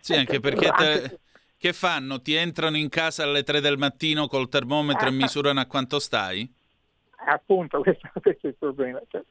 Sì, 0.00 0.14
anche 0.14 0.40
perché 0.40 0.70
te- 0.70 1.18
che 1.62 1.72
fanno? 1.72 2.20
Ti 2.20 2.34
entrano 2.34 2.76
in 2.76 2.88
casa 2.88 3.22
alle 3.22 3.44
3 3.44 3.60
del 3.60 3.78
mattino 3.78 4.26
col 4.26 4.48
termometro 4.48 5.06
e 5.06 5.12
misurano 5.12 5.60
a 5.60 5.66
quanto 5.66 6.00
stai? 6.00 6.52
Appunto, 7.24 7.78
questo, 7.82 8.10
questo 8.20 8.48
è 8.48 8.50
il 8.50 8.56
problema. 8.58 9.00
Cioè, 9.08 9.22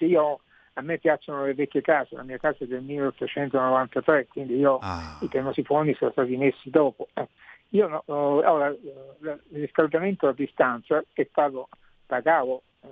io, 0.00 0.40
a 0.78 0.82
me 0.82 0.98
piacciono 0.98 1.44
le 1.44 1.54
vecchie 1.54 1.80
case, 1.80 2.16
la 2.16 2.22
mia 2.22 2.36
casa 2.36 2.64
è 2.64 2.66
del 2.66 2.82
1893, 2.82 4.26
quindi 4.28 4.56
io 4.56 4.78
i 5.20 5.28
termosifoni 5.28 5.94
sono 5.94 6.10
stati 6.10 6.36
messi 6.36 6.68
dopo. 6.68 7.08
Eh, 7.14 7.26
Io 7.70 7.88
no, 7.88 8.02
ora, 8.06 8.68
eh, 8.68 8.76
il 9.20 9.60
riscaldamento 9.60 10.28
a 10.28 10.32
distanza 10.32 11.02
che 11.12 11.28
pago, 11.32 11.68
pagavo 12.04 12.62
eh, 12.82 12.88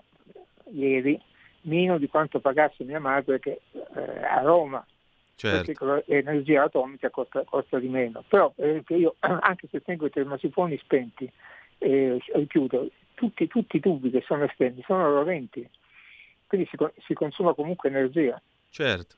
ieri 0.70 1.20
meno 1.62 1.98
di 1.98 2.08
quanto 2.08 2.40
pagasse 2.40 2.84
mia 2.84 3.00
madre 3.00 3.38
che 3.38 3.60
eh, 3.72 4.24
a 4.24 4.40
Roma 4.40 4.84
Certo. 5.36 6.02
l'energia 6.06 6.62
atomica 6.62 7.10
costa, 7.10 7.42
costa 7.44 7.78
di 7.78 7.88
meno. 7.88 8.24
Però 8.28 8.50
per 8.50 8.68
esempio 8.68 8.96
io, 8.96 9.14
anche 9.20 9.68
se 9.70 9.82
tengo 9.82 10.06
i 10.06 10.10
termosifoni 10.10 10.78
spenti, 10.78 11.30
eh, 11.78 12.18
chiudo, 12.48 12.88
tutti, 13.14 13.46
tutti 13.46 13.76
i 13.76 13.80
tubi 13.80 14.10
che 14.10 14.22
sono 14.26 14.44
esterni 14.44 14.82
sono 14.86 15.12
roventi, 15.12 15.68
quindi 16.54 16.68
si, 16.70 16.76
si 17.06 17.14
consuma 17.14 17.54
comunque 17.54 17.88
energia. 17.88 18.40
Certo. 18.70 19.16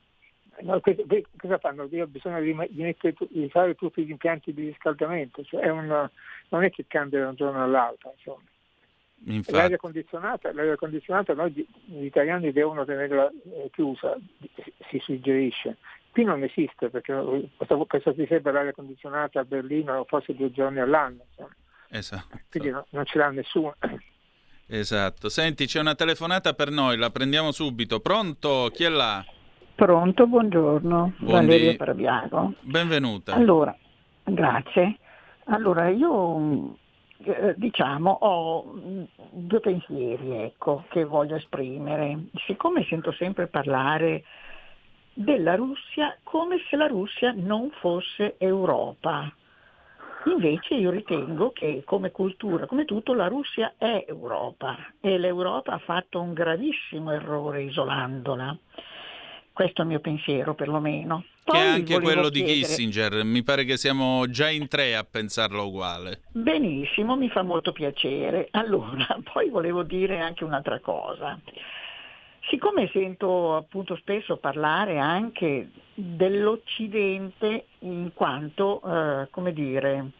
No, 0.61 0.79
que- 0.79 0.95
que- 1.07 1.25
cosa 1.37 1.59
fanno? 1.59 1.87
Io 1.91 2.07
bisogna 2.07 2.39
rim- 2.39 2.67
di, 2.69 2.81
mettere 2.81 3.13
tu- 3.13 3.27
di 3.29 3.47
fare 3.49 3.75
tutti 3.75 4.03
gli 4.03 4.09
impianti 4.09 4.53
di 4.53 4.65
riscaldamento, 4.67 5.43
cioè 5.43 5.61
è 5.61 5.69
un- 5.69 6.09
non 6.49 6.63
è 6.63 6.69
che 6.71 6.85
cambia 6.87 7.19
da 7.21 7.29
un 7.29 7.35
giorno 7.35 7.63
all'altro. 7.63 8.15
L'aria 9.57 9.77
condizionata, 9.77 10.53
l'aria 10.53 10.75
condizionata 10.75 11.33
noi 11.33 11.51
gli 11.85 12.03
italiani 12.05 12.51
devono 12.51 12.85
tenerla 12.85 13.31
chiusa, 13.71 14.15
si- 14.89 14.99
suggerisce. 14.99 15.77
Qui 16.11 16.23
non 16.23 16.41
esiste 16.43 16.89
perché 16.89 17.13
questa, 17.55 17.75
questa 17.75 18.13
si 18.13 18.25
serve 18.27 18.51
l'aria 18.51 18.71
condizionata 18.73 19.39
a 19.39 19.45
Berlino 19.45 20.03
forse 20.05 20.33
due 20.35 20.51
giorni 20.51 20.79
all'anno, 20.79 21.23
insomma. 21.29 21.55
Esatto. 21.89 22.39
quindi 22.49 22.69
no- 22.69 22.85
non 22.89 23.05
ce 23.05 23.17
l'ha 23.17 23.29
nessuno. 23.29 23.75
Esatto. 24.67 25.29
Senti, 25.29 25.65
c'è 25.65 25.79
una 25.79 25.95
telefonata 25.95 26.53
per 26.53 26.69
noi, 26.69 26.97
la 26.97 27.09
prendiamo 27.09 27.51
subito. 27.51 27.99
Pronto? 27.99 28.69
Chi 28.73 28.83
è 28.83 28.89
là? 28.89 29.23
Pronto, 29.75 30.27
buongiorno, 30.27 31.13
Buondì. 31.17 31.47
Valeria 31.47 31.75
Parabiago. 31.75 32.53
Benvenuta. 32.61 33.33
Allora, 33.33 33.75
grazie. 34.23 34.97
Allora, 35.45 35.87
io 35.87 36.75
eh, 37.23 37.53
diciamo 37.55 38.09
ho 38.11 38.73
due 39.31 39.59
pensieri 39.59 40.31
ecco, 40.31 40.83
che 40.89 41.05
voglio 41.05 41.35
esprimere. 41.35 42.25
Siccome 42.45 42.85
sento 42.89 43.11
sempre 43.13 43.47
parlare 43.47 44.23
della 45.13 45.55
Russia 45.55 46.17
come 46.23 46.57
se 46.69 46.75
la 46.75 46.87
Russia 46.87 47.33
non 47.35 47.69
fosse 47.79 48.35
Europa. 48.37 49.31
Invece 50.29 50.75
io 50.75 50.89
ritengo 50.89 51.51
che 51.51 51.83
come 51.85 52.11
cultura, 52.11 52.65
come 52.65 52.85
tutto, 52.85 53.13
la 53.13 53.27
Russia 53.27 53.73
è 53.77 54.05
Europa 54.07 54.75
e 54.99 55.17
l'Europa 55.17 55.73
ha 55.73 55.79
fatto 55.79 56.19
un 56.19 56.33
gravissimo 56.33 57.11
errore 57.11 57.63
isolandola. 57.63 58.57
Questo 59.53 59.81
è 59.81 59.83
il 59.85 59.89
mio 59.89 59.99
pensiero 59.99 60.53
perlomeno. 60.53 61.23
Che 61.43 61.51
Poi 61.51 61.59
è 61.59 61.65
anche 61.65 61.99
quello 61.99 62.29
di 62.29 62.43
chiedere- 62.43 62.67
Kissinger. 62.67 63.23
Mi 63.23 63.41
pare 63.41 63.63
che 63.63 63.77
siamo 63.77 64.29
già 64.29 64.49
in 64.49 64.67
tre 64.67 64.95
a 64.95 65.03
pensarlo 65.09 65.65
uguale. 65.65 66.21
Benissimo, 66.31 67.15
mi 67.15 67.29
fa 67.29 67.41
molto 67.41 67.71
piacere. 67.71 68.49
Allora, 68.51 69.17
poi 69.33 69.49
volevo 69.49 69.81
dire 69.83 70.19
anche 70.19 70.43
un'altra 70.43 70.79
cosa. 70.79 71.39
Siccome 72.49 72.89
sento 72.93 73.55
appunto 73.55 73.95
spesso 73.95 74.37
parlare 74.37 74.99
anche 74.99 75.69
dell'Occidente 75.95 77.65
in 77.79 78.11
quanto, 78.13 78.81
eh, 78.85 79.27
come 79.31 79.53
dire, 79.53 80.11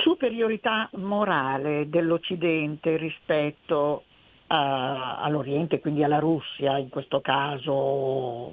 superiorità 0.00 0.88
morale 0.94 1.88
dell'Occidente 1.88 2.96
rispetto 2.96 4.04
a- 4.48 5.18
all'Oriente, 5.18 5.80
quindi 5.80 6.02
alla 6.02 6.18
Russia 6.18 6.78
in 6.78 6.88
questo 6.88 7.20
caso, 7.20 8.52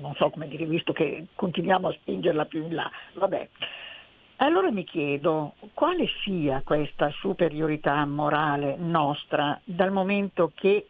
non 0.00 0.14
so 0.16 0.30
come 0.30 0.48
dire, 0.48 0.64
visto 0.66 0.92
che 0.92 1.26
continuiamo 1.34 1.88
a 1.88 1.92
spingerla 1.92 2.44
più 2.46 2.64
in 2.64 2.74
là. 2.74 2.90
Vabbè. 3.14 3.48
Allora 4.38 4.70
mi 4.70 4.84
chiedo 4.84 5.54
quale 5.72 6.06
sia 6.22 6.60
questa 6.62 7.10
superiorità 7.10 8.04
morale 8.04 8.76
nostra 8.76 9.58
dal 9.64 9.90
momento 9.90 10.52
che 10.54 10.88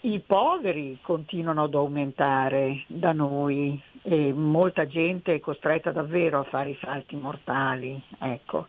i 0.00 0.20
poveri 0.20 0.98
continuano 1.02 1.64
ad 1.64 1.74
aumentare 1.74 2.84
da 2.86 3.12
noi 3.12 3.78
e 4.08 4.32
molta 4.32 4.86
gente 4.86 5.34
è 5.34 5.40
costretta 5.40 5.90
davvero 5.90 6.38
a 6.38 6.44
fare 6.44 6.70
i 6.70 6.78
salti 6.80 7.16
mortali, 7.16 8.00
ecco. 8.20 8.68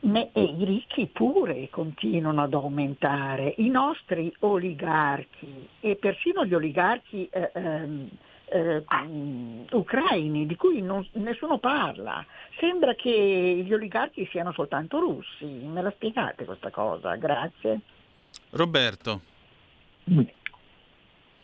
Ne- 0.00 0.30
e 0.32 0.42
i 0.42 0.64
ricchi 0.64 1.06
pure 1.06 1.68
continuano 1.70 2.42
ad 2.42 2.54
aumentare, 2.54 3.54
i 3.56 3.68
nostri 3.68 4.32
oligarchi 4.40 5.68
e 5.80 5.96
persino 5.96 6.44
gli 6.44 6.54
oligarchi 6.54 7.28
eh, 7.32 7.50
ehm, 7.52 8.08
eh, 8.44 8.84
mm, 8.94 9.62
ucraini 9.72 10.46
di 10.46 10.54
cui 10.54 10.82
non- 10.82 11.06
nessuno 11.14 11.58
parla. 11.58 12.24
Sembra 12.60 12.94
che 12.94 13.10
gli 13.66 13.72
oligarchi 13.72 14.24
siano 14.30 14.52
soltanto 14.52 15.00
russi. 15.00 15.46
Me 15.46 15.82
la 15.82 15.90
spiegate 15.90 16.44
questa 16.44 16.70
cosa? 16.70 17.16
Grazie. 17.16 17.80
Roberto. 18.50 19.20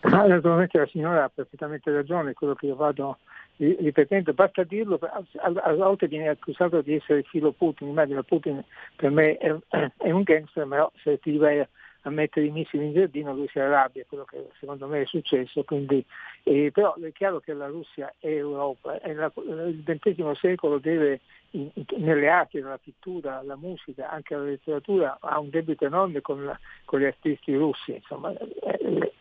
Ma 0.04 0.26
naturalmente 0.26 0.78
la 0.78 0.86
signora 0.86 1.24
ha 1.24 1.30
perfettamente 1.30 1.90
ragione, 1.90 2.34
quello 2.34 2.54
che 2.54 2.66
io 2.66 2.76
vado 2.76 3.18
ri- 3.56 3.76
ripetendo, 3.80 4.34
basta 4.34 4.62
dirlo, 4.62 4.98
a, 5.00 5.74
volte 5.74 6.08
viene 6.08 6.28
accusato 6.28 6.82
di 6.82 6.94
essere 6.94 7.22
filo 7.22 7.52
Putin, 7.52 7.88
immagino 7.88 8.22
Putin 8.22 8.62
per 8.96 9.10
me 9.10 9.38
è, 9.38 9.54
è 9.96 10.10
un 10.10 10.22
gangster, 10.22 10.66
ma 10.66 10.90
se 11.02 11.18
ti 11.20 11.36
vai 11.38 11.60
a, 11.60 11.68
mettere 12.10 12.44
i 12.44 12.50
missili 12.50 12.84
in 12.84 12.92
giardino 12.92 13.32
lui 13.32 13.48
si 13.48 13.58
arrabbia, 13.58 14.04
quello 14.06 14.24
che 14.24 14.46
secondo 14.60 14.86
me 14.86 15.00
è 15.00 15.06
successo, 15.06 15.64
quindi, 15.64 16.04
eh, 16.42 16.70
però 16.70 16.94
è 16.96 17.12
chiaro 17.12 17.40
che 17.40 17.54
la 17.54 17.66
Russia 17.68 18.12
è 18.18 18.28
Europa, 18.28 19.00
e 19.00 19.14
la- 19.14 19.32
il 19.36 19.82
XX 19.86 20.32
secolo 20.32 20.76
deve 20.76 21.20
in- 21.52 21.70
nelle 21.96 22.28
arti, 22.28 22.60
nella 22.60 22.76
pittura, 22.76 23.40
la 23.42 23.56
musica, 23.56 24.10
anche 24.10 24.34
la 24.36 24.42
letteratura, 24.42 25.16
ha 25.18 25.38
un 25.38 25.48
debito 25.48 25.86
enorme 25.86 26.20
con, 26.20 26.44
la- 26.44 26.58
con 26.84 27.00
gli 27.00 27.04
artisti 27.04 27.54
russi, 27.54 27.94
insomma, 27.94 28.32
eh, 28.32 28.54
e 28.60 29.12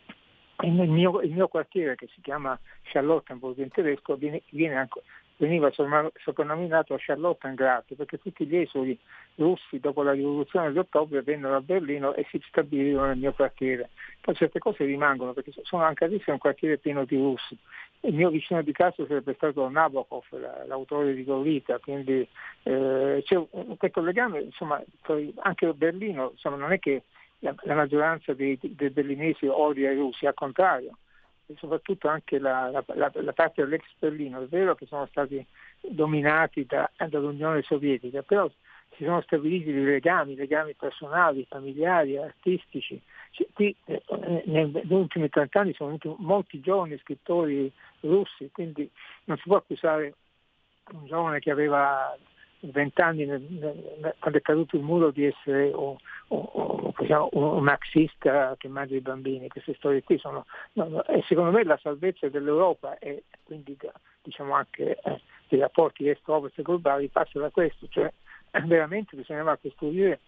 nel 0.69 0.89
mio, 0.89 1.21
il 1.21 1.31
mio 1.31 1.47
quartiere 1.47 1.95
che 1.95 2.07
si 2.13 2.21
chiama 2.21 2.57
Charlottenburg 2.83 3.57
in 3.57 3.69
tedesco 3.69 4.15
viene, 4.15 4.41
viene 4.49 4.75
anche- 4.75 5.01
veniva 5.37 5.71
sopra- 5.71 6.09
soprannominato 6.15 6.95
Charlottengrad 6.97 7.95
perché 7.95 8.17
tutti 8.17 8.45
gli 8.45 8.57
esuli 8.57 8.97
russi 9.35 9.79
dopo 9.79 10.03
la 10.03 10.11
rivoluzione 10.11 10.71
di 10.71 10.77
ottobre 10.77 11.21
vennero 11.21 11.55
a 11.55 11.61
Berlino 11.61 12.13
e 12.13 12.25
si 12.29 12.41
stabilirono 12.47 13.07
nel 13.07 13.17
mio 13.17 13.33
quartiere. 13.33 13.89
Poi 14.21 14.35
certe 14.35 14.59
cose 14.59 14.85
rimangono 14.85 15.33
perché 15.33 15.51
sono 15.63 15.83
anche 15.83 16.05
adesso 16.05 16.31
un 16.31 16.37
quartiere 16.37 16.77
pieno 16.77 17.03
di 17.03 17.17
russi. 17.17 17.57
Il 18.01 18.13
mio 18.13 18.29
vicino 18.29 18.61
di 18.61 18.73
casa 18.73 19.05
sarebbe 19.07 19.33
stato 19.33 19.67
Nabokov, 19.69 20.25
la- 20.31 20.65
l'autore 20.65 21.13
di 21.13 21.23
Gorita, 21.23 21.79
quindi 21.79 22.27
eh, 22.63 23.21
c'è 23.25 23.35
un- 23.35 23.77
questo 23.77 24.01
legame, 24.01 24.41
insomma, 24.41 24.81
anche 25.39 25.73
Berlino, 25.73 26.31
insomma, 26.31 26.57
non 26.57 26.71
è 26.73 26.79
che 26.79 27.03
la, 27.43 27.53
la 27.63 27.75
maggioranza 27.75 28.33
dei, 28.33 28.57
dei 28.61 28.89
berlinesi 28.89 29.45
odia 29.47 29.91
i 29.91 29.95
russi, 29.95 30.25
al 30.25 30.33
contrario, 30.33 30.97
e 31.45 31.55
soprattutto 31.57 32.07
anche 32.07 32.39
la, 32.39 32.69
la- 32.71 33.11
la- 33.13 33.33
parte 33.33 33.61
dell'ex 33.61 33.83
Berlino, 33.99 34.41
è 34.41 34.45
vero 34.47 34.75
che 34.75 34.85
sono 34.85 35.05
stati 35.07 35.45
dominati 35.81 36.65
da- 36.65 36.89
dall'Unione 37.09 37.61
Sovietica, 37.61 38.21
però 38.21 38.49
si 38.95 39.03
sono 39.03 39.21
stabiliti 39.21 39.73
dei 39.73 39.83
legami, 39.83 40.35
legami 40.35 40.73
personali, 40.75 41.45
familiari, 41.49 42.17
artistici. 42.17 43.01
Cioè, 43.31 43.47
qui 43.51 43.75
eh, 43.85 44.01
negli 44.45 44.93
ultimi 44.93 45.27
30 45.29 45.59
anni 45.59 45.73
sono 45.73 45.97
venuti 45.97 46.23
molti 46.23 46.61
giovani 46.61 46.97
scrittori 46.99 47.71
russi, 48.01 48.49
quindi 48.51 48.89
non 49.25 49.37
si 49.37 49.43
può 49.47 49.57
accusare 49.57 50.13
un 50.91 51.05
giovane 51.07 51.39
che 51.39 51.51
aveva 51.51 52.15
20 52.71 53.01
anni 53.01 53.25
nel- 53.25 53.41
nel- 53.41 54.15
quando 54.19 54.39
è 54.39 54.41
caduto 54.41 54.75
il 54.75 54.83
muro 54.83 55.11
di 55.11 55.25
essere 55.25 55.71
o, 55.73 55.97
diciamo, 56.97 57.29
un, 57.33 57.43
un 57.43 57.63
marxista 57.63 58.55
che 58.57 58.67
mangia 58.67 58.95
i 58.95 59.01
bambini, 59.01 59.47
queste 59.49 59.75
storie 59.75 60.03
qui 60.03 60.17
sono, 60.17 60.45
no, 60.73 60.87
no, 60.87 61.05
e 61.05 61.23
secondo 61.27 61.51
me 61.51 61.63
la 61.63 61.77
salvezza 61.81 62.29
dell'Europa 62.29 62.97
e 62.99 63.23
quindi 63.43 63.77
diciamo 64.21 64.53
anche 64.53 64.97
eh, 65.03 65.21
dei 65.49 65.59
rapporti 65.59 66.07
est-ovest 66.07 66.61
globali 66.61 67.09
passa 67.09 67.39
da 67.39 67.49
questo, 67.49 67.87
cioè 67.89 68.11
veramente 68.65 69.15
bisognava 69.15 69.57
costruire 69.57 70.19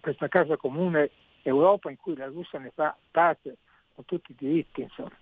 questa 0.00 0.28
casa 0.28 0.56
comune 0.56 1.10
Europa 1.42 1.90
in 1.90 1.96
cui 1.96 2.16
la 2.16 2.26
Russia 2.26 2.58
ne 2.58 2.72
fa 2.74 2.96
parte 3.10 3.56
con 3.94 4.04
tutti 4.04 4.32
i 4.32 4.36
diritti, 4.36 4.82
insomma. 4.82 5.16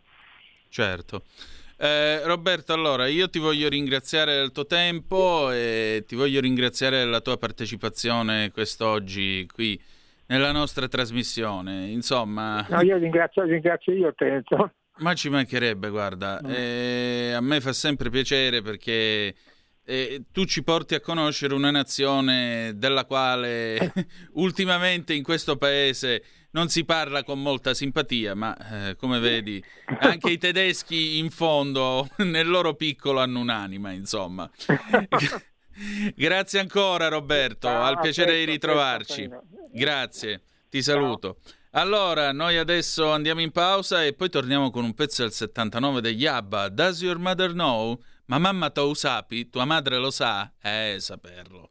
Certo. 0.69 1.23
Eh, 1.85 2.25
Roberto, 2.27 2.73
allora 2.73 3.09
io 3.09 3.29
ti 3.29 3.41
voglio 3.41 3.69
ringraziare 3.69 4.37
del 4.37 4.53
tuo 4.53 4.67
tempo 4.67 5.51
e 5.51 6.05
ti 6.07 6.15
voglio 6.15 6.41
ringraziare 6.41 6.99
della 6.99 7.21
tua 7.21 7.37
partecipazione 7.37 8.53
quest'oggi 8.53 9.49
qui 9.53 9.77
nella 10.27 10.53
nostra 10.53 10.87
trasmissione. 10.87 11.89
Insomma, 11.89 12.65
No, 12.71 12.83
io 12.83 12.97
ringrazio, 12.99 13.43
ringrazio 13.43 13.95
io 13.95 14.15
te. 14.15 14.29
insomma. 14.29 14.73
ma 14.99 15.15
ci 15.15 15.29
mancherebbe, 15.29 15.89
guarda, 15.89 16.39
eh, 16.47 17.33
a 17.35 17.41
me 17.41 17.61
fa 17.61 17.73
sempre 17.73 18.11
piacere 18.11 18.63
perché 18.63 19.35
eh, 19.85 20.23
tu 20.31 20.45
ci 20.45 20.63
porti 20.63 20.95
a 20.95 21.01
conoscere 21.01 21.53
una 21.53 21.73
nazione 21.73 22.75
della 22.77 23.05
quale 23.07 23.93
ultimamente 24.35 25.15
in 25.15 25.25
questo 25.25 25.57
paese 25.57 26.23
non 26.53 26.69
si 26.69 26.85
parla 26.85 27.23
con 27.25 27.41
molta 27.41 27.75
simpatia, 27.75 28.35
ma 28.35 28.89
eh, 28.89 28.97
come 28.97 29.19
vedi 29.19 29.63
anche 30.01 30.31
i 30.31 30.39
tedeschi 30.39 31.19
in 31.19 31.31
fondo 31.31 32.09
nel 32.19 32.49
loro 32.49 32.75
piccolo 32.75 33.21
hanno 33.21 33.41
un'anima, 33.41 33.91
insomma. 33.93 34.51
Grazie 36.15 36.61
ancora 36.61 37.09
Roberto, 37.09 37.69
Ah, 37.69 37.87
al 37.87 38.01
piacere 38.01 38.37
di 38.37 38.45
ritrovarci. 38.45 39.29
Grazie, 39.73 40.43
ti 40.69 40.83
saluto. 40.83 41.39
Allora, 41.75 42.33
noi 42.33 42.59
adesso 42.59 43.11
andiamo 43.11 43.41
in 43.41 43.51
pausa 43.51 44.05
e 44.05 44.13
poi 44.13 44.29
torniamo 44.29 44.71
con 44.71 44.85
un 44.85 44.93
pezzo 44.93 45.23
del 45.23 45.33
79 45.33 46.03
degli 46.03 46.27
ABBA. 46.27 46.69
Does 46.69 47.01
your 47.01 47.19
mother 47.19 47.53
know? 47.53 47.99
Ma 48.27 48.39
mamma 48.39 48.69
tu 48.69 48.93
sapi? 48.93 49.49
Tua 49.49 49.65
madre 49.65 49.97
lo 49.97 50.11
sa? 50.11 50.53
Eh, 50.61 50.97
saperlo. 50.99 51.71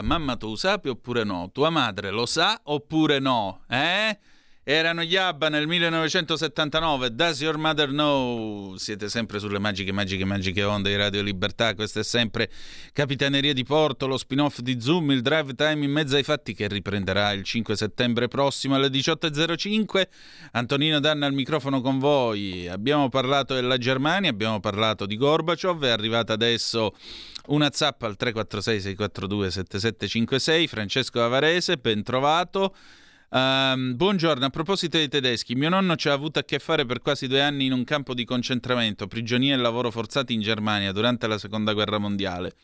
Mamma 0.00 0.36
tu 0.40 0.56
sapi 0.56 0.88
oppure 0.88 1.24
no? 1.24 1.50
Tua 1.52 1.68
madre 1.68 2.08
lo 2.10 2.24
sa 2.24 2.56
oppure 2.64 3.20
no? 3.20 3.60
Eh? 3.68 3.91
Erano 4.64 5.02
gli 5.02 5.16
ABBA 5.16 5.48
nel 5.48 5.66
1979, 5.66 7.12
Does 7.16 7.40
Your 7.40 7.56
Mother 7.56 7.88
Know? 7.88 8.76
Siete 8.76 9.08
sempre 9.08 9.40
sulle 9.40 9.58
magiche, 9.58 9.90
magiche, 9.90 10.24
magiche 10.24 10.62
onde 10.62 10.90
di 10.90 10.94
Radio 10.94 11.20
Libertà, 11.20 11.74
questa 11.74 11.98
è 11.98 12.04
sempre 12.04 12.48
Capitaneria 12.92 13.52
di 13.52 13.64
Porto, 13.64 14.06
lo 14.06 14.16
spin-off 14.16 14.60
di 14.60 14.80
Zoom, 14.80 15.10
il 15.10 15.20
drive 15.20 15.54
time 15.54 15.84
in 15.84 15.90
mezzo 15.90 16.14
ai 16.14 16.22
fatti 16.22 16.54
che 16.54 16.68
riprenderà 16.68 17.32
il 17.32 17.42
5 17.42 17.74
settembre 17.74 18.28
prossimo 18.28 18.76
alle 18.76 18.86
18.05. 18.86 20.06
Antonino 20.52 21.00
Danna 21.00 21.26
al 21.26 21.32
microfono 21.32 21.80
con 21.80 21.98
voi. 21.98 22.68
Abbiamo 22.68 23.08
parlato 23.08 23.54
della 23.54 23.78
Germania, 23.78 24.30
abbiamo 24.30 24.60
parlato 24.60 25.06
di 25.06 25.16
Gorbaciov, 25.16 25.82
è 25.82 25.90
arrivata 25.90 26.34
adesso 26.34 26.94
una 27.46 27.68
zappa 27.72 28.06
al 28.06 28.14
346 28.14 28.80
642 28.80 29.50
7756, 29.50 30.68
Francesco 30.68 31.20
Avarese, 31.20 31.78
ben 31.78 32.04
trovato. 32.04 32.72
Um, 33.34 33.96
buongiorno, 33.96 34.44
a 34.44 34.50
proposito 34.50 34.98
dei 34.98 35.08
tedeschi, 35.08 35.54
mio 35.54 35.70
nonno 35.70 35.96
ci 35.96 36.10
ha 36.10 36.12
avuto 36.12 36.38
a 36.38 36.42
che 36.42 36.58
fare 36.58 36.84
per 36.84 37.00
quasi 37.00 37.28
due 37.28 37.40
anni 37.40 37.64
in 37.64 37.72
un 37.72 37.82
campo 37.82 38.12
di 38.12 38.26
concentramento, 38.26 39.06
prigionia 39.06 39.54
e 39.54 39.56
lavoro 39.56 39.90
forzati 39.90 40.34
in 40.34 40.42
Germania 40.42 40.92
durante 40.92 41.26
la 41.26 41.38
seconda 41.38 41.72
guerra 41.72 41.96
mondiale. 41.96 42.56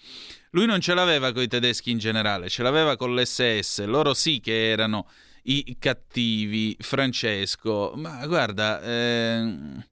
Lui 0.50 0.66
non 0.66 0.80
ce 0.80 0.92
l'aveva 0.92 1.32
con 1.32 1.40
i 1.40 1.48
tedeschi 1.48 1.90
in 1.90 1.96
generale, 1.96 2.50
ce 2.50 2.62
l'aveva 2.62 2.96
con 2.96 3.14
l'SS, 3.14 3.86
loro 3.86 4.12
sì 4.12 4.40
che 4.40 4.68
erano 4.68 5.08
i 5.44 5.76
cattivi, 5.78 6.76
Francesco. 6.78 7.94
Ma 7.96 8.26
guarda, 8.26 8.82
ehm, 8.82 9.86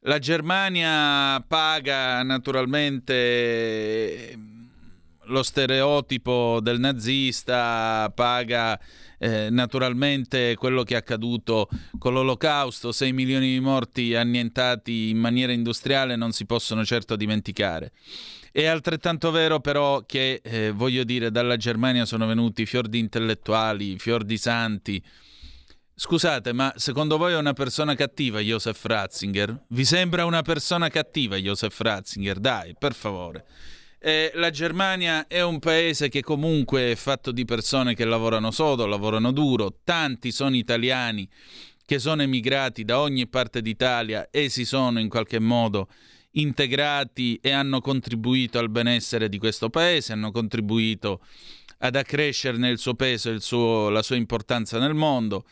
la 0.00 0.18
Germania 0.18 1.42
paga 1.48 2.22
naturalmente 2.22 4.38
lo 5.28 5.42
stereotipo 5.42 6.60
del 6.60 6.78
nazista, 6.78 8.12
paga 8.14 8.78
eh, 9.24 9.48
naturalmente 9.48 10.54
quello 10.54 10.82
che 10.82 10.92
è 10.92 10.98
accaduto 10.98 11.70
con 11.98 12.12
l'olocausto, 12.12 12.92
6 12.92 13.12
milioni 13.14 13.52
di 13.52 13.60
morti 13.60 14.14
annientati 14.14 15.08
in 15.08 15.16
maniera 15.16 15.50
industriale 15.50 16.14
non 16.14 16.32
si 16.32 16.44
possono 16.44 16.84
certo 16.84 17.16
dimenticare. 17.16 17.92
È 18.52 18.66
altrettanto 18.66 19.30
vero 19.30 19.60
però 19.60 20.04
che, 20.04 20.42
eh, 20.44 20.72
voglio 20.72 21.04
dire, 21.04 21.30
dalla 21.30 21.56
Germania 21.56 22.04
sono 22.04 22.26
venuti 22.26 22.66
fior 22.66 22.86
di 22.86 22.98
intellettuali, 22.98 23.98
fior 23.98 24.24
di 24.24 24.36
santi. 24.36 25.02
Scusate, 25.94 26.52
ma 26.52 26.70
secondo 26.76 27.16
voi 27.16 27.32
è 27.32 27.36
una 27.38 27.54
persona 27.54 27.94
cattiva 27.94 28.40
Joseph 28.40 28.84
Ratzinger? 28.84 29.64
Vi 29.68 29.84
sembra 29.86 30.26
una 30.26 30.42
persona 30.42 30.90
cattiva 30.90 31.36
Joseph 31.36 31.80
Ratzinger? 31.80 32.38
Dai, 32.38 32.74
per 32.78 32.92
favore. 32.92 33.46
Eh, 34.06 34.32
la 34.34 34.50
Germania 34.50 35.26
è 35.26 35.40
un 35.40 35.58
paese 35.58 36.10
che 36.10 36.20
comunque 36.20 36.90
è 36.90 36.94
fatto 36.94 37.32
di 37.32 37.46
persone 37.46 37.94
che 37.94 38.04
lavorano 38.04 38.50
sodo, 38.50 38.84
lavorano 38.84 39.32
duro, 39.32 39.78
tanti 39.82 40.30
sono 40.30 40.56
italiani 40.56 41.26
che 41.86 41.98
sono 41.98 42.20
emigrati 42.20 42.84
da 42.84 43.00
ogni 43.00 43.26
parte 43.26 43.62
d'Italia 43.62 44.28
e 44.30 44.50
si 44.50 44.66
sono 44.66 45.00
in 45.00 45.08
qualche 45.08 45.38
modo 45.38 45.88
integrati 46.32 47.38
e 47.40 47.50
hanno 47.52 47.80
contribuito 47.80 48.58
al 48.58 48.68
benessere 48.68 49.30
di 49.30 49.38
questo 49.38 49.70
paese, 49.70 50.12
hanno 50.12 50.32
contribuito 50.32 51.22
ad 51.78 51.96
accrescerne 51.96 52.68
il 52.68 52.76
suo 52.76 52.92
peso 52.92 53.30
e 53.30 53.90
la 53.90 54.02
sua 54.02 54.16
importanza 54.16 54.78
nel 54.78 54.92
mondo. 54.92 55.46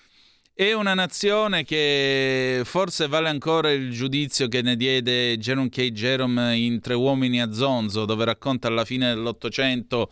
È 0.55 0.71
una 0.73 0.93
nazione 0.93 1.65
che 1.65 2.61
forse 2.67 3.09
vale 3.09 3.31
ancora 3.31 3.73
il 3.73 3.91
giudizio 3.91 4.49
che 4.49 4.61
ne 4.61 4.77
diede 4.77 5.39
Jerome 5.39 5.71
K. 5.71 5.91
Jerome 5.93 6.55
in 6.59 6.79
Tre 6.79 6.93
uomini 6.93 7.41
a 7.41 7.51
Zonzo, 7.55 8.05
dove 8.05 8.27
racconta 8.27 8.69
alla 8.69 8.85
fine 8.85 9.15
dell'Ottocento 9.15 10.11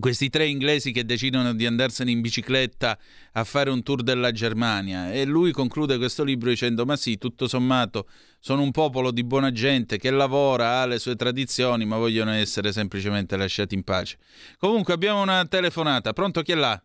questi 0.00 0.28
tre 0.28 0.46
inglesi 0.46 0.90
che 0.90 1.04
decidono 1.04 1.54
di 1.54 1.66
andarsene 1.66 2.10
in 2.10 2.20
bicicletta 2.20 2.98
a 3.32 3.44
fare 3.44 3.70
un 3.70 3.84
tour 3.84 4.02
della 4.02 4.32
Germania 4.32 5.12
e 5.12 5.24
lui 5.24 5.52
conclude 5.52 5.98
questo 5.98 6.24
libro 6.24 6.50
dicendo 6.50 6.84
ma 6.84 6.96
sì, 6.96 7.16
tutto 7.16 7.46
sommato 7.46 8.08
sono 8.40 8.62
un 8.62 8.72
popolo 8.72 9.12
di 9.12 9.22
buona 9.22 9.52
gente 9.52 9.98
che 9.98 10.10
lavora, 10.10 10.80
ha 10.80 10.86
le 10.86 10.98
sue 10.98 11.14
tradizioni 11.14 11.84
ma 11.84 11.96
vogliono 11.96 12.32
essere 12.32 12.72
semplicemente 12.72 13.36
lasciati 13.36 13.76
in 13.76 13.84
pace. 13.84 14.18
Comunque 14.58 14.94
abbiamo 14.94 15.22
una 15.22 15.46
telefonata, 15.46 16.12
pronto 16.12 16.42
chi 16.42 16.52
è 16.52 16.56
là? 16.56 16.82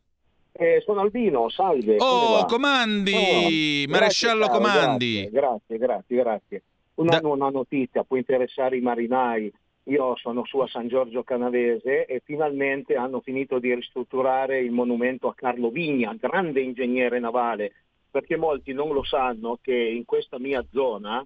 Eh, 0.55 0.81
sono 0.85 1.01
Albino, 1.01 1.49
salve. 1.49 1.97
Oh, 1.99 2.45
comandi, 2.45 3.85
Oh, 3.87 3.91
maresciallo 3.91 4.45
grazie, 4.45 4.57
comandi. 4.57 5.29
Grazie, 5.31 5.77
grazie, 5.77 6.15
grazie. 6.15 6.63
Una, 6.95 7.19
una 7.23 7.49
notizia 7.49 8.03
può 8.03 8.17
interessare 8.17 8.77
i 8.77 8.81
marinai. 8.81 9.51
Io 9.87 10.15
sono 10.15 10.45
su 10.45 10.59
a 10.59 10.67
San 10.67 10.87
Giorgio 10.87 11.23
Canavese 11.23 12.05
e 12.05 12.21
finalmente 12.23 12.95
hanno 12.95 13.19
finito 13.19 13.57
di 13.57 13.73
ristrutturare 13.73 14.59
il 14.59 14.71
monumento 14.71 15.27
a 15.27 15.33
Carlo 15.33 15.69
Vigna, 15.71 16.15
grande 16.17 16.61
ingegnere 16.61 17.19
navale, 17.19 17.73
perché 18.09 18.37
molti 18.37 18.73
non 18.73 18.93
lo 18.93 19.03
sanno 19.03 19.57
che 19.61 19.75
in 19.75 20.05
questa 20.05 20.37
mia 20.39 20.63
zona 20.71 21.25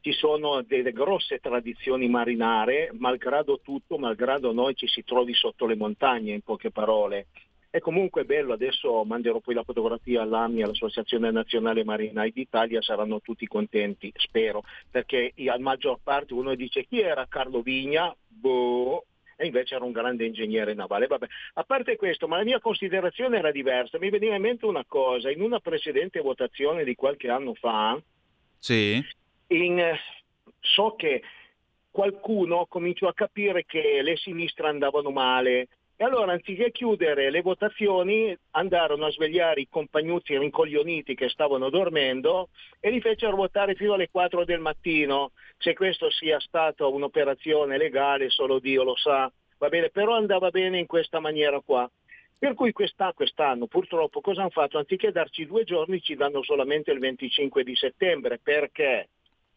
ci 0.00 0.12
sono 0.12 0.62
delle 0.62 0.92
grosse 0.92 1.38
tradizioni 1.38 2.08
marinare, 2.08 2.90
malgrado 2.96 3.60
tutto, 3.60 3.98
malgrado 3.98 4.52
noi 4.52 4.74
ci 4.76 4.86
si 4.86 5.02
trovi 5.04 5.34
sotto 5.34 5.66
le 5.66 5.74
montagne, 5.74 6.32
in 6.32 6.42
poche 6.42 6.70
parole. 6.70 7.26
È 7.70 7.80
comunque 7.80 8.24
bello, 8.24 8.54
adesso 8.54 9.04
manderò 9.04 9.40
poi 9.40 9.54
la 9.54 9.62
fotografia 9.62 10.22
all'AMI, 10.22 10.62
all'Associazione 10.62 11.30
Nazionale 11.30 11.84
Marinai 11.84 12.32
d'Italia, 12.32 12.80
saranno 12.80 13.20
tutti 13.20 13.46
contenti, 13.46 14.10
spero, 14.16 14.62
perché 14.90 15.34
a 15.48 15.58
maggior 15.58 15.98
parte 16.02 16.32
uno 16.32 16.54
dice 16.54 16.86
chi 16.86 17.00
era 17.00 17.26
Carlo 17.28 17.60
Vigna? 17.60 18.14
Boh, 18.26 19.04
e 19.36 19.44
invece 19.44 19.74
era 19.74 19.84
un 19.84 19.92
grande 19.92 20.24
ingegnere 20.24 20.72
navale. 20.72 21.06
Vabbè. 21.06 21.26
A 21.54 21.64
parte 21.64 21.96
questo, 21.96 22.26
ma 22.26 22.38
la 22.38 22.44
mia 22.44 22.58
considerazione 22.58 23.36
era 23.36 23.50
diversa, 23.50 23.98
mi 23.98 24.08
veniva 24.08 24.34
in 24.34 24.42
mente 24.42 24.64
una 24.64 24.84
cosa, 24.86 25.30
in 25.30 25.42
una 25.42 25.60
precedente 25.60 26.20
votazione 26.20 26.84
di 26.84 26.94
qualche 26.94 27.28
anno 27.28 27.52
fa, 27.52 28.00
Sì. 28.58 29.04
in- 29.48 29.94
so 30.58 30.94
che 30.96 31.22
qualcuno 31.90 32.64
cominciò 32.66 33.08
a 33.08 33.14
capire 33.14 33.64
che 33.66 34.00
le 34.02 34.16
sinistre 34.16 34.68
andavano 34.68 35.10
male 35.10 35.68
e 36.00 36.04
allora 36.04 36.30
anziché 36.30 36.70
chiudere 36.70 37.28
le 37.28 37.42
votazioni 37.42 38.34
andarono 38.52 39.06
a 39.06 39.10
svegliare 39.10 39.62
i 39.62 39.68
compagnuzi 39.68 40.38
rincoglioniti 40.38 41.16
che 41.16 41.28
stavano 41.28 41.70
dormendo 41.70 42.50
e 42.78 42.90
li 42.90 43.00
fecero 43.00 43.34
votare 43.34 43.74
fino 43.74 43.94
alle 43.94 44.08
4 44.08 44.44
del 44.44 44.60
mattino. 44.60 45.32
Se 45.56 45.74
questo 45.74 46.08
sia 46.08 46.38
stata 46.38 46.86
un'operazione 46.86 47.76
legale 47.76 48.30
solo 48.30 48.60
Dio 48.60 48.84
lo 48.84 48.94
sa, 48.94 49.28
va 49.58 49.68
bene, 49.68 49.90
però 49.90 50.14
andava 50.14 50.50
bene 50.50 50.78
in 50.78 50.86
questa 50.86 51.18
maniera 51.18 51.60
qua. 51.60 51.90
Per 52.38 52.54
cui 52.54 52.70
quest'anno, 52.70 53.14
quest'anno 53.14 53.66
purtroppo 53.66 54.20
cosa 54.20 54.42
hanno 54.42 54.50
fatto? 54.50 54.78
Anziché 54.78 55.10
darci 55.10 55.46
due 55.46 55.64
giorni 55.64 56.00
ci 56.00 56.14
danno 56.14 56.44
solamente 56.44 56.92
il 56.92 57.00
25 57.00 57.64
di 57.64 57.74
settembre. 57.74 58.38
Perché? 58.40 59.08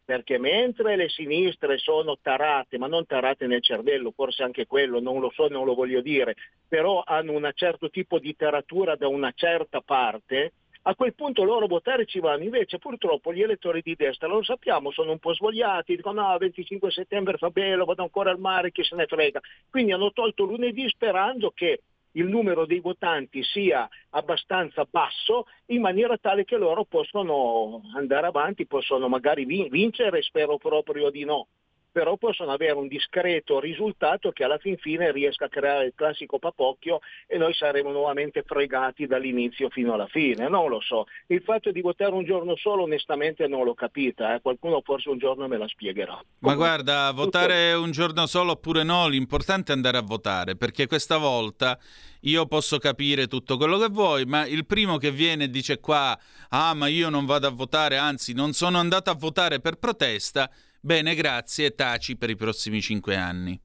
Perché 0.04 0.36
mentre 0.36 0.96
le 0.96 1.08
sinistre 1.08 1.78
sono 1.78 2.18
tarate, 2.20 2.76
ma 2.76 2.88
non 2.88 3.06
tarate 3.06 3.46
nel 3.46 3.62
cervello, 3.62 4.10
forse 4.10 4.42
anche 4.42 4.66
quello, 4.66 5.00
non 5.00 5.20
lo 5.20 5.30
so, 5.30 5.46
non 5.48 5.64
lo 5.64 5.74
voglio 5.74 6.00
dire, 6.00 6.34
però 6.66 7.02
hanno 7.06 7.32
un 7.32 7.50
certo 7.54 7.88
tipo 7.88 8.18
di 8.18 8.34
taratura 8.34 8.96
da 8.96 9.06
una 9.06 9.32
certa 9.34 9.80
parte, 9.80 10.52
a 10.82 10.96
quel 10.96 11.14
punto 11.14 11.44
loro 11.44 11.66
votare 11.66 12.06
ci 12.06 12.18
vanno. 12.18 12.42
Invece 12.42 12.78
purtroppo 12.78 13.32
gli 13.32 13.42
elettori 13.42 13.82
di 13.82 13.94
destra, 13.94 14.26
lo 14.26 14.42
sappiamo, 14.42 14.90
sono 14.90 15.12
un 15.12 15.18
po' 15.18 15.34
svogliati, 15.34 15.94
dicono 15.94 16.28
no, 16.28 16.36
25 16.38 16.90
settembre 16.90 17.36
fa 17.36 17.50
bello, 17.50 17.84
vado 17.84 18.02
ancora 18.02 18.30
al 18.30 18.40
mare, 18.40 18.72
chi 18.72 18.82
se 18.82 18.96
ne 18.96 19.06
frega. 19.06 19.40
Quindi 19.70 19.92
hanno 19.92 20.12
tolto 20.12 20.44
lunedì 20.44 20.88
sperando 20.88 21.52
che 21.54 21.82
il 22.12 22.26
numero 22.26 22.66
dei 22.66 22.80
votanti 22.80 23.42
sia 23.42 23.88
abbastanza 24.10 24.86
basso 24.88 25.46
in 25.66 25.80
maniera 25.80 26.16
tale 26.18 26.44
che 26.44 26.56
loro 26.56 26.84
possono 26.84 27.82
andare 27.94 28.26
avanti, 28.26 28.66
possono 28.66 29.08
magari 29.08 29.44
vin- 29.44 29.68
vincere, 29.68 30.22
spero 30.22 30.58
proprio 30.58 31.10
di 31.10 31.24
no, 31.24 31.48
però 31.92 32.16
possono 32.16 32.50
avere 32.50 32.72
un 32.72 32.88
discreto 32.88 33.60
risultato 33.60 34.32
che 34.32 34.44
alla 34.44 34.58
fin 34.58 34.78
fine 34.78 35.12
riesca 35.12 35.44
a 35.44 35.48
creare 35.48 35.84
il 35.84 35.92
classico 35.94 36.38
papocchio 36.38 37.00
e 37.26 37.36
noi 37.36 37.52
saremo 37.52 37.92
nuovamente 37.92 38.42
fregati 38.42 39.06
dall'inizio 39.06 39.68
fino 39.68 39.92
alla 39.92 40.06
fine, 40.06 40.48
non 40.48 40.70
lo 40.70 40.80
so. 40.80 41.06
Il 41.26 41.42
fatto 41.42 41.70
di 41.70 41.82
votare 41.82 42.12
un 42.12 42.24
giorno 42.24 42.56
solo 42.56 42.84
onestamente 42.84 43.46
non 43.46 43.64
l'ho 43.64 43.74
capita, 43.74 44.34
eh. 44.34 44.40
qualcuno 44.40 44.80
forse 44.82 45.10
un 45.10 45.18
giorno 45.18 45.46
me 45.46 45.58
la 45.58 45.68
spiegherà. 45.68 46.18
Ma 46.38 46.54
guarda, 46.54 47.10
votare 47.12 47.74
un 47.74 47.90
giorno 47.90 48.26
solo 48.26 48.52
oppure 48.52 48.82
no, 48.82 49.06
l'importante 49.08 49.72
è 49.72 49.74
andare 49.74 49.98
a 49.98 50.02
votare, 50.02 50.56
perché 50.56 50.86
questa 50.86 51.18
volta 51.18 51.78
io 52.22 52.46
posso 52.46 52.78
capire 52.78 53.26
tutto 53.26 53.56
quello 53.56 53.78
che 53.78 53.88
vuoi, 53.88 54.24
ma 54.24 54.46
il 54.46 54.64
primo 54.64 54.96
che 54.96 55.10
viene 55.10 55.44
e 55.44 55.50
dice 55.50 55.78
qua, 55.80 56.18
ah 56.50 56.74
ma 56.74 56.86
io 56.86 57.10
non 57.10 57.26
vado 57.26 57.46
a 57.46 57.50
votare, 57.50 57.96
anzi 57.96 58.32
non 58.32 58.52
sono 58.52 58.78
andato 58.78 59.10
a 59.10 59.14
votare 59.14 59.60
per 59.60 59.76
protesta, 59.76 60.50
bene 60.82 61.14
grazie, 61.14 61.74
taci 61.74 62.16
per 62.16 62.28
i 62.30 62.36
prossimi 62.36 62.82
cinque 62.82 63.16
anni. 63.16 63.58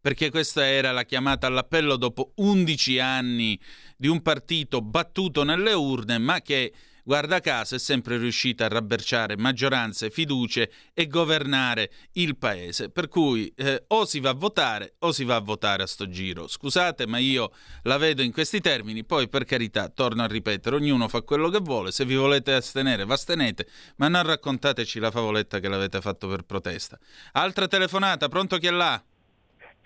Perché 0.00 0.30
questa 0.30 0.66
era 0.66 0.92
la 0.92 1.04
chiamata 1.04 1.46
all'appello 1.46 1.96
dopo 1.96 2.32
11 2.36 2.98
anni 3.00 3.60
di 3.98 4.08
un 4.08 4.22
partito 4.22 4.80
battuto 4.80 5.42
nelle 5.42 5.74
urne, 5.74 6.16
ma 6.16 6.40
che 6.40 6.72
guarda 7.04 7.40
caso, 7.40 7.74
è 7.74 7.78
sempre 7.78 8.16
riuscita 8.16 8.64
a 8.64 8.68
rabberciare 8.68 9.36
maggioranze, 9.36 10.10
fiducie 10.10 10.70
e 10.94 11.06
governare 11.06 11.90
il 12.12 12.36
paese. 12.36 12.90
Per 12.90 13.08
cui 13.08 13.52
eh, 13.56 13.84
o 13.88 14.04
si 14.04 14.20
va 14.20 14.30
a 14.30 14.34
votare 14.34 14.94
o 15.00 15.12
si 15.12 15.24
va 15.24 15.36
a 15.36 15.40
votare 15.40 15.82
a 15.82 15.86
sto 15.86 16.08
giro. 16.08 16.46
Scusate, 16.46 17.06
ma 17.06 17.18
io 17.18 17.50
la 17.82 17.96
vedo 17.96 18.22
in 18.22 18.32
questi 18.32 18.60
termini. 18.60 19.04
Poi, 19.04 19.28
per 19.28 19.44
carità, 19.44 19.88
torno 19.88 20.22
a 20.22 20.26
ripetere, 20.26 20.76
ognuno 20.76 21.08
fa 21.08 21.22
quello 21.22 21.48
che 21.48 21.58
vuole. 21.60 21.90
Se 21.90 22.04
vi 22.04 22.14
volete 22.14 22.52
astenere, 22.52 23.04
vi 23.04 23.12
astenete, 23.12 23.66
ma 23.96 24.08
non 24.08 24.22
raccontateci 24.22 24.98
la 24.98 25.10
favoletta 25.10 25.58
che 25.58 25.68
l'avete 25.68 26.00
fatto 26.00 26.28
per 26.28 26.42
protesta. 26.42 26.98
Altra 27.32 27.66
telefonata, 27.66 28.28
pronto 28.28 28.58
chi 28.58 28.66
è 28.66 28.70
là? 28.70 29.02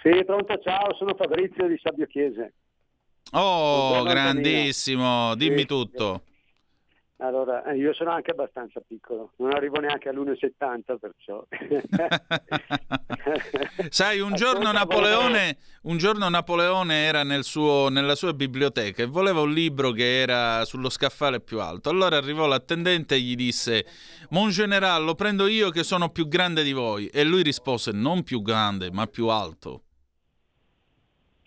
Sì, 0.03 0.23
pronto, 0.25 0.59
ciao, 0.63 0.95
sono 0.97 1.15
Fabrizio 1.15 1.67
di 1.67 1.79
Sabbio 1.83 2.07
Chiese. 2.07 2.53
Oh, 3.33 4.03
grandissimo, 4.03 5.35
dimmi 5.35 5.61
Sì, 5.61 5.67
tutto. 5.67 6.23
Allora, 7.25 7.65
eh, 7.65 7.79
io 7.79 7.95
sono 7.95 8.11
anche 8.11 8.33
abbastanza 8.33 8.83
piccolo, 8.87 9.33
non 9.37 9.55
arrivo 9.55 9.81
neanche 9.81 10.11
all'1,70 10.11 10.99
perciò. 10.99 11.43
Sai, 13.89 14.21
un 14.21 14.33
giorno, 14.37 14.71
Napoleone, 14.71 15.57
un 15.85 15.97
giorno 15.97 16.29
Napoleone 16.29 17.05
era 17.05 17.23
nel 17.23 17.43
suo- 17.43 17.89
nella 17.89 18.15
sua 18.15 18.35
biblioteca 18.35 19.03
e 19.03 19.07
voleva 19.07 19.41
un 19.41 19.55
libro 19.55 19.93
che 19.93 20.21
era 20.21 20.67
sullo 20.67 20.91
scaffale 20.91 21.41
più 21.41 21.61
alto. 21.61 21.89
Allora 21.89 22.19
arrivò 22.19 22.47
l'attendente 22.47 23.15
e 23.15 23.21
gli 23.21 23.37
disse: 23.37 23.87
Mon 24.29 24.51
general, 24.51 25.03
lo 25.03 25.15
prendo 25.15 25.47
io 25.47 25.71
che 25.71 25.83
sono 25.83 26.11
più 26.11 26.29
grande 26.29 26.63
di 26.63 26.73
voi. 26.73 27.07
E 27.07 27.25
lui 27.25 27.43
rispose: 27.43 27.91
Non 27.91 28.23
più 28.23 28.43
grande, 28.43 28.91
ma 28.91 29.07
più 29.07 29.29
alto. 29.29 29.84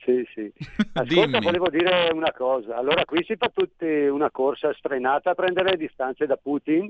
Sì, 0.07 0.25
sì. 0.33 0.53
Ascolta, 0.93 1.39
volevo 1.39 1.69
dire 1.69 2.09
una 2.13 2.31
cosa. 2.31 2.77
Allora, 2.77 3.03
qui 3.03 3.25
si 3.25 3.35
fa 3.35 3.51
tutti 3.53 3.85
una 3.85 4.31
corsa 4.31 4.71
sfrenata 4.73 5.31
a 5.31 5.35
prendere 5.35 5.71
le 5.71 5.77
distanze 5.77 6.25
da 6.25 6.37
Putin 6.37 6.89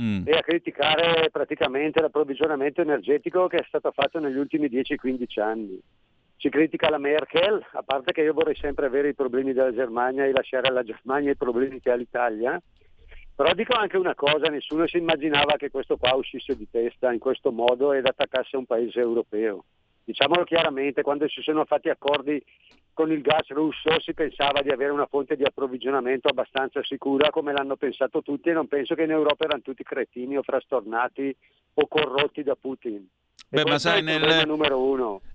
Mm. 0.00 0.22
e 0.24 0.32
a 0.32 0.40
criticare 0.40 1.28
praticamente 1.30 2.00
l'approvvigionamento 2.00 2.80
energetico 2.80 3.46
che 3.46 3.58
è 3.58 3.64
stato 3.68 3.90
fatto 3.90 4.18
negli 4.20 4.38
ultimi 4.38 4.68
10-15 4.68 5.38
anni. 5.38 5.78
Si 6.38 6.48
critica 6.48 6.88
la 6.88 6.96
Merkel, 6.96 7.62
a 7.72 7.82
parte 7.82 8.12
che 8.12 8.22
io 8.22 8.32
vorrei 8.32 8.56
sempre 8.56 8.86
avere 8.86 9.08
i 9.08 9.14
problemi 9.14 9.52
della 9.52 9.72
Germania 9.72 10.24
e 10.24 10.32
lasciare 10.32 10.68
alla 10.68 10.82
Germania 10.82 11.32
i 11.32 11.36
problemi 11.36 11.78
che 11.78 11.90
ha 11.90 11.94
l'Italia, 11.94 12.58
però 13.34 13.52
dico 13.52 13.74
anche 13.74 13.98
una 13.98 14.14
cosa, 14.14 14.48
nessuno 14.48 14.86
si 14.86 14.96
immaginava 14.96 15.56
che 15.56 15.70
questo 15.70 15.98
qua 15.98 16.14
uscisse 16.14 16.56
di 16.56 16.66
testa 16.70 17.12
in 17.12 17.18
questo 17.18 17.52
modo 17.52 17.92
ed 17.92 18.06
attaccasse 18.06 18.56
un 18.56 18.64
paese 18.64 18.98
europeo. 18.98 19.64
Diciamolo 20.04 20.44
chiaramente, 20.44 21.02
quando 21.02 21.28
si 21.28 21.42
sono 21.42 21.64
fatti 21.64 21.88
accordi 21.88 22.42
con 22.92 23.10
il 23.10 23.22
gas 23.22 23.48
russo 23.48 24.00
si 24.00 24.12
pensava 24.12 24.60
di 24.60 24.70
avere 24.70 24.90
una 24.90 25.06
fonte 25.06 25.36
di 25.36 25.44
approvvigionamento 25.44 26.28
abbastanza 26.28 26.82
sicura 26.82 27.30
come 27.30 27.52
l'hanno 27.52 27.76
pensato 27.76 28.20
tutti 28.22 28.50
e 28.50 28.52
non 28.52 28.68
penso 28.68 28.94
che 28.94 29.04
in 29.04 29.10
Europa 29.10 29.44
erano 29.44 29.62
tutti 29.62 29.82
cretini 29.82 30.36
o 30.36 30.42
frastornati 30.42 31.34
o 31.74 31.86
corrotti 31.86 32.42
da 32.42 32.54
Putin. 32.54 33.08
Beh, 33.48 33.64
ma 33.64 33.78
sai, 33.78 34.02
nel, 34.02 34.46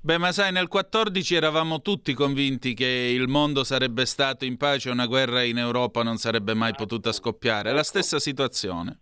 beh, 0.02 0.18
ma 0.18 0.32
sai, 0.32 0.52
nel 0.52 0.68
14 0.68 1.36
eravamo 1.36 1.82
tutti 1.82 2.14
convinti 2.14 2.74
che 2.74 3.12
il 3.14 3.28
mondo 3.28 3.64
sarebbe 3.64 4.08
stato 4.08 4.44
in 4.44 4.58
pace 4.58 4.90
e 4.90 4.92
una 4.92 5.06
guerra 5.06 5.44
in 5.44 5.60
Europa 5.60 6.02
non 6.02 6.18
sarebbe 6.18 6.56
mai 6.56 6.74
potuta 6.74 7.12
scoppiare. 7.12 7.70
È 7.70 7.74
la 7.74 7.84
stessa 7.84 8.18
situazione. 8.18 9.02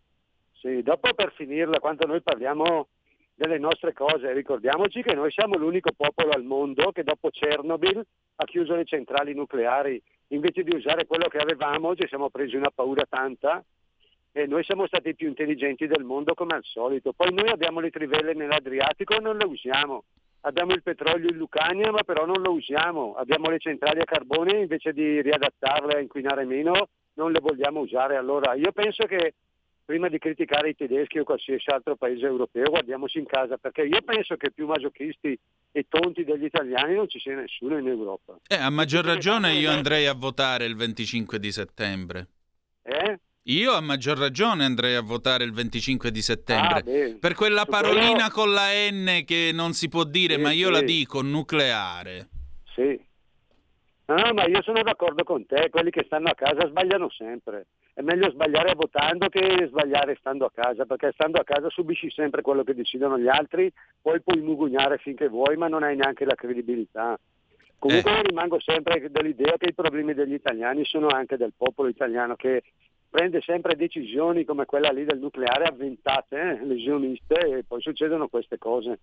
Sì, 0.59 0.81
dopo 0.81 1.13
per 1.13 1.31
finirla, 1.33 1.79
quando 1.79 2.05
noi 2.05 2.21
parliamo 2.21 2.89
delle 3.35 3.57
nostre 3.57 3.91
cose, 3.93 4.31
ricordiamoci 4.31 5.01
che 5.03 5.13
noi 5.13 5.29
siamo 5.29 5.57
l'unico 5.57 5.91
popolo 5.95 6.31
al 6.31 6.43
mondo 6.43 6.91
che 6.91 7.03
dopo 7.03 7.29
Chernobyl 7.29 8.01
ha 8.37 8.45
chiuso 8.45 8.75
le 8.75 8.85
centrali 8.85 9.33
nucleari. 9.33 10.01
Invece 10.29 10.63
di 10.63 10.73
usare 10.73 11.05
quello 11.05 11.27
che 11.27 11.37
avevamo, 11.37 11.95
ci 11.95 12.07
siamo 12.07 12.29
presi 12.29 12.55
una 12.55 12.71
paura 12.73 13.03
tanta 13.07 13.63
e 14.31 14.47
noi 14.47 14.63
siamo 14.63 14.87
stati 14.87 15.13
più 15.15 15.27
intelligenti 15.27 15.85
del 15.85 16.03
mondo 16.03 16.33
come 16.33 16.55
al 16.55 16.63
solito. 16.63 17.13
Poi 17.13 17.33
noi 17.33 17.49
abbiamo 17.49 17.79
le 17.79 17.89
trivelle 17.89 18.33
nell'Adriatico 18.33 19.15
e 19.15 19.19
non 19.19 19.37
le 19.37 19.45
usiamo. 19.45 20.05
Abbiamo 20.41 20.73
il 20.73 20.83
petrolio 20.83 21.29
in 21.29 21.37
Lucania 21.37 21.91
ma 21.91 22.03
però 22.03 22.25
non 22.25 22.41
lo 22.41 22.51
usiamo. 22.51 23.15
Abbiamo 23.15 23.49
le 23.49 23.59
centrali 23.59 23.99
a 23.99 24.05
carbone 24.05 24.59
invece 24.59 24.93
di 24.93 25.21
riadattarle 25.21 25.95
a 25.95 25.99
inquinare 25.99 26.45
meno 26.45 26.87
non 27.15 27.31
le 27.31 27.39
vogliamo 27.39 27.81
usare. 27.81 28.15
Allora 28.15 28.53
io 28.53 28.71
penso 28.71 29.05
che 29.05 29.33
prima 29.85 30.09
di 30.09 30.17
criticare 30.17 30.69
i 30.69 30.75
tedeschi 30.75 31.19
o 31.19 31.23
qualsiasi 31.23 31.69
altro 31.69 31.95
paese 31.95 32.25
europeo 32.25 32.69
guardiamoci 32.69 33.19
in 33.19 33.25
casa 33.25 33.57
perché 33.57 33.83
io 33.83 34.01
penso 34.01 34.35
che 34.35 34.51
più 34.51 34.65
masochisti 34.65 35.37
e 35.71 35.85
tonti 35.87 36.23
degli 36.23 36.45
italiani 36.45 36.95
non 36.95 37.07
ci 37.07 37.19
sia 37.19 37.35
nessuno 37.35 37.77
in 37.77 37.87
Europa. 37.87 38.37
Eh, 38.47 38.55
a 38.55 38.69
maggior 38.69 39.05
ragione 39.05 39.53
io 39.53 39.69
andrei 39.69 40.07
a 40.07 40.13
votare 40.13 40.65
il 40.65 40.75
25 40.75 41.39
di 41.39 41.51
settembre. 41.51 42.27
Eh? 42.81 43.19
Io 43.47 43.73
a 43.73 43.81
maggior 43.81 44.17
ragione 44.17 44.65
andrei 44.65 44.95
a 44.95 45.01
votare 45.01 45.43
il 45.43 45.53
25 45.53 46.09
di 46.09 46.21
settembre. 46.23 46.79
Ah, 46.79 47.17
per 47.19 47.35
quella 47.35 47.65
parolina 47.65 48.31
con 48.31 48.51
la 48.51 48.69
N 48.89 49.23
che 49.23 49.51
non 49.53 49.73
si 49.73 49.87
può 49.87 50.03
dire, 50.03 50.35
Sì, 50.35 50.41
ma 50.41 50.51
io 50.51 50.67
sì. 50.67 50.71
la 50.71 50.81
dico, 50.81 51.21
nucleare. 51.21 52.27
Sì. 52.73 52.99
No, 54.07 54.33
ma 54.33 54.45
io 54.47 54.61
sono 54.63 54.81
d'accordo 54.81 55.23
con 55.23 55.45
te, 55.45 55.69
quelli 55.69 55.91
che 55.91 56.03
stanno 56.05 56.29
a 56.29 56.33
casa 56.33 56.67
sbagliano 56.67 57.09
sempre. 57.11 57.67
È 57.95 58.01
meglio 58.01 58.29
sbagliare 58.29 58.73
votando 58.75 59.29
che 59.29 59.67
sbagliare 59.69 60.17
stando 60.19 60.43
a 60.43 60.51
casa, 60.53 60.83
perché 60.83 61.11
stando 61.13 61.39
a 61.39 61.45
casa 61.45 61.69
subisci 61.69 62.09
sempre 62.11 62.41
quello 62.41 62.65
che 62.65 62.75
decidono 62.75 63.17
gli 63.17 63.29
altri, 63.29 63.71
poi 64.01 64.21
puoi 64.21 64.41
mugugnare 64.41 64.97
finché 64.97 65.29
vuoi, 65.29 65.55
ma 65.55 65.69
non 65.69 65.81
hai 65.81 65.95
neanche 65.95 66.25
la 66.25 66.35
credibilità. 66.35 67.17
Comunque 67.79 68.11
io 68.11 68.21
rimango 68.21 68.59
sempre 68.59 69.09
dell'idea 69.09 69.55
che 69.57 69.69
i 69.69 69.73
problemi 69.73 70.13
degli 70.13 70.33
italiani 70.33 70.83
sono 70.83 71.07
anche 71.07 71.37
del 71.37 71.53
popolo 71.55 71.87
italiano 71.87 72.35
che 72.35 72.63
prende 73.09 73.39
sempre 73.39 73.77
decisioni 73.77 74.43
come 74.43 74.65
quella 74.65 74.89
lì 74.89 75.05
del 75.05 75.19
nucleare 75.19 75.63
avventate, 75.63 76.59
eh, 76.59 76.65
lesioniste, 76.65 77.35
e 77.35 77.63
poi 77.63 77.79
succedono 77.79 78.27
queste 78.27 78.57
cose. 78.57 78.99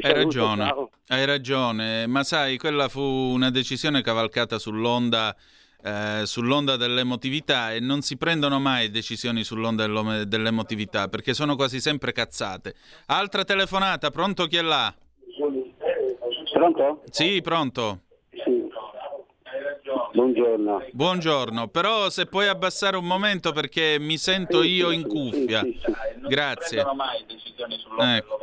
Hai 0.00 0.12
ragione, 0.12 0.88
hai 1.06 1.24
ragione, 1.26 2.08
ma 2.08 2.24
sai, 2.24 2.58
quella 2.58 2.88
fu 2.88 3.00
una 3.00 3.50
decisione 3.50 4.02
cavalcata 4.02 4.58
sull'onda, 4.58 5.36
eh, 5.82 6.22
sull'onda 6.24 6.76
dell'emotività 6.76 7.72
e 7.72 7.80
non 7.80 8.02
si 8.02 8.16
prendono 8.16 8.58
mai 8.58 8.90
decisioni 8.90 9.44
sull'onda 9.44 10.24
dell'emotività 10.24 11.08
perché 11.08 11.34
sono 11.34 11.56
quasi 11.56 11.80
sempre 11.80 12.12
cazzate. 12.12 12.74
Altra 13.06 13.44
telefonata, 13.44 14.10
pronto 14.10 14.46
chi 14.46 14.56
è 14.56 14.62
là? 14.62 14.94
Pronto? 16.52 17.02
Sì, 17.10 17.40
pronto. 17.40 18.00
Sì. 18.32 18.68
Buongiorno. 20.12 20.84
Buongiorno, 20.92 21.68
però 21.68 22.10
se 22.10 22.26
puoi 22.26 22.48
abbassare 22.48 22.96
un 22.96 23.06
momento 23.06 23.52
perché 23.52 23.96
mi 23.98 24.18
sento 24.18 24.62
io 24.62 24.90
in 24.90 25.06
cuffia. 25.06 25.62
Grazie. 26.28 26.84
Ecco. 28.00 28.38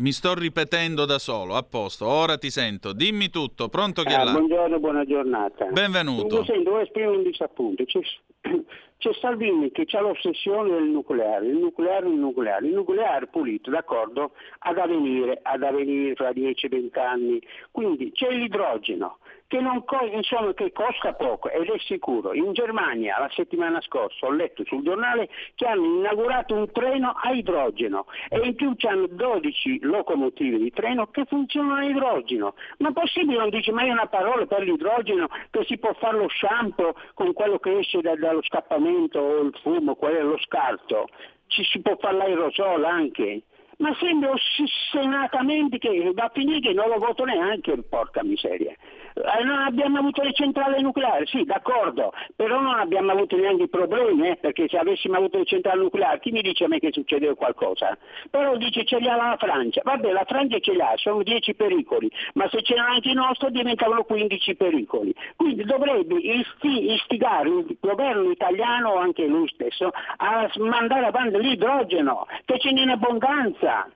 Mi 0.00 0.12
sto 0.12 0.32
ripetendo 0.34 1.04
da 1.04 1.18
solo, 1.18 1.56
a 1.56 1.62
posto, 1.62 2.06
ora 2.06 2.38
ti 2.38 2.48
sento. 2.50 2.94
Dimmi 2.94 3.28
tutto, 3.28 3.68
pronto 3.68 4.02
chi 4.02 4.12
è 4.14 4.16
Ah, 4.16 4.24
là? 4.24 4.32
buongiorno, 4.32 4.78
buona 4.80 5.04
giornata. 5.04 5.66
Benvenuto. 5.66 6.36
Io 6.36 6.44
sento, 6.44 6.78
esprimo 6.78 7.10
un 7.10 7.22
disappunto. 7.22 7.84
C'è, 7.84 8.00
c'è 8.96 9.12
Salvini 9.20 9.70
che 9.72 9.86
ha 9.90 10.00
l'ossessione 10.00 10.70
del 10.72 10.84
nucleare, 10.84 11.46
il 11.48 11.58
nucleare, 11.58 12.08
il 12.08 12.14
nucleare. 12.14 12.66
Il 12.66 12.72
nucleare 12.72 13.26
pulito, 13.26 13.70
d'accordo, 13.70 14.32
ad 14.60 14.78
avvenire, 14.78 15.38
ad 15.42 15.62
avvenire 15.62 16.14
fra 16.14 16.30
10-20 16.30 16.98
anni. 16.98 17.42
Quindi 17.70 18.10
c'è 18.12 18.30
l'idrogeno 18.30 19.18
che, 19.50 19.60
non 19.60 19.82
insomma, 20.12 20.54
che 20.54 20.70
costa 20.70 21.12
poco 21.14 21.50
ed 21.50 21.68
è 21.68 21.78
sicuro. 21.80 22.32
In 22.32 22.52
Germania 22.52 23.18
la 23.18 23.28
settimana 23.30 23.80
scorsa 23.80 24.26
ho 24.26 24.30
letto 24.30 24.62
sul 24.64 24.84
giornale 24.84 25.28
che 25.56 25.66
hanno 25.66 25.98
inaugurato 25.98 26.54
un 26.54 26.70
treno 26.70 27.12
a 27.20 27.32
idrogeno 27.32 28.06
e 28.28 28.38
in 28.46 28.54
più 28.54 28.76
hanno 28.82 29.08
12 29.08 29.80
locomotive 29.82 30.56
di 30.56 30.70
treno 30.70 31.08
che 31.08 31.24
funzionano 31.24 31.80
a 31.80 31.84
idrogeno. 31.84 32.54
Ma 32.78 32.92
possibile 32.92 33.38
non 33.38 33.48
dice 33.48 33.72
mai 33.72 33.90
una 33.90 34.06
parola 34.06 34.46
per 34.46 34.62
l'idrogeno 34.62 35.26
che 35.50 35.64
si 35.64 35.78
può 35.78 35.92
fare 35.94 36.16
lo 36.16 36.28
shampoo 36.28 36.94
con 37.14 37.32
quello 37.32 37.58
che 37.58 37.76
esce 37.76 38.00
da- 38.00 38.14
dallo 38.14 38.44
scappamento 38.44 39.18
o 39.18 39.40
il 39.40 39.58
fumo, 39.62 39.96
quello 39.96 40.18
è 40.18 40.22
lo 40.22 40.38
scarto. 40.38 41.08
Ci 41.48 41.64
si 41.64 41.80
può 41.80 41.96
fare 41.96 42.16
l'aerosol 42.16 42.84
anche. 42.84 43.42
Ma 43.78 43.96
sembra 43.98 44.30
ossessionatamente 44.30 45.78
che 45.78 46.12
va 46.14 46.24
a 46.24 46.30
finire 46.32 46.60
che 46.60 46.72
non 46.72 46.88
lo 46.88 46.98
voto 46.98 47.24
neanche, 47.24 47.82
porca 47.82 48.22
miseria. 48.22 48.76
Eh, 49.14 49.44
non 49.44 49.58
abbiamo 49.60 49.98
avuto 49.98 50.22
le 50.22 50.32
centrali 50.32 50.80
nucleari, 50.82 51.26
sì, 51.26 51.44
d'accordo, 51.44 52.12
però 52.36 52.60
non 52.60 52.78
abbiamo 52.78 53.12
avuto 53.12 53.36
neanche 53.36 53.64
i 53.64 53.68
problemi, 53.68 54.28
eh, 54.28 54.36
perché 54.36 54.68
se 54.68 54.78
avessimo 54.78 55.16
avuto 55.16 55.38
le 55.38 55.44
centrali 55.44 55.80
nucleari, 55.80 56.20
chi 56.20 56.30
mi 56.30 56.42
dice 56.42 56.64
a 56.64 56.68
me 56.68 56.78
che 56.78 56.92
succedeva 56.92 57.34
qualcosa? 57.34 57.96
Però 58.30 58.56
dice 58.56 58.84
ce 58.84 58.98
li 58.98 59.08
ha 59.08 59.16
la 59.16 59.36
Francia, 59.38 59.80
vabbè 59.84 60.12
la 60.12 60.24
Francia 60.26 60.58
ce 60.60 60.72
li 60.72 60.80
ha, 60.80 60.92
sono 60.96 61.22
10 61.22 61.54
pericoli, 61.54 62.10
ma 62.34 62.48
se 62.48 62.62
c'erano 62.62 62.94
anche 62.94 63.10
i 63.10 63.14
nostri 63.14 63.50
diventavano 63.50 64.04
15 64.04 64.56
pericoli. 64.56 65.14
Quindi 65.36 65.64
dovrebbe 65.64 66.14
isti- 66.14 66.92
istigare 66.92 67.48
il 67.48 67.76
governo 67.80 68.30
italiano, 68.30 68.90
o 68.90 68.98
anche 68.98 69.26
lui 69.26 69.48
stesso, 69.48 69.90
a 70.16 70.48
mandare 70.58 71.06
avanti 71.06 71.38
l'idrogeno, 71.38 72.26
che 72.44 72.58
ce 72.58 72.70
n'è 72.70 72.82
in 72.82 72.90
abbondanza. 72.90 73.88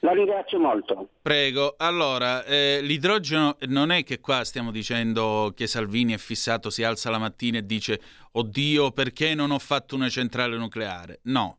La 0.00 0.12
ringrazio 0.12 0.58
molto. 0.58 1.08
Prego, 1.22 1.74
allora, 1.78 2.44
eh, 2.44 2.80
l'idrogeno 2.82 3.56
non 3.68 3.90
è 3.90 4.04
che 4.04 4.20
qua 4.20 4.44
stiamo 4.44 4.70
dicendo 4.70 5.52
che 5.56 5.66
Salvini 5.66 6.12
è 6.12 6.18
fissato, 6.18 6.70
si 6.70 6.82
alza 6.82 7.10
la 7.10 7.18
mattina 7.18 7.58
e 7.58 7.66
dice 7.66 8.00
oddio 8.32 8.92
perché 8.92 9.34
non 9.34 9.50
ho 9.50 9.58
fatto 9.58 9.94
una 9.94 10.08
centrale 10.08 10.56
nucleare. 10.56 11.20
No, 11.24 11.58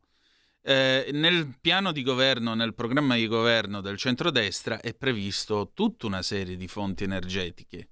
eh, 0.70 1.12
nel 1.14 1.58
piano 1.62 1.94
di 1.94 2.04
governo, 2.04 2.54
nel 2.54 2.74
programma 2.74 3.16
di 3.16 3.26
governo 3.26 3.80
del 3.80 3.96
centrodestra 3.96 4.82
è 4.82 4.94
previsto 4.94 5.72
tutta 5.74 6.08
una 6.08 6.22
serie 6.22 6.58
di 6.58 6.68
fonti 6.68 7.06
energetiche, 7.06 7.88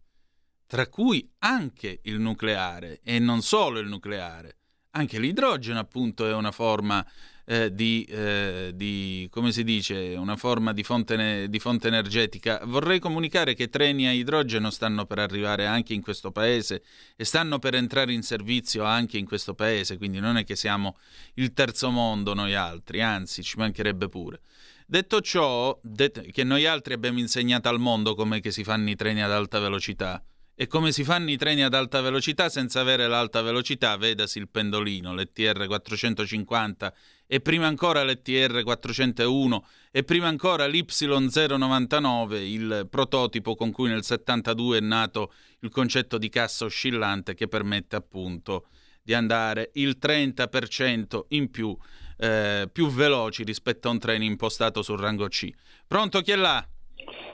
tra 0.67 0.85
cui 0.87 1.25
anche 1.39 2.01
il 2.03 2.19
nucleare 2.19 2.99
e 3.01 3.17
non 3.17 3.41
solo 3.41 3.79
il 3.79 3.87
nucleare. 3.87 4.57
Anche 4.91 5.19
l'idrogeno 5.19 5.79
appunto 5.79 6.27
è 6.27 6.33
una 6.33 6.51
forma 6.51 7.05
eh, 7.45 7.73
di, 7.73 8.03
eh, 8.09 8.71
di, 8.73 9.27
come 9.29 9.51
si 9.51 9.63
dice, 9.63 10.15
una 10.17 10.35
forma 10.35 10.73
di 10.73 10.83
fonte, 10.83 11.47
di 11.47 11.59
fonte, 11.59 11.87
energetica. 11.87 12.61
Vorrei 12.65 12.99
comunicare 12.99 13.53
che 13.53 13.69
treni 13.69 14.07
a 14.07 14.11
idrogeno 14.11 14.69
stanno 14.71 15.05
per 15.05 15.19
arrivare 15.19 15.65
anche 15.65 15.93
in 15.93 16.01
questo 16.01 16.31
paese 16.31 16.83
e 17.15 17.23
stanno 17.23 17.59
per 17.59 17.75
entrare 17.75 18.13
in 18.13 18.23
servizio 18.23 18.83
anche 18.83 19.17
in 19.17 19.25
questo 19.25 19.53
paese, 19.53 19.97
quindi 19.97 20.19
non 20.19 20.37
è 20.37 20.43
che 20.43 20.55
siamo 20.55 20.97
il 21.35 21.53
terzo 21.53 21.89
mondo 21.91 22.33
noi 22.33 22.55
altri, 22.55 23.01
anzi 23.01 23.43
ci 23.43 23.57
mancherebbe 23.57 24.09
pure. 24.09 24.41
Detto 24.87 25.21
ciò, 25.21 25.79
det- 25.81 26.29
che 26.31 26.43
noi 26.43 26.65
altri 26.65 26.93
abbiamo 26.93 27.19
insegnato 27.19 27.69
al 27.69 27.79
mondo 27.79 28.15
come 28.15 28.41
si 28.43 28.63
fanno 28.63 28.89
i 28.89 28.95
treni 28.95 29.23
ad 29.23 29.31
alta 29.31 29.59
velocità, 29.59 30.23
e 30.57 30.67
come 30.67 30.93
si 30.93 31.03
fanno 31.03 31.29
i 31.31 31.37
treni 31.37 31.63
ad 31.63 31.73
alta 31.73 31.99
velocità 31.99 32.47
senza 32.47 32.79
avere 32.79 33.07
l'alta 33.07 33.41
velocità, 33.41 33.97
vedasi 33.97 34.37
il 34.37 34.47
pendolino, 34.47 35.13
l'ETR 35.13 35.67
450 35.67 36.93
e 37.27 37.39
prima 37.41 37.67
ancora 37.67 38.03
l'ETR 38.03 38.63
401 38.63 39.65
e 39.91 40.03
prima 40.03 40.27
ancora 40.27 40.65
l'Y099, 40.67 42.33
il 42.35 42.87
prototipo 42.89 43.55
con 43.55 43.71
cui 43.71 43.89
nel 43.89 44.03
72 44.03 44.77
è 44.77 44.81
nato 44.81 45.31
il 45.59 45.69
concetto 45.69 46.17
di 46.17 46.29
cassa 46.29 46.65
oscillante 46.65 47.33
che 47.33 47.47
permette 47.47 47.95
appunto 47.95 48.67
di 49.01 49.13
andare 49.13 49.69
il 49.73 49.97
30% 50.01 51.25
in 51.29 51.49
più, 51.51 51.75
eh, 52.17 52.67
più 52.71 52.87
veloci 52.87 53.43
rispetto 53.43 53.87
a 53.87 53.91
un 53.91 53.99
treno 53.99 54.23
impostato 54.23 54.81
sul 54.81 54.99
rango 54.99 55.27
C. 55.27 55.49
Pronto 55.87 56.21
chi 56.21 56.31
è 56.31 56.35
là? 56.35 56.65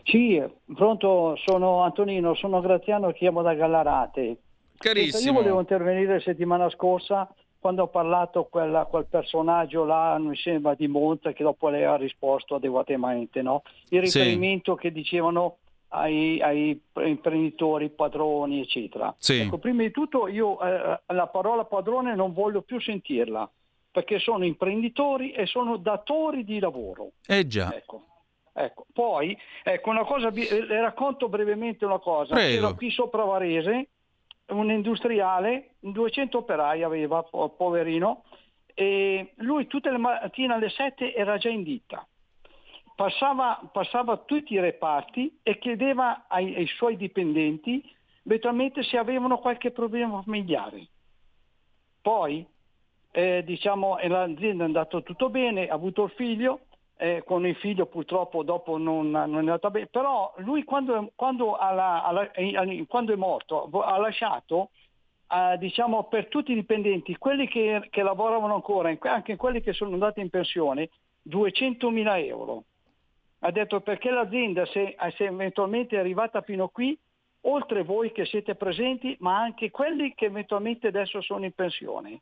Sì, 0.04 0.42
pronto, 0.74 1.38
sono 1.46 1.84
Antonino, 1.84 2.36
sono 2.36 2.60
Graziano, 2.60 3.12
chiamo 3.12 3.42
da 3.42 3.54
Gallarate. 3.54 4.38
Carissimo. 4.78 5.32
Io 5.32 5.38
volevo 5.38 5.60
intervenire 5.60 6.20
settimana 6.20 6.70
scorsa 6.70 7.32
quando 7.62 7.84
ho 7.84 7.88
parlato 7.90 8.46
quella, 8.46 8.86
quel 8.86 9.06
personaggio 9.06 9.86
là, 9.86 10.18
mi 10.18 10.36
sembra 10.36 10.74
di 10.74 10.88
Monte, 10.88 11.32
che 11.34 11.44
dopo 11.44 11.70
lei 11.70 11.84
ha 11.84 11.96
risposto 11.96 12.56
adeguatamente, 12.56 13.44
no? 13.44 13.62
Il 13.90 14.06
Sì. 14.08 14.20
riferimento 14.20 14.74
che 14.74 14.92
dicevano 14.92 15.58
ai, 15.90 16.42
ai 16.42 16.82
imprenditori, 17.06 17.90
padroni, 17.90 18.62
eccetera. 18.62 19.14
Sì. 19.20 19.42
Ecco, 19.42 19.60
prima 19.60 19.84
di 19.84 19.92
tutto 19.92 20.28
io 20.28 20.60
eh, 20.60 21.00
la 21.06 21.28
parola 21.28 21.64
padrone 21.66 22.16
non 22.16 22.34
voglio 22.34 22.64
più 22.64 22.82
sentirla, 22.82 23.48
perché 23.92 24.18
sono 24.18 24.44
imprenditori 24.44 25.32
e 25.32 25.46
sono 25.46 25.78
datori 25.78 26.44
di 26.44 26.58
lavoro. 26.60 27.12
Eh 27.28 27.46
già. 27.46 27.72
Ecco. 27.76 28.06
Ecco, 28.54 28.86
poi 28.92 29.38
ecco 29.64 29.90
una 29.92 30.04
cosa, 30.04 30.28
eh, 30.34 30.66
le 30.66 30.82
racconto 30.82 31.30
brevemente 31.30 31.86
una 31.86 32.00
cosa. 32.00 32.34
Prego. 32.34 32.66
Era 32.66 32.74
qui 32.76 32.90
sopra 32.90 33.24
Varese, 33.24 33.90
un 34.52 34.72
industriale, 34.72 35.76
200 35.80 36.40
operai 36.40 36.84
aveva, 36.84 37.24
po- 37.24 37.50
poverino, 37.50 38.24
e 38.74 39.34
lui 39.38 39.68
tutte 39.68 39.92
le 39.92 39.98
mattine 39.98 40.54
alle 40.54 40.70
7 40.70 41.14
era 41.14 41.38
già 41.38 41.50
in 41.50 41.64
ditta. 41.64 42.06
Passava, 42.96 43.70
passava 43.72 44.18
tutti 44.18 44.54
i 44.54 44.60
reparti 44.60 45.40
e 45.44 45.58
chiedeva 45.58 46.26
ai, 46.28 46.56
ai 46.56 46.68
suoi 46.68 46.98
dipendenti 46.98 47.84
eventualmente 48.24 48.84
se 48.84 48.98
avevano 48.98 49.40
qualche 49.40 49.72
problema 49.72 50.22
familiare. 50.22 50.88
Poi, 52.02 52.46
eh, 53.12 53.44
diciamo, 53.44 53.98
l'azienda 54.02 54.64
è 54.64 54.68
andato 54.68 55.04
tutto 55.04 55.30
bene, 55.30 55.68
ha 55.68 55.74
avuto 55.74 56.04
il 56.04 56.12
figlio, 56.12 56.62
eh, 57.02 57.24
con 57.26 57.48
il 57.48 57.56
figlio 57.56 57.88
purtroppo 57.88 58.44
dopo 58.44 58.78
non, 58.78 59.10
non 59.10 59.34
è 59.34 59.40
andata 59.40 59.72
bene, 59.72 59.88
però 59.88 60.32
lui 60.38 60.64
quando, 60.64 61.12
quando, 61.16 61.56
alla- 61.56 62.04
alla- 62.04 62.32
eh, 62.32 62.86
quando 62.88 63.12
è 63.12 63.16
morto 63.16 63.72
ha 63.82 63.98
lasciato, 63.98 64.70
eh, 65.28 65.58
diciamo, 65.58 66.04
per 66.04 66.28
tutti 66.28 66.52
i 66.52 66.56
dipendenti, 66.56 67.18
quelli 67.18 67.48
che, 67.48 67.88
che 67.90 68.04
lavoravano 68.04 68.54
ancora, 68.54 68.96
anche 69.02 69.36
quelli 69.36 69.62
che 69.62 69.74
sono 69.74 69.94
andati 69.94 70.20
in 70.20 70.30
pensione, 70.30 70.90
200.000 71.28 72.24
euro. 72.24 72.66
Ha 73.40 73.50
detto 73.50 73.82
perché 73.82 74.12
l'azienda 74.12 74.68
se, 74.68 74.96
se 75.18 75.26
eventualmente 75.26 75.96
è 75.96 76.00
arrivata 76.00 76.42
fino 76.42 76.68
qui, 76.68 76.96
oltre 77.46 77.82
voi 77.82 78.12
che 78.12 78.26
siete 78.26 78.54
presenti, 78.54 79.16
ma 79.22 79.40
anche 79.40 79.72
quelli 79.72 80.14
che 80.14 80.26
eventualmente 80.26 80.86
adesso 80.86 81.20
sono 81.22 81.46
in 81.46 81.54
pensione. 81.54 82.20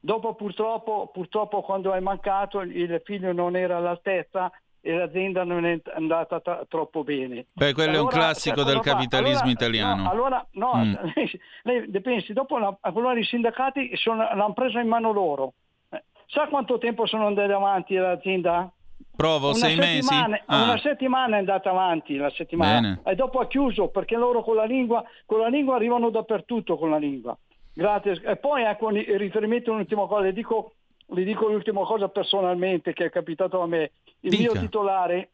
Dopo 0.00 0.34
purtroppo, 0.34 1.10
purtroppo 1.12 1.60
quando 1.62 1.92
è 1.92 2.00
mancato 2.00 2.60
il- 2.60 3.00
figlio 3.04 3.32
non 3.32 3.56
era 3.56 3.76
all'altezza 3.78 4.50
e 4.80 4.92
l'azienda 4.94 5.42
non 5.44 5.64
è 5.66 5.80
andata 5.94 6.40
tra- 6.40 6.64
troppo 6.68 7.02
bene. 7.02 7.46
Beh, 7.52 7.72
quello 7.72 7.90
è 7.90 7.94
un 7.94 8.06
Allora, 8.06 8.14
classico 8.16 8.62
del 8.62 8.80
capitalismo 8.80 9.40
Allora, 9.40 9.50
italiano. 9.50 10.02
No, 10.04 10.10
allora, 10.10 10.46
no, 10.52 10.72
Mm. 10.76 10.94
lei, 11.64 11.90
lei 11.90 12.00
pensi, 12.00 12.32
dopo 12.32 12.58
la, 12.58 12.74
allora 12.82 13.18
i 13.18 13.24
sindacati 13.24 13.96
sono- 13.96 14.22
l'hanno 14.22 14.52
preso 14.52 14.78
in 14.78 14.86
mano 14.88 15.12
loro. 15.12 15.52
Eh, 15.90 16.02
Sa 16.26 16.46
quanto 16.46 16.78
tempo 16.78 17.06
sono 17.06 17.26
andati 17.26 17.50
avanti 17.52 17.94
l'azienda? 17.94 18.70
Provo 19.16 19.46
una 19.48 19.54
sei 19.56 19.76
mesi? 19.76 20.14
Ah. 20.14 20.62
una 20.62 20.78
settimana 20.78 21.36
è 21.36 21.38
andata 21.40 21.70
avanti 21.70 22.14
la 22.16 22.30
settimana 22.30 22.80
Bene. 22.80 23.00
e 23.04 23.14
dopo 23.16 23.40
ha 23.40 23.48
chiuso 23.48 23.88
perché 23.88 24.14
loro 24.16 24.42
con 24.44 24.54
la 24.54 24.64
lingua 24.64 25.02
con 25.26 25.40
la 25.40 25.48
lingua 25.48 25.74
arrivano 25.74 26.10
dappertutto 26.10 26.76
con 26.78 26.90
la 26.90 26.98
lingua 26.98 27.36
grazie 27.78 28.20
e 28.24 28.36
poi 28.36 28.64
ecco 28.64 28.90
il 28.90 29.18
riferimento 29.18 29.70
a 29.70 29.74
un'ultima 29.74 30.06
cosa 30.06 30.22
le 30.22 30.32
dico, 30.32 30.72
le 31.06 31.22
dico 31.22 31.46
l'ultima 31.48 31.84
cosa 31.84 32.08
personalmente 32.08 32.92
che 32.92 33.04
è 33.04 33.10
capitato 33.10 33.60
a 33.60 33.66
me 33.68 33.92
il 34.20 34.30
Dica. 34.30 34.52
mio 34.52 34.60
titolare 34.60 35.30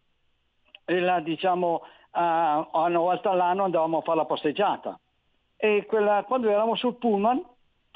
e 0.84 1.00
la, 1.00 1.20
diciamo 1.20 1.82
a 2.10 2.68
una 2.72 2.98
volta 2.98 3.30
all'anno 3.30 3.64
andavamo 3.64 3.98
a 3.98 4.02
fare 4.02 4.18
la 4.18 4.24
passeggiata 4.26 5.00
e 5.56 5.84
quella- 5.86 6.22
quando 6.24 6.48
eravamo 6.48 6.76
sul 6.76 6.96
pullman 6.96 7.42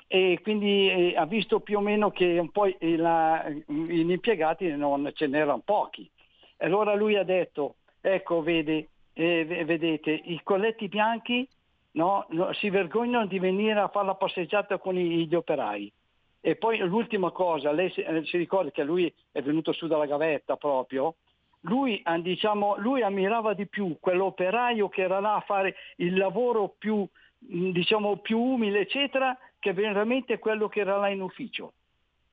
e 0.07 0.41
quindi 0.43 0.89
eh, 0.89 1.15
ha 1.17 1.27
visto 1.27 1.61
più 1.61 1.77
o 1.77 1.81
meno 1.83 2.11
che 2.11 2.39
un 2.39 2.51
po' 2.51 2.65
la- 2.81 3.45
gli 3.49 4.11
impiegati 4.11 4.75
non 4.75 5.11
ce 5.15 5.27
n'erano 5.27 5.61
pochi. 5.63 6.11
E 6.57 6.65
allora 6.65 6.95
lui 6.95 7.15
ha 7.17 7.23
detto, 7.23 7.75
ecco 8.01 8.41
vede, 8.43 8.89
eh, 9.13 9.45
vedete, 9.67 10.11
i 10.11 10.41
colletti 10.43 10.89
bianchi 10.89 11.47
no, 11.93 12.27
no, 12.31 12.53
si 12.55 12.71
vergognano 12.71 13.27
di 13.27 13.39
venire 13.39 13.79
a 13.79 13.89
fare 13.89 14.07
la 14.07 14.15
passeggiata 14.15 14.79
con 14.79 14.97
i- 14.97 15.27
gli 15.27 15.35
operai. 15.35 15.93
E 16.41 16.57
poi 16.57 16.79
l'ultima 16.79 17.31
cosa, 17.31 17.73
lei 17.73 17.91
si, 17.91 18.01
eh, 18.01 18.25
si 18.25 18.37
ricorda 18.37 18.71
che 18.71 18.85
lui 18.85 19.13
è 19.33 19.43
venuto 19.43 19.73
su 19.73 19.87
dalla 19.87 20.07
gavetta 20.07 20.57
proprio, 20.57 21.17
lui, 21.63 22.01
ah, 22.05 22.19
diciamo, 22.19 22.77
lui 22.79 23.03
ammirava 23.03 23.53
di 23.55 23.67
più 23.67 23.97
quell'operaio 23.99 24.89
che 24.89 25.03
era 25.03 25.19
là 25.19 25.35
a 25.37 25.41
fare 25.41 25.75
il 25.97 26.17
lavoro 26.17 26.75
più, 26.79 27.07
mh, 27.39 27.71
diciamo, 27.71 28.19
più 28.19 28.39
umile, 28.39 28.81
eccetera, 28.81 29.37
che 29.59 29.73
veramente 29.73 30.39
quello 30.39 30.69
che 30.69 30.81
era 30.81 30.97
là 30.97 31.09
in 31.09 31.21
ufficio. 31.21 31.73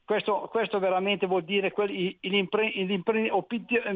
Questo, 0.06 0.48
questo 0.52 0.78
veramente 0.78 1.26
vuol 1.26 1.44
dire 1.44 1.72
quelli, 1.72 2.16
gli 2.22 2.48
gli 2.48 2.84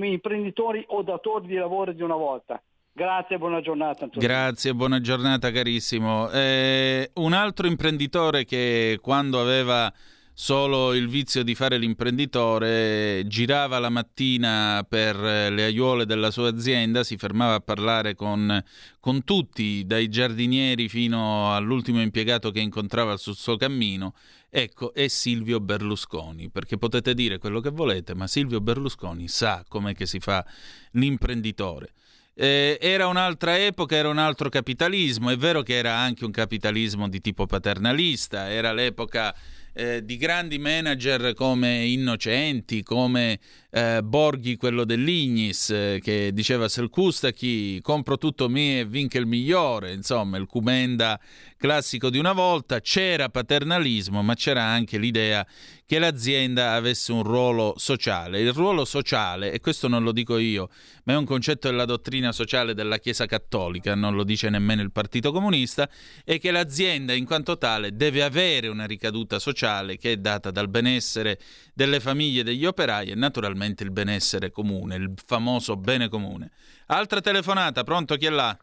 imprenditori 0.05 0.83
o 0.87 1.03
datori 1.03 1.45
di 1.45 1.53
lavoro 1.53 1.91
di 1.91 2.01
una 2.01 2.15
volta. 2.15 2.59
Grazie 2.99 3.37
buona 3.37 3.61
giornata. 3.61 4.03
Antonio. 4.03 4.27
Grazie, 4.27 4.75
buona 4.75 4.99
giornata 4.99 5.51
carissimo. 5.51 6.29
Eh, 6.31 7.11
un 7.13 7.31
altro 7.31 7.65
imprenditore 7.65 8.43
che 8.43 8.99
quando 9.01 9.39
aveva 9.39 9.89
solo 10.33 10.93
il 10.93 11.07
vizio 11.07 11.43
di 11.43 11.55
fare 11.55 11.77
l'imprenditore 11.77 13.23
girava 13.25 13.79
la 13.79 13.87
mattina 13.87 14.85
per 14.87 15.15
eh, 15.15 15.49
le 15.49 15.63
aiuole 15.63 16.05
della 16.05 16.29
sua 16.29 16.49
azienda, 16.49 17.05
si 17.05 17.15
fermava 17.15 17.53
a 17.53 17.59
parlare 17.61 18.15
con, 18.15 18.61
con 18.99 19.23
tutti, 19.23 19.85
dai 19.85 20.09
giardinieri 20.09 20.89
fino 20.89 21.55
all'ultimo 21.55 22.01
impiegato 22.01 22.51
che 22.51 22.59
incontrava 22.59 23.15
sul 23.15 23.35
suo 23.37 23.55
cammino. 23.55 24.13
Ecco, 24.49 24.93
è 24.93 25.07
Silvio 25.07 25.61
Berlusconi, 25.61 26.49
perché 26.49 26.77
potete 26.77 27.13
dire 27.13 27.37
quello 27.37 27.61
che 27.61 27.69
volete, 27.69 28.13
ma 28.13 28.27
Silvio 28.27 28.59
Berlusconi 28.59 29.29
sa 29.29 29.63
com'è 29.65 29.95
che 29.95 30.05
si 30.05 30.19
fa 30.19 30.45
l'imprenditore. 30.91 31.93
Eh, 32.41 32.77
era 32.79 33.07
un'altra 33.07 33.59
epoca, 33.59 33.97
era 33.97 34.07
un 34.07 34.17
altro 34.17 34.47
capitalismo. 34.47 35.29
È 35.29 35.35
vero 35.35 35.61
che 35.61 35.75
era 35.75 35.95
anche 35.95 36.23
un 36.23 36.31
capitalismo 36.31 37.09
di 37.09 37.19
tipo 37.19 37.45
paternalista, 37.45 38.49
era 38.49 38.71
l'epoca 38.71 39.35
eh, 39.73 40.05
di 40.05 40.15
grandi 40.15 40.57
manager 40.57 41.33
come 41.33 41.83
Innocenti, 41.83 42.81
come 42.81 43.39
eh, 43.71 44.01
Borghi, 44.03 44.55
quello 44.57 44.83
dell'Ignis, 44.83 45.69
eh, 45.69 45.99
che 46.01 46.31
diceva 46.33 46.67
se 46.67 46.81
il 46.81 46.89
Custacchi 46.89 47.79
compro 47.81 48.17
tutto 48.17 48.49
me 48.49 48.79
e 48.79 48.85
vinca 48.85 49.19
il 49.19 49.27
migliore, 49.27 49.93
insomma 49.93 50.37
il 50.37 50.47
Cumenda 50.47 51.19
classico 51.57 52.09
di 52.09 52.17
una 52.17 52.33
volta, 52.33 52.79
c'era 52.79 53.29
paternalismo 53.29 54.23
ma 54.23 54.33
c'era 54.33 54.63
anche 54.63 54.97
l'idea 54.97 55.45
che 55.85 55.99
l'azienda 55.99 56.73
avesse 56.73 57.11
un 57.11 57.23
ruolo 57.23 57.73
sociale. 57.77 58.39
Il 58.39 58.53
ruolo 58.53 58.85
sociale, 58.85 59.51
e 59.51 59.59
questo 59.59 59.87
non 59.87 60.03
lo 60.03 60.11
dico 60.11 60.37
io, 60.37 60.69
ma 61.05 61.13
è 61.13 61.17
un 61.17 61.25
concetto 61.25 61.67
della 61.67 61.85
dottrina 61.85 62.31
sociale 62.31 62.75
della 62.75 62.99
Chiesa 62.99 63.25
Cattolica, 63.25 63.95
non 63.95 64.15
lo 64.15 64.23
dice 64.23 64.49
nemmeno 64.49 64.83
il 64.83 64.91
Partito 64.91 65.31
Comunista, 65.31 65.89
è 66.23 66.39
che 66.39 66.51
l'azienda 66.51 67.13
in 67.13 67.25
quanto 67.25 67.57
tale 67.57 67.95
deve 67.95 68.23
avere 68.23 68.67
una 68.67 68.85
ricaduta 68.85 69.39
sociale 69.39 69.97
che 69.97 70.11
è 70.11 70.17
data 70.17 70.51
dal 70.51 70.69
benessere 70.69 71.39
delle 71.73 71.99
famiglie 71.99 72.43
degli 72.43 72.65
operai 72.65 73.09
e 73.09 73.15
naturalmente 73.15 73.57
il 73.65 73.91
benessere 73.91 74.51
comune, 74.51 74.95
il 74.95 75.13
famoso 75.25 75.75
bene 75.75 76.07
comune. 76.09 76.51
Altra 76.87 77.21
telefonata, 77.21 77.83
pronto 77.83 78.15
chi 78.15 78.25
è 78.25 78.29
là? 78.29 78.57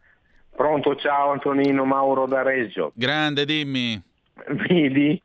Pronto, 0.55 0.95
ciao 0.95 1.31
Antonino 1.31 1.85
Mauro 1.85 2.25
da 2.25 2.41
Reggio. 2.41 2.91
Grande, 2.95 3.45
dimmi. 3.45 4.01
Vedi? 4.67 5.21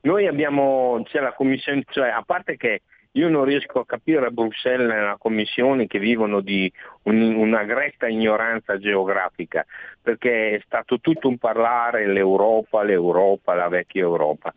Noi 0.00 0.26
abbiamo, 0.26 1.02
c'è 1.04 1.20
la 1.20 1.32
commissione, 1.32 1.84
cioè 1.90 2.08
a 2.08 2.22
parte 2.22 2.56
che 2.56 2.82
io 3.16 3.28
non 3.28 3.44
riesco 3.44 3.80
a 3.80 3.86
capire 3.86 4.26
a 4.26 4.30
Bruxelles 4.30 4.88
nella 4.88 5.16
commissione 5.18 5.86
che 5.86 5.98
vivono 5.98 6.40
di 6.40 6.70
un, 7.04 7.34
una 7.34 7.64
gretta 7.64 8.06
ignoranza 8.06 8.78
geografica, 8.78 9.64
perché 10.02 10.56
è 10.56 10.62
stato 10.64 11.00
tutto 11.00 11.28
un 11.28 11.38
parlare 11.38 12.06
l'Europa, 12.06 12.82
l'Europa, 12.82 13.54
la 13.54 13.68
vecchia 13.68 14.02
Europa, 14.02 14.54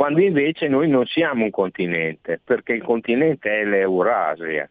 quando 0.00 0.22
invece 0.22 0.66
noi 0.66 0.88
non 0.88 1.04
siamo 1.04 1.44
un 1.44 1.50
continente, 1.50 2.40
perché 2.42 2.72
il 2.72 2.82
continente 2.82 3.60
è 3.60 3.64
l'Eurasia 3.66 4.66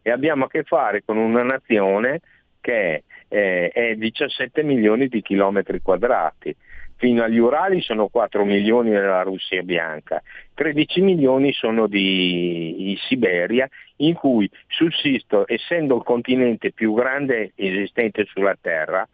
e 0.00 0.10
abbiamo 0.10 0.46
a 0.46 0.48
che 0.48 0.62
fare 0.62 1.02
con 1.04 1.18
una 1.18 1.42
nazione 1.42 2.20
che 2.62 3.02
eh, 3.28 3.68
è 3.68 3.94
17 3.96 4.62
milioni 4.62 5.08
di 5.08 5.20
chilometri 5.20 5.82
quadrati. 5.82 6.56
Fino 6.96 7.22
agli 7.22 7.36
Urali 7.36 7.82
sono 7.82 8.08
4 8.08 8.42
milioni 8.46 8.88
della 8.88 9.20
Russia 9.20 9.60
bianca, 9.60 10.22
13 10.54 11.02
milioni 11.02 11.52
sono 11.52 11.86
di, 11.86 12.98
Siberia, 13.06 13.68
in 13.96 14.14
cui 14.14 14.50
sussisto, 14.66 15.44
essendo 15.46 15.96
il 15.96 16.04
continente 16.04 16.72
più 16.72 16.94
grande 16.94 17.52
esistente 17.54 18.24
sulla 18.24 18.56
Terra, 18.58 19.06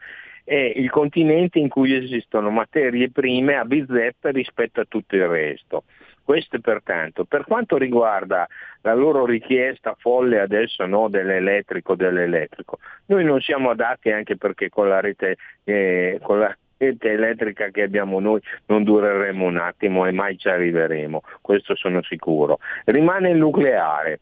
è 0.46 0.72
il 0.76 0.90
continente 0.90 1.58
in 1.58 1.68
cui 1.68 1.92
esistono 1.92 2.50
materie 2.50 3.10
prime 3.10 3.56
a 3.56 3.64
bizzeffe 3.64 4.30
rispetto 4.30 4.80
a 4.80 4.86
tutto 4.86 5.16
il 5.16 5.26
resto. 5.26 5.82
Questo 6.22 6.60
pertanto, 6.60 7.24
per 7.24 7.44
quanto 7.44 7.76
riguarda 7.76 8.46
la 8.82 8.94
loro 8.94 9.26
richiesta 9.26 9.96
folle 9.98 10.38
adesso 10.38 10.86
no, 10.86 11.08
dell'elettrico, 11.08 11.96
dell'elettrico, 11.96 12.78
noi 13.06 13.24
non 13.24 13.40
siamo 13.40 13.70
adatti 13.70 14.10
anche 14.10 14.36
perché 14.36 14.68
con 14.68 14.88
la 14.88 15.00
rete, 15.00 15.36
eh, 15.64 16.20
con 16.22 16.38
la 16.38 16.56
rete 16.76 17.10
elettrica 17.10 17.70
che 17.70 17.82
abbiamo 17.82 18.20
noi 18.20 18.40
non 18.66 18.84
dureremo 18.84 19.44
un 19.44 19.56
attimo 19.56 20.06
e 20.06 20.12
mai 20.12 20.36
ci 20.38 20.48
arriveremo, 20.48 21.22
questo 21.40 21.74
sono 21.74 22.02
sicuro. 22.02 22.58
Rimane 22.84 23.30
il 23.30 23.38
nucleare. 23.38 24.20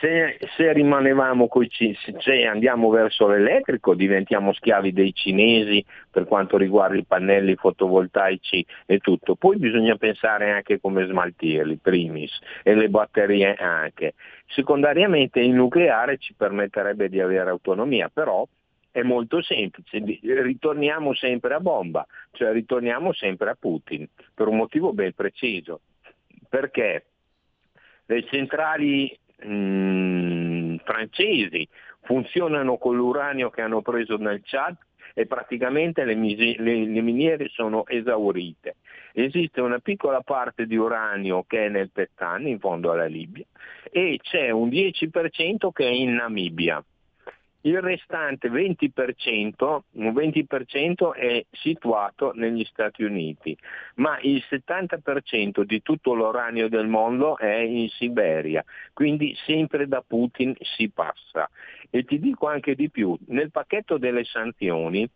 Se, 0.00 0.38
se 0.56 0.72
rimanevamo 0.72 1.48
coi, 1.48 1.68
se 1.70 2.46
andiamo 2.46 2.88
verso 2.90 3.26
l'elettrico 3.26 3.94
diventiamo 3.94 4.52
schiavi 4.52 4.92
dei 4.92 5.12
cinesi 5.12 5.84
per 6.10 6.24
quanto 6.24 6.56
riguarda 6.56 6.96
i 6.96 7.04
pannelli 7.04 7.56
fotovoltaici 7.56 8.64
e 8.86 8.98
tutto. 8.98 9.34
Poi 9.34 9.56
bisogna 9.56 9.96
pensare 9.96 10.50
anche 10.52 10.78
come 10.80 11.06
smaltirli, 11.06 11.78
primis, 11.78 12.38
e 12.62 12.74
le 12.74 12.88
batterie 12.88 13.54
anche. 13.54 14.14
Secondariamente 14.46 15.40
il 15.40 15.52
nucleare 15.52 16.18
ci 16.18 16.32
permetterebbe 16.34 17.08
di 17.08 17.20
avere 17.20 17.50
autonomia, 17.50 18.08
però 18.08 18.46
è 18.90 19.02
molto 19.02 19.42
semplice, 19.42 20.00
ritorniamo 20.00 21.12
sempre 21.14 21.54
a 21.54 21.60
bomba, 21.60 22.06
cioè 22.32 22.52
ritorniamo 22.52 23.12
sempre 23.12 23.50
a 23.50 23.56
Putin, 23.58 24.08
per 24.34 24.46
un 24.46 24.56
motivo 24.56 24.92
ben 24.92 25.12
preciso, 25.12 25.80
perché 26.48 27.04
le 28.06 28.24
centrali 28.24 29.16
mh, 29.42 29.48
mm, 29.48 30.76
francesi 30.84 31.68
funzionano 32.02 32.78
con 32.78 32.96
l'uranio 32.96 33.50
che 33.50 33.60
hanno 33.60 33.82
preso 33.82 34.16
nel 34.16 34.40
Chad 34.44 34.76
e 35.14 35.26
praticamente 35.26 36.04
le, 36.04 36.14
misi- 36.14 36.56
le, 36.58 36.86
le, 36.86 37.00
miniere 37.00 37.48
sono 37.48 37.86
esaurite. 37.86 38.76
Esiste 39.12 39.60
una 39.60 39.78
piccola 39.80 40.20
parte 40.20 40.66
di 40.66 40.76
uranio 40.76 41.44
che 41.46 41.66
è 41.66 41.68
nel 41.68 41.90
Pettan, 41.90 42.46
in 42.46 42.60
fondo 42.60 42.92
alla 42.92 43.06
Libia, 43.06 43.44
e 43.90 44.18
c'è 44.22 44.50
un 44.50 44.68
10% 44.68 45.70
che 45.72 45.84
è 45.84 45.90
in 45.90 46.14
Namibia. 46.14 46.82
Il 47.68 47.82
restante 47.82 48.48
20%, 48.48 49.80
un 49.92 50.12
20% 50.14 51.12
è 51.12 51.44
situato 51.50 52.32
negli 52.34 52.64
Stati 52.64 53.02
Uniti, 53.02 53.54
ma 53.96 54.18
il 54.22 54.42
70% 54.48 55.64
di 55.64 55.82
tutto 55.82 56.14
l'uranio 56.14 56.70
del 56.70 56.86
mondo 56.86 57.36
è 57.36 57.58
in 57.58 57.90
Siberia, 57.90 58.64
quindi 58.94 59.36
sempre 59.44 59.86
da 59.86 60.00
Putin 60.00 60.54
si 60.60 60.88
passa. 60.88 61.50
E 61.90 62.04
ti 62.04 62.18
dico 62.18 62.46
anche 62.46 62.74
di 62.74 62.88
più, 62.88 63.14
nel 63.26 63.50
pacchetto 63.50 63.98
delle 63.98 64.24
sanzioni 64.24 65.06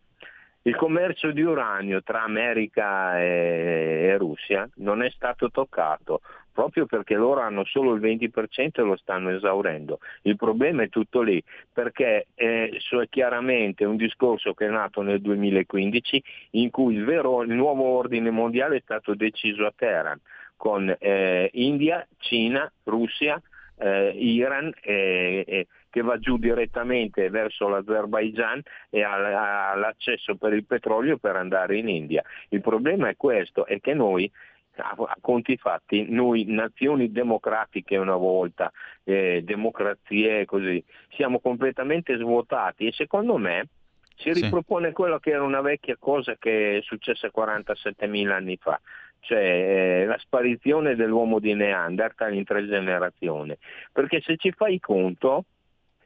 il 0.62 0.76
commercio 0.76 1.32
di 1.32 1.42
uranio 1.42 2.02
tra 2.02 2.22
America 2.22 3.18
e, 3.20 4.08
e 4.10 4.16
Russia 4.16 4.68
non 4.76 5.02
è 5.02 5.10
stato 5.10 5.50
toccato, 5.50 6.20
proprio 6.52 6.86
perché 6.86 7.14
loro 7.14 7.40
hanno 7.40 7.64
solo 7.64 7.94
il 7.94 8.00
20% 8.00 8.70
e 8.74 8.82
lo 8.82 8.96
stanno 8.96 9.30
esaurendo. 9.30 9.98
Il 10.22 10.36
problema 10.36 10.82
è 10.82 10.88
tutto 10.88 11.22
lì, 11.22 11.42
perché 11.72 12.26
è, 12.34 12.68
è 12.70 13.08
chiaramente 13.08 13.84
un 13.84 13.96
discorso 13.96 14.54
che 14.54 14.66
è 14.66 14.70
nato 14.70 15.02
nel 15.02 15.20
2015 15.20 16.22
in 16.50 16.70
cui 16.70 16.94
il, 16.94 17.04
vero, 17.04 17.42
il 17.42 17.52
nuovo 17.52 17.84
ordine 17.84 18.30
mondiale 18.30 18.76
è 18.76 18.82
stato 18.82 19.14
deciso 19.14 19.66
a 19.66 19.72
Teheran 19.74 20.20
con 20.56 20.94
eh, 20.96 21.50
India, 21.54 22.06
Cina, 22.18 22.70
Russia, 22.84 23.40
eh, 23.78 24.12
Iran 24.14 24.72
e, 24.80 25.44
e 25.46 25.66
che 25.92 26.00
va 26.00 26.18
giù 26.18 26.38
direttamente 26.38 27.28
verso 27.28 27.68
l'Azerbaijan 27.68 28.62
e 28.88 29.02
ha, 29.02 29.72
ha 29.72 29.74
l'accesso 29.74 30.36
per 30.36 30.54
il 30.54 30.64
petrolio 30.64 31.18
per 31.18 31.36
andare 31.36 31.76
in 31.76 31.88
India. 31.88 32.22
Il 32.48 32.62
problema 32.62 33.10
è 33.10 33.16
questo, 33.16 33.66
è 33.66 33.78
che 33.78 33.92
noi 33.92 34.30
a 34.76 35.16
conti 35.20 35.58
fatti, 35.58 36.06
noi 36.08 36.44
nazioni 36.46 37.12
democratiche 37.12 37.98
una 37.98 38.16
volta, 38.16 38.72
eh, 39.04 39.42
democrazie 39.44 40.46
così, 40.46 40.82
siamo 41.10 41.40
completamente 41.40 42.16
svuotati 42.16 42.86
e 42.86 42.92
secondo 42.92 43.36
me 43.36 43.68
si 44.16 44.32
ripropone 44.32 44.88
sì. 44.88 44.94
quello 44.94 45.18
che 45.18 45.30
era 45.32 45.42
una 45.42 45.60
vecchia 45.60 45.96
cosa 45.98 46.36
che 46.38 46.78
è 46.78 46.80
successa 46.80 47.30
47.000 47.34 48.30
anni 48.30 48.56
fa, 48.56 48.80
cioè 49.20 49.38
eh, 49.40 50.06
la 50.06 50.16
sparizione 50.18 50.94
dell'uomo 50.94 51.38
di 51.38 51.52
Neanderthal 51.52 52.32
in 52.32 52.44
tre 52.44 52.66
generazioni. 52.66 53.54
Perché 53.92 54.22
se 54.22 54.38
ci 54.38 54.52
fai 54.52 54.80
conto, 54.80 55.44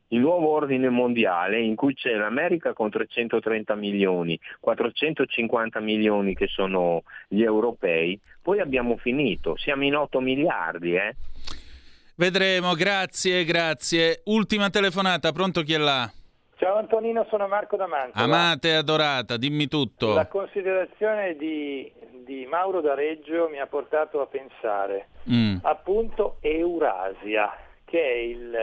il 0.08 0.20
nuovo 0.20 0.50
ordine 0.50 0.88
mondiale 0.88 1.60
in 1.60 1.74
cui 1.74 1.94
c'è 1.94 2.14
l'America 2.14 2.72
con 2.72 2.90
330 2.90 3.74
milioni, 3.74 4.38
450 4.60 5.80
milioni 5.80 6.34
che 6.34 6.46
sono 6.46 7.02
gli 7.28 7.42
europei, 7.42 8.18
poi 8.40 8.60
abbiamo 8.60 8.96
finito, 8.96 9.56
siamo 9.56 9.84
in 9.84 9.96
8 9.96 10.20
miliardi. 10.20 10.94
Eh? 10.94 11.16
Vedremo, 12.14 12.74
grazie, 12.74 13.44
grazie. 13.44 14.22
Ultima 14.26 14.70
telefonata, 14.70 15.32
pronto 15.32 15.62
chi 15.62 15.74
è 15.74 15.78
là? 15.78 16.10
Ciao 16.58 16.76
Antonino, 16.76 17.26
sono 17.28 17.46
Marco 17.48 17.76
da 17.76 17.86
Mantova. 17.86 18.24
Amate 18.24 18.68
e 18.68 18.74
adorata, 18.74 19.36
dimmi 19.36 19.66
tutto. 19.66 20.14
La 20.14 20.26
considerazione 20.26 21.36
di, 21.36 21.92
di 22.24 22.46
Mauro 22.46 22.80
da 22.80 22.94
Reggio 22.94 23.48
mi 23.50 23.58
ha 23.58 23.66
portato 23.66 24.22
a 24.22 24.26
pensare 24.26 25.08
mm. 25.30 25.58
appunto 25.62 26.38
Eurasia, 26.40 27.54
che 27.84 28.00
è 28.00 28.14
il 28.14 28.56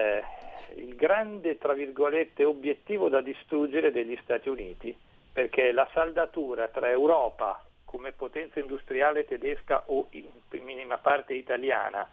il 0.75 0.95
grande, 0.95 1.57
tra 1.57 1.73
virgolette, 1.73 2.43
obiettivo 2.43 3.09
da 3.09 3.21
distruggere 3.21 3.91
degli 3.91 4.17
Stati 4.23 4.49
Uniti, 4.49 4.95
perché 5.31 5.71
la 5.71 5.87
saldatura 5.93 6.67
tra 6.67 6.89
Europa 6.89 7.63
come 7.85 8.11
potenza 8.11 8.59
industriale 8.59 9.25
tedesca 9.25 9.83
o 9.87 10.07
in 10.11 10.63
minima 10.63 10.97
parte 10.97 11.35
italiana 11.35 12.09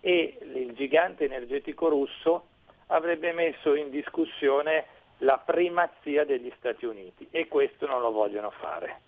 e 0.00 0.38
il 0.40 0.74
gigante 0.74 1.24
energetico 1.24 1.88
russo 1.88 2.48
avrebbe 2.88 3.32
messo 3.32 3.74
in 3.74 3.88
discussione 3.88 4.84
la 5.20 5.38
primazia 5.38 6.24
degli 6.24 6.52
Stati 6.58 6.84
Uniti 6.84 7.26
e 7.30 7.48
questo 7.48 7.86
non 7.86 8.02
lo 8.02 8.10
vogliono 8.10 8.50
fare. 8.50 9.00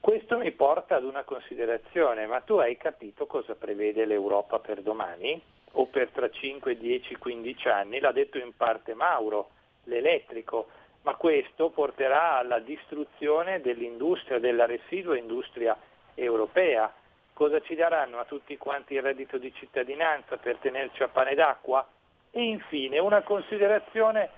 Questo 0.00 0.38
mi 0.38 0.50
porta 0.52 0.96
ad 0.96 1.04
una 1.04 1.24
considerazione, 1.24 2.26
ma 2.26 2.40
tu 2.40 2.54
hai 2.54 2.76
capito 2.76 3.26
cosa 3.26 3.54
prevede 3.54 4.06
l'Europa 4.06 4.58
per 4.58 4.80
domani? 4.80 5.42
O 5.72 5.86
per 5.86 6.08
tra 6.08 6.28
5, 6.28 6.76
10, 6.76 7.16
15 7.16 7.68
anni, 7.68 8.00
l'ha 8.00 8.12
detto 8.12 8.38
in 8.38 8.56
parte 8.56 8.94
Mauro, 8.94 9.50
l'elettrico, 9.84 10.68
ma 11.02 11.14
questo 11.14 11.70
porterà 11.70 12.36
alla 12.36 12.58
distruzione 12.58 13.60
dell'industria, 13.60 14.38
della 14.38 14.66
residua 14.66 15.16
industria 15.16 15.76
europea. 16.14 16.92
Cosa 17.32 17.60
ci 17.60 17.74
daranno 17.74 18.18
a 18.18 18.24
tutti 18.24 18.56
quanti 18.58 18.94
il 18.94 19.02
reddito 19.02 19.38
di 19.38 19.52
cittadinanza 19.54 20.36
per 20.36 20.56
tenerci 20.56 21.02
a 21.02 21.08
pane 21.08 21.34
d'acqua? 21.34 21.86
E 22.30 22.42
infine 22.42 22.98
una 22.98 23.22
considerazione 23.22 24.30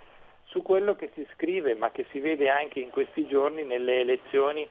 su 0.45 0.63
quello 0.63 0.95
che 0.95 1.11
si 1.15 1.27
scrive, 1.33 1.75
ma 1.75 1.91
che 1.91 2.07
si 2.11 2.21
vede 2.21 2.49
anche 2.49 2.79
in 2.79 2.91
questi 2.91 3.27
giorni 3.27 3.65
nelle 3.65 4.01
elezioni 4.01 4.69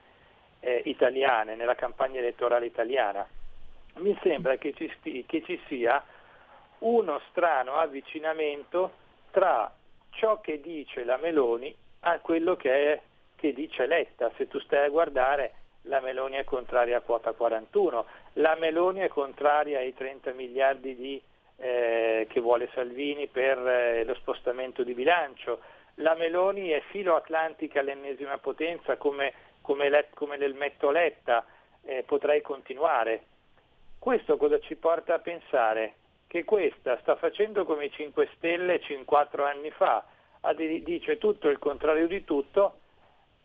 eh, 0.62 0.82
italiane, 0.86 1.56
nella 1.56 1.76
campagna 1.76 2.20
elettorale 2.20 2.68
italiana. 2.68 3.28
Mi 3.96 4.18
sembra 4.22 4.56
che 4.56 4.74
ci, 4.74 4.90
sti- 4.98 5.26
che 5.28 5.44
ci 5.44 5.60
sia 5.68 6.02
uno 6.82 7.22
strano 7.30 7.76
avvicinamento 7.76 8.92
tra 9.32 9.72
ciò 10.12 10.40
che 10.40 10.60
dice 10.62 11.04
la 11.04 11.18
Meloni 11.18 11.76
a 12.02 12.20
quello 12.20 12.56
che, 12.56 12.94
è, 12.94 13.02
che 13.36 13.54
dice 13.54 13.86
Letta. 13.86 14.32
Se 14.38 14.48
tu 14.48 14.60
stai 14.60 14.86
a 14.86 14.90
guardare, 14.90 15.54
la 15.84 16.00
Meloni 16.00 16.36
è 16.36 16.44
contraria 16.44 16.98
a 16.98 17.02
quota 17.02 17.32
41, 17.34 18.06
la 18.34 18.56
Meloni 18.56 19.00
è 19.00 19.08
contraria 19.08 19.80
ai 19.80 19.94
30 19.94 20.32
miliardi 20.34 20.96
di, 20.96 21.22
eh, 21.58 22.28
che 22.30 22.40
vuole 22.40 22.70
Salvini 22.74 23.28
per 23.28 23.58
eh, 23.58 24.04
lo 24.04 24.14
spostamento 24.16 24.84
di 24.84 24.94
bilancio, 24.94 25.62
la 25.96 26.16
Meloni 26.16 26.70
è 26.70 26.82
filo 26.90 27.16
atlantica 27.16 27.80
all'ennesima 27.80 28.38
potenza 28.38 28.98
come, 28.98 29.34
come, 29.62 29.90
let, 29.90 30.14
come 30.14 30.38
l'elmetto 30.38 30.90
Letta, 30.90 31.46
eh, 31.84 32.04
potrei 32.04 32.42
continuare. 32.42 33.24
Questo 34.00 34.38
cosa 34.38 34.60
ci 34.60 34.76
porta 34.76 35.16
a 35.16 35.20
pensare? 35.20 35.96
Che 36.32 36.46
questa 36.46 36.98
sta 37.02 37.18
facendo 37.18 37.66
come 37.66 37.88
i 37.88 37.92
5 37.92 38.30
Stelle 38.38 38.80
5-4 38.80 39.46
anni 39.46 39.70
fa, 39.72 40.06
dice 40.56 41.18
tutto 41.18 41.50
il 41.50 41.60
contrario 41.60 42.08
di 42.08 42.24
tutto 42.24 42.76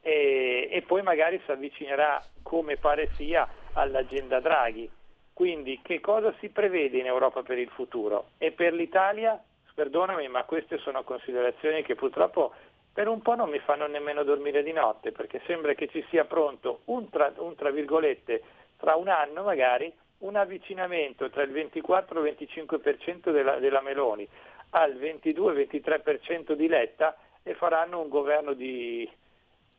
e, 0.01 0.69
e 0.71 0.83
poi 0.83 1.03
magari 1.03 1.43
si 1.45 1.51
avvicinerà, 1.51 2.23
come 2.45 2.77
pare 2.77 3.11
sia, 3.17 3.49
all'agenda 3.73 4.39
Draghi. 4.39 4.89
Quindi 5.33 5.81
che 5.83 5.99
cosa 5.99 6.33
si 6.39 6.49
prevede 6.51 6.99
in 6.99 7.07
Europa 7.07 7.43
per 7.43 7.59
il 7.59 7.71
futuro? 7.71 8.29
E 8.39 8.53
per 8.53 8.73
l'Italia? 8.73 9.43
Perdonami, 9.75 10.29
ma 10.29 10.45
queste 10.45 10.79
sono 10.79 11.03
considerazioni 11.03 11.83
che 11.83 11.97
purtroppo 11.97 12.53
per 12.93 13.09
un 13.09 13.21
po' 13.21 13.35
non 13.35 13.51
mi 13.51 13.59
fanno 13.59 13.89
nemmeno 13.89 14.23
dormire 14.23 14.63
di 14.63 14.71
notte, 14.71 15.11
perché 15.11 15.43
sembra 15.45 15.75
che 15.75 15.89
ci 15.89 16.07
sia 16.09 16.25
pronto 16.25 16.83
un 16.85 17.11
tra, 17.11 17.33
un, 17.39 17.57
tra 17.57 17.71
virgolette, 17.71 18.43
tra 18.77 18.95
un 18.95 19.09
anno 19.09 19.43
magari, 19.43 19.93
un 20.19 20.37
avvicinamento 20.37 21.31
tra 21.31 21.43
il 21.43 21.51
24 21.51 22.25
e 22.25 22.29
il 22.29 22.37
25% 22.39 23.31
della, 23.31 23.59
della 23.59 23.83
Meloni 23.83 24.27
al 24.71 24.95
22-23% 24.95 26.53
di 26.55 26.69
Letta 26.69 27.17
e 27.43 27.55
faranno 27.55 28.01
un 28.01 28.09
governo, 28.09 28.53
di, 28.55 29.09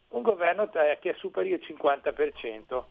un 0.09 0.21
governo 0.21 0.69
che 0.69 1.15
superi 1.17 1.49
il 1.49 1.61
50%. 1.67 2.83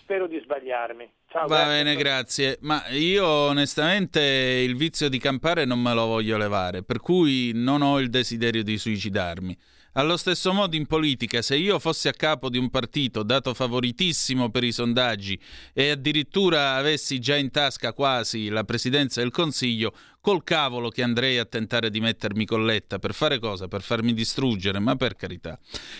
Spero 0.00 0.26
di 0.26 0.38
sbagliarmi. 0.38 1.10
Ciao, 1.28 1.46
Va 1.46 1.64
grazie. 1.64 1.82
bene, 1.82 1.96
grazie. 1.96 2.58
Ma 2.60 2.82
io 2.88 3.26
onestamente 3.26 4.20
il 4.20 4.76
vizio 4.76 5.08
di 5.08 5.18
campare 5.18 5.64
non 5.64 5.80
me 5.80 5.94
lo 5.94 6.06
voglio 6.06 6.36
levare, 6.36 6.82
per 6.82 7.00
cui 7.00 7.52
non 7.54 7.80
ho 7.82 7.98
il 8.00 8.10
desiderio 8.10 8.62
di 8.62 8.76
suicidarmi. 8.76 9.56
Allo 9.96 10.16
stesso 10.16 10.52
modo 10.52 10.74
in 10.74 10.86
politica, 10.86 11.40
se 11.40 11.54
io 11.54 11.78
fossi 11.78 12.08
a 12.08 12.12
capo 12.12 12.48
di 12.48 12.58
un 12.58 12.68
partito 12.68 13.22
dato 13.22 13.54
favoritissimo 13.54 14.50
per 14.50 14.64
i 14.64 14.72
sondaggi 14.72 15.38
e 15.72 15.90
addirittura 15.90 16.74
avessi 16.74 17.20
già 17.20 17.36
in 17.36 17.52
tasca 17.52 17.92
quasi 17.92 18.48
la 18.48 18.64
presidenza 18.64 19.20
del 19.20 19.30
Consiglio, 19.30 19.94
col 20.24 20.42
cavolo 20.42 20.88
che 20.88 21.02
andrei 21.02 21.36
a 21.36 21.44
tentare 21.44 21.90
di 21.90 22.00
mettermi 22.00 22.46
colletta 22.46 22.98
per 22.98 23.12
fare 23.12 23.38
cosa? 23.38 23.68
Per 23.68 23.82
farmi 23.82 24.14
distruggere, 24.14 24.78
ma 24.78 24.96
per 24.96 25.16
carità. 25.16 25.58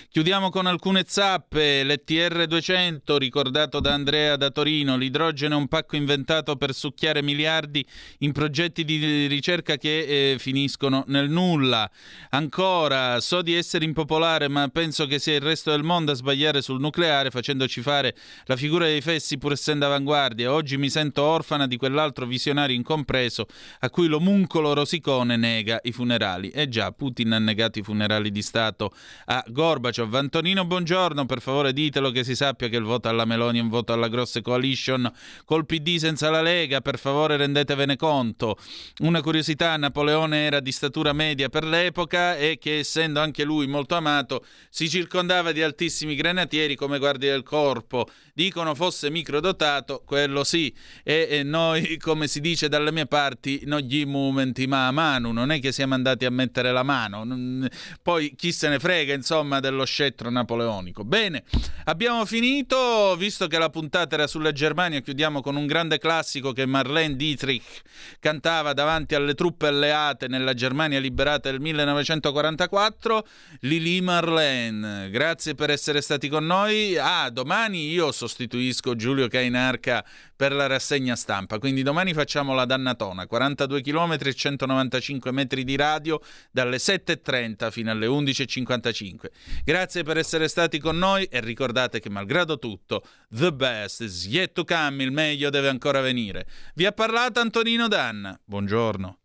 Chiudiamo 0.09 0.49
con 0.49 0.65
alcune 0.65 1.05
zappe, 1.07 1.83
l'ETR 1.83 2.47
200 2.47 3.19
ricordato 3.19 3.81
da 3.81 3.93
Andrea 3.93 4.37
da 4.37 4.49
Torino, 4.49 4.97
l'idrogeno 4.97 5.57
è 5.57 5.59
un 5.59 5.69
pacco 5.69 5.97
inventato 5.97 6.57
per 6.57 6.73
succhiare 6.73 7.21
miliardi 7.21 7.85
in 8.21 8.33
progetti 8.33 8.83
di 8.87 9.27
ricerca 9.27 9.77
che 9.77 10.33
eh, 10.33 10.39
finiscono 10.39 11.05
nel 11.09 11.29
nulla. 11.29 11.91
Ancora, 12.31 13.21
so 13.21 13.43
di 13.43 13.55
essere 13.55 13.85
impopolare, 13.85 14.49
ma 14.49 14.67
penso 14.69 15.05
che 15.07 15.19
sia 15.19 15.35
il 15.35 15.43
resto 15.43 15.71
del 15.71 15.83
mondo 15.83 16.13
a 16.13 16.15
sbagliare 16.15 16.63
sul 16.63 16.81
nucleare 16.81 17.29
facendoci 17.29 17.83
fare 17.83 18.17
la 18.47 18.57
figura 18.57 18.87
dei 18.87 19.03
fessi 19.03 19.37
pur 19.37 19.53
essendo 19.53 19.85
avanguardia. 19.85 20.51
Oggi 20.51 20.79
mi 20.79 20.89
sento 20.89 21.23
orfana 21.25 21.67
di 21.67 21.77
quell'altro 21.77 22.25
visionario 22.25 22.75
incompreso 22.75 23.47
a 23.81 23.91
cui 23.91 24.13
l'omuncolo 24.15 24.75
rosicone 24.75 25.37
nega 25.37 25.81
i 25.83 25.93
funerali. 25.93 26.51
E 26.51 26.69
già, 26.69 26.93
Putin 26.93 27.33
ha 27.33 27.39
negato 27.39 27.81
i 27.81 27.83
funerali 27.83 28.31
di 28.31 28.43
Stato 28.43 28.95
a 29.27 29.45
Gorbaciov. 29.47 30.15
Antonino, 30.15 30.65
buongiorno, 30.65 31.27
per 31.27 31.41
favore 31.41 31.73
ditelo 31.73 32.11
che 32.11 32.23
si 32.23 32.37
sappia 32.37 32.69
che 32.69 32.77
il 32.77 32.85
voto 32.85 33.09
alla 33.09 33.25
Meloni 33.25 33.59
è 33.59 33.63
un 33.63 33.69
voto 33.69 33.93
alla 33.93 34.09
grosse 34.09 34.41
coalition 34.41 35.11
col 35.45 35.67
PD 35.67 35.97
senza 35.97 36.31
la 36.31 36.43
Lega, 36.43 36.81
per 36.81 36.99
favore 36.99 37.37
rendetevene 37.37 37.97
conto. 37.97 38.57
Una 39.01 39.21
curiosità, 39.21 39.77
Napoleone 39.77 40.45
era 40.45 40.61
di 40.61 40.71
statura 40.71 41.13
media 41.13 41.49
per 41.49 41.65
l'epoca 41.65 42.37
e 42.37 42.59
che 42.61 42.79
essendo 42.79 43.19
anche 43.19 43.43
lui 43.43 43.67
molto 43.67 43.97
amato 43.97 44.45
si 44.71 44.89
circondava 44.89 45.51
di 45.51 45.63
altissimi 45.63 46.15
granatieri 46.15 46.77
come 46.77 46.99
guardie 46.99 47.31
del 47.31 47.43
corpo. 47.43 48.07
Dicono 48.33 48.75
fosse 48.75 49.11
microdotato, 49.11 50.03
quello 50.05 50.45
sì, 50.45 50.73
e, 51.03 51.27
e 51.31 51.43
noi, 51.43 51.99
come 52.03 52.29
si 52.29 52.41
dice 52.41 52.69
dalle 52.69 52.93
mie 52.93 53.07
parti, 53.07 53.63
non 53.65 53.81
gli 53.81 54.04
momenti 54.05 54.67
ma 54.67 54.87
a 54.87 54.91
mano, 54.91 55.33
non 55.33 55.51
è 55.51 55.61
che 55.61 55.73
siamo 55.73 55.95
andati 55.95 56.25
a 56.25 56.31
mettere 56.31 56.73
la 56.73 56.83
mano. 56.83 57.69
Poi 58.03 58.35
chi 58.37 58.53
se 58.53 58.69
ne 58.69 58.79
frega, 58.79 59.15
insomma, 59.15 59.61
dello 59.61 59.85
scettro 59.85 60.31
napoleonico. 60.31 61.05
Bene, 61.05 61.45
abbiamo 61.85 62.25
finito, 62.25 63.15
visto 63.17 63.47
che 63.47 63.59
la 63.59 63.71
puntata 63.71 64.15
era 64.15 64.27
sulla 64.27 64.53
Germania, 64.53 65.01
chiudiamo 65.01 65.41
con 65.41 65.57
un 65.57 65.67
grande 65.67 65.99
classico 65.99 66.53
che 66.53 66.67
Marlene 66.67 67.17
Dietrich 67.17 67.83
cantava 68.21 68.73
davanti 68.73 69.15
alle 69.15 69.35
truppe 69.35 69.69
alleate 69.69 70.29
nella 70.29 70.55
Germania 70.55 70.99
liberata 70.99 71.51
del 71.51 71.61
1944. 71.61 73.27
Lili 73.61 74.01
Marlene, 74.01 75.11
grazie 75.11 75.55
per 75.55 75.71
essere 75.71 76.01
stati 76.01 76.29
con 76.29 76.47
noi. 76.47 76.97
Ah, 76.97 77.31
domani 77.31 77.91
io 77.91 78.13
sostituisco 78.13 78.97
Giulio 78.97 79.29
Cainarca 79.29 80.05
per 80.37 80.53
la 80.53 80.67
rassegna 80.67 81.17
stampa, 81.17 81.59
quindi 81.59 81.83
domani 81.83 82.13
facciamo 82.13 82.55
la 82.55 82.65
dannatona, 82.65 83.27
42 83.27 83.81
km 83.81 84.17
e 84.21 84.35
195 84.35 85.33
metri 85.33 85.65
di 85.65 85.77
radio 85.77 86.21
dalle 86.51 86.79
7.30 86.79 87.71
fino 87.71 87.91
alle 87.91 88.07
11.55. 88.07 89.27
Grazie 89.65 90.03
per 90.03 90.19
essere 90.19 90.49
stati 90.49 90.79
con 90.79 90.99
noi 90.99 91.25
e 91.25 91.41
ricordate 91.41 92.01
che 92.01 92.11
malgrado 92.11 92.59
tutto, 92.59 93.05
the 93.31 93.53
best 93.53 94.01
is 94.01 94.27
yet 94.27 94.53
to 94.53 94.65
come, 94.65 95.03
il 95.03 95.13
meglio 95.13 95.51
deve 95.51 95.69
ancora 95.69 96.01
venire. 96.01 96.47
Vi 96.75 96.87
ha 96.87 96.93
parlato 96.93 97.41
Antonino 97.41 97.89
Danna, 97.89 98.39
buongiorno. 98.45 99.19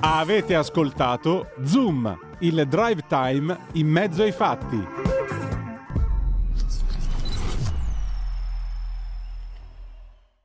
Avete 0.00 0.54
ascoltato 0.54 1.50
Zoom, 1.64 2.36
il 2.40 2.66
drive 2.68 3.04
time 3.08 3.66
in 3.72 3.88
mezzo 3.88 4.22
ai 4.22 4.32
fatti. 4.32 5.35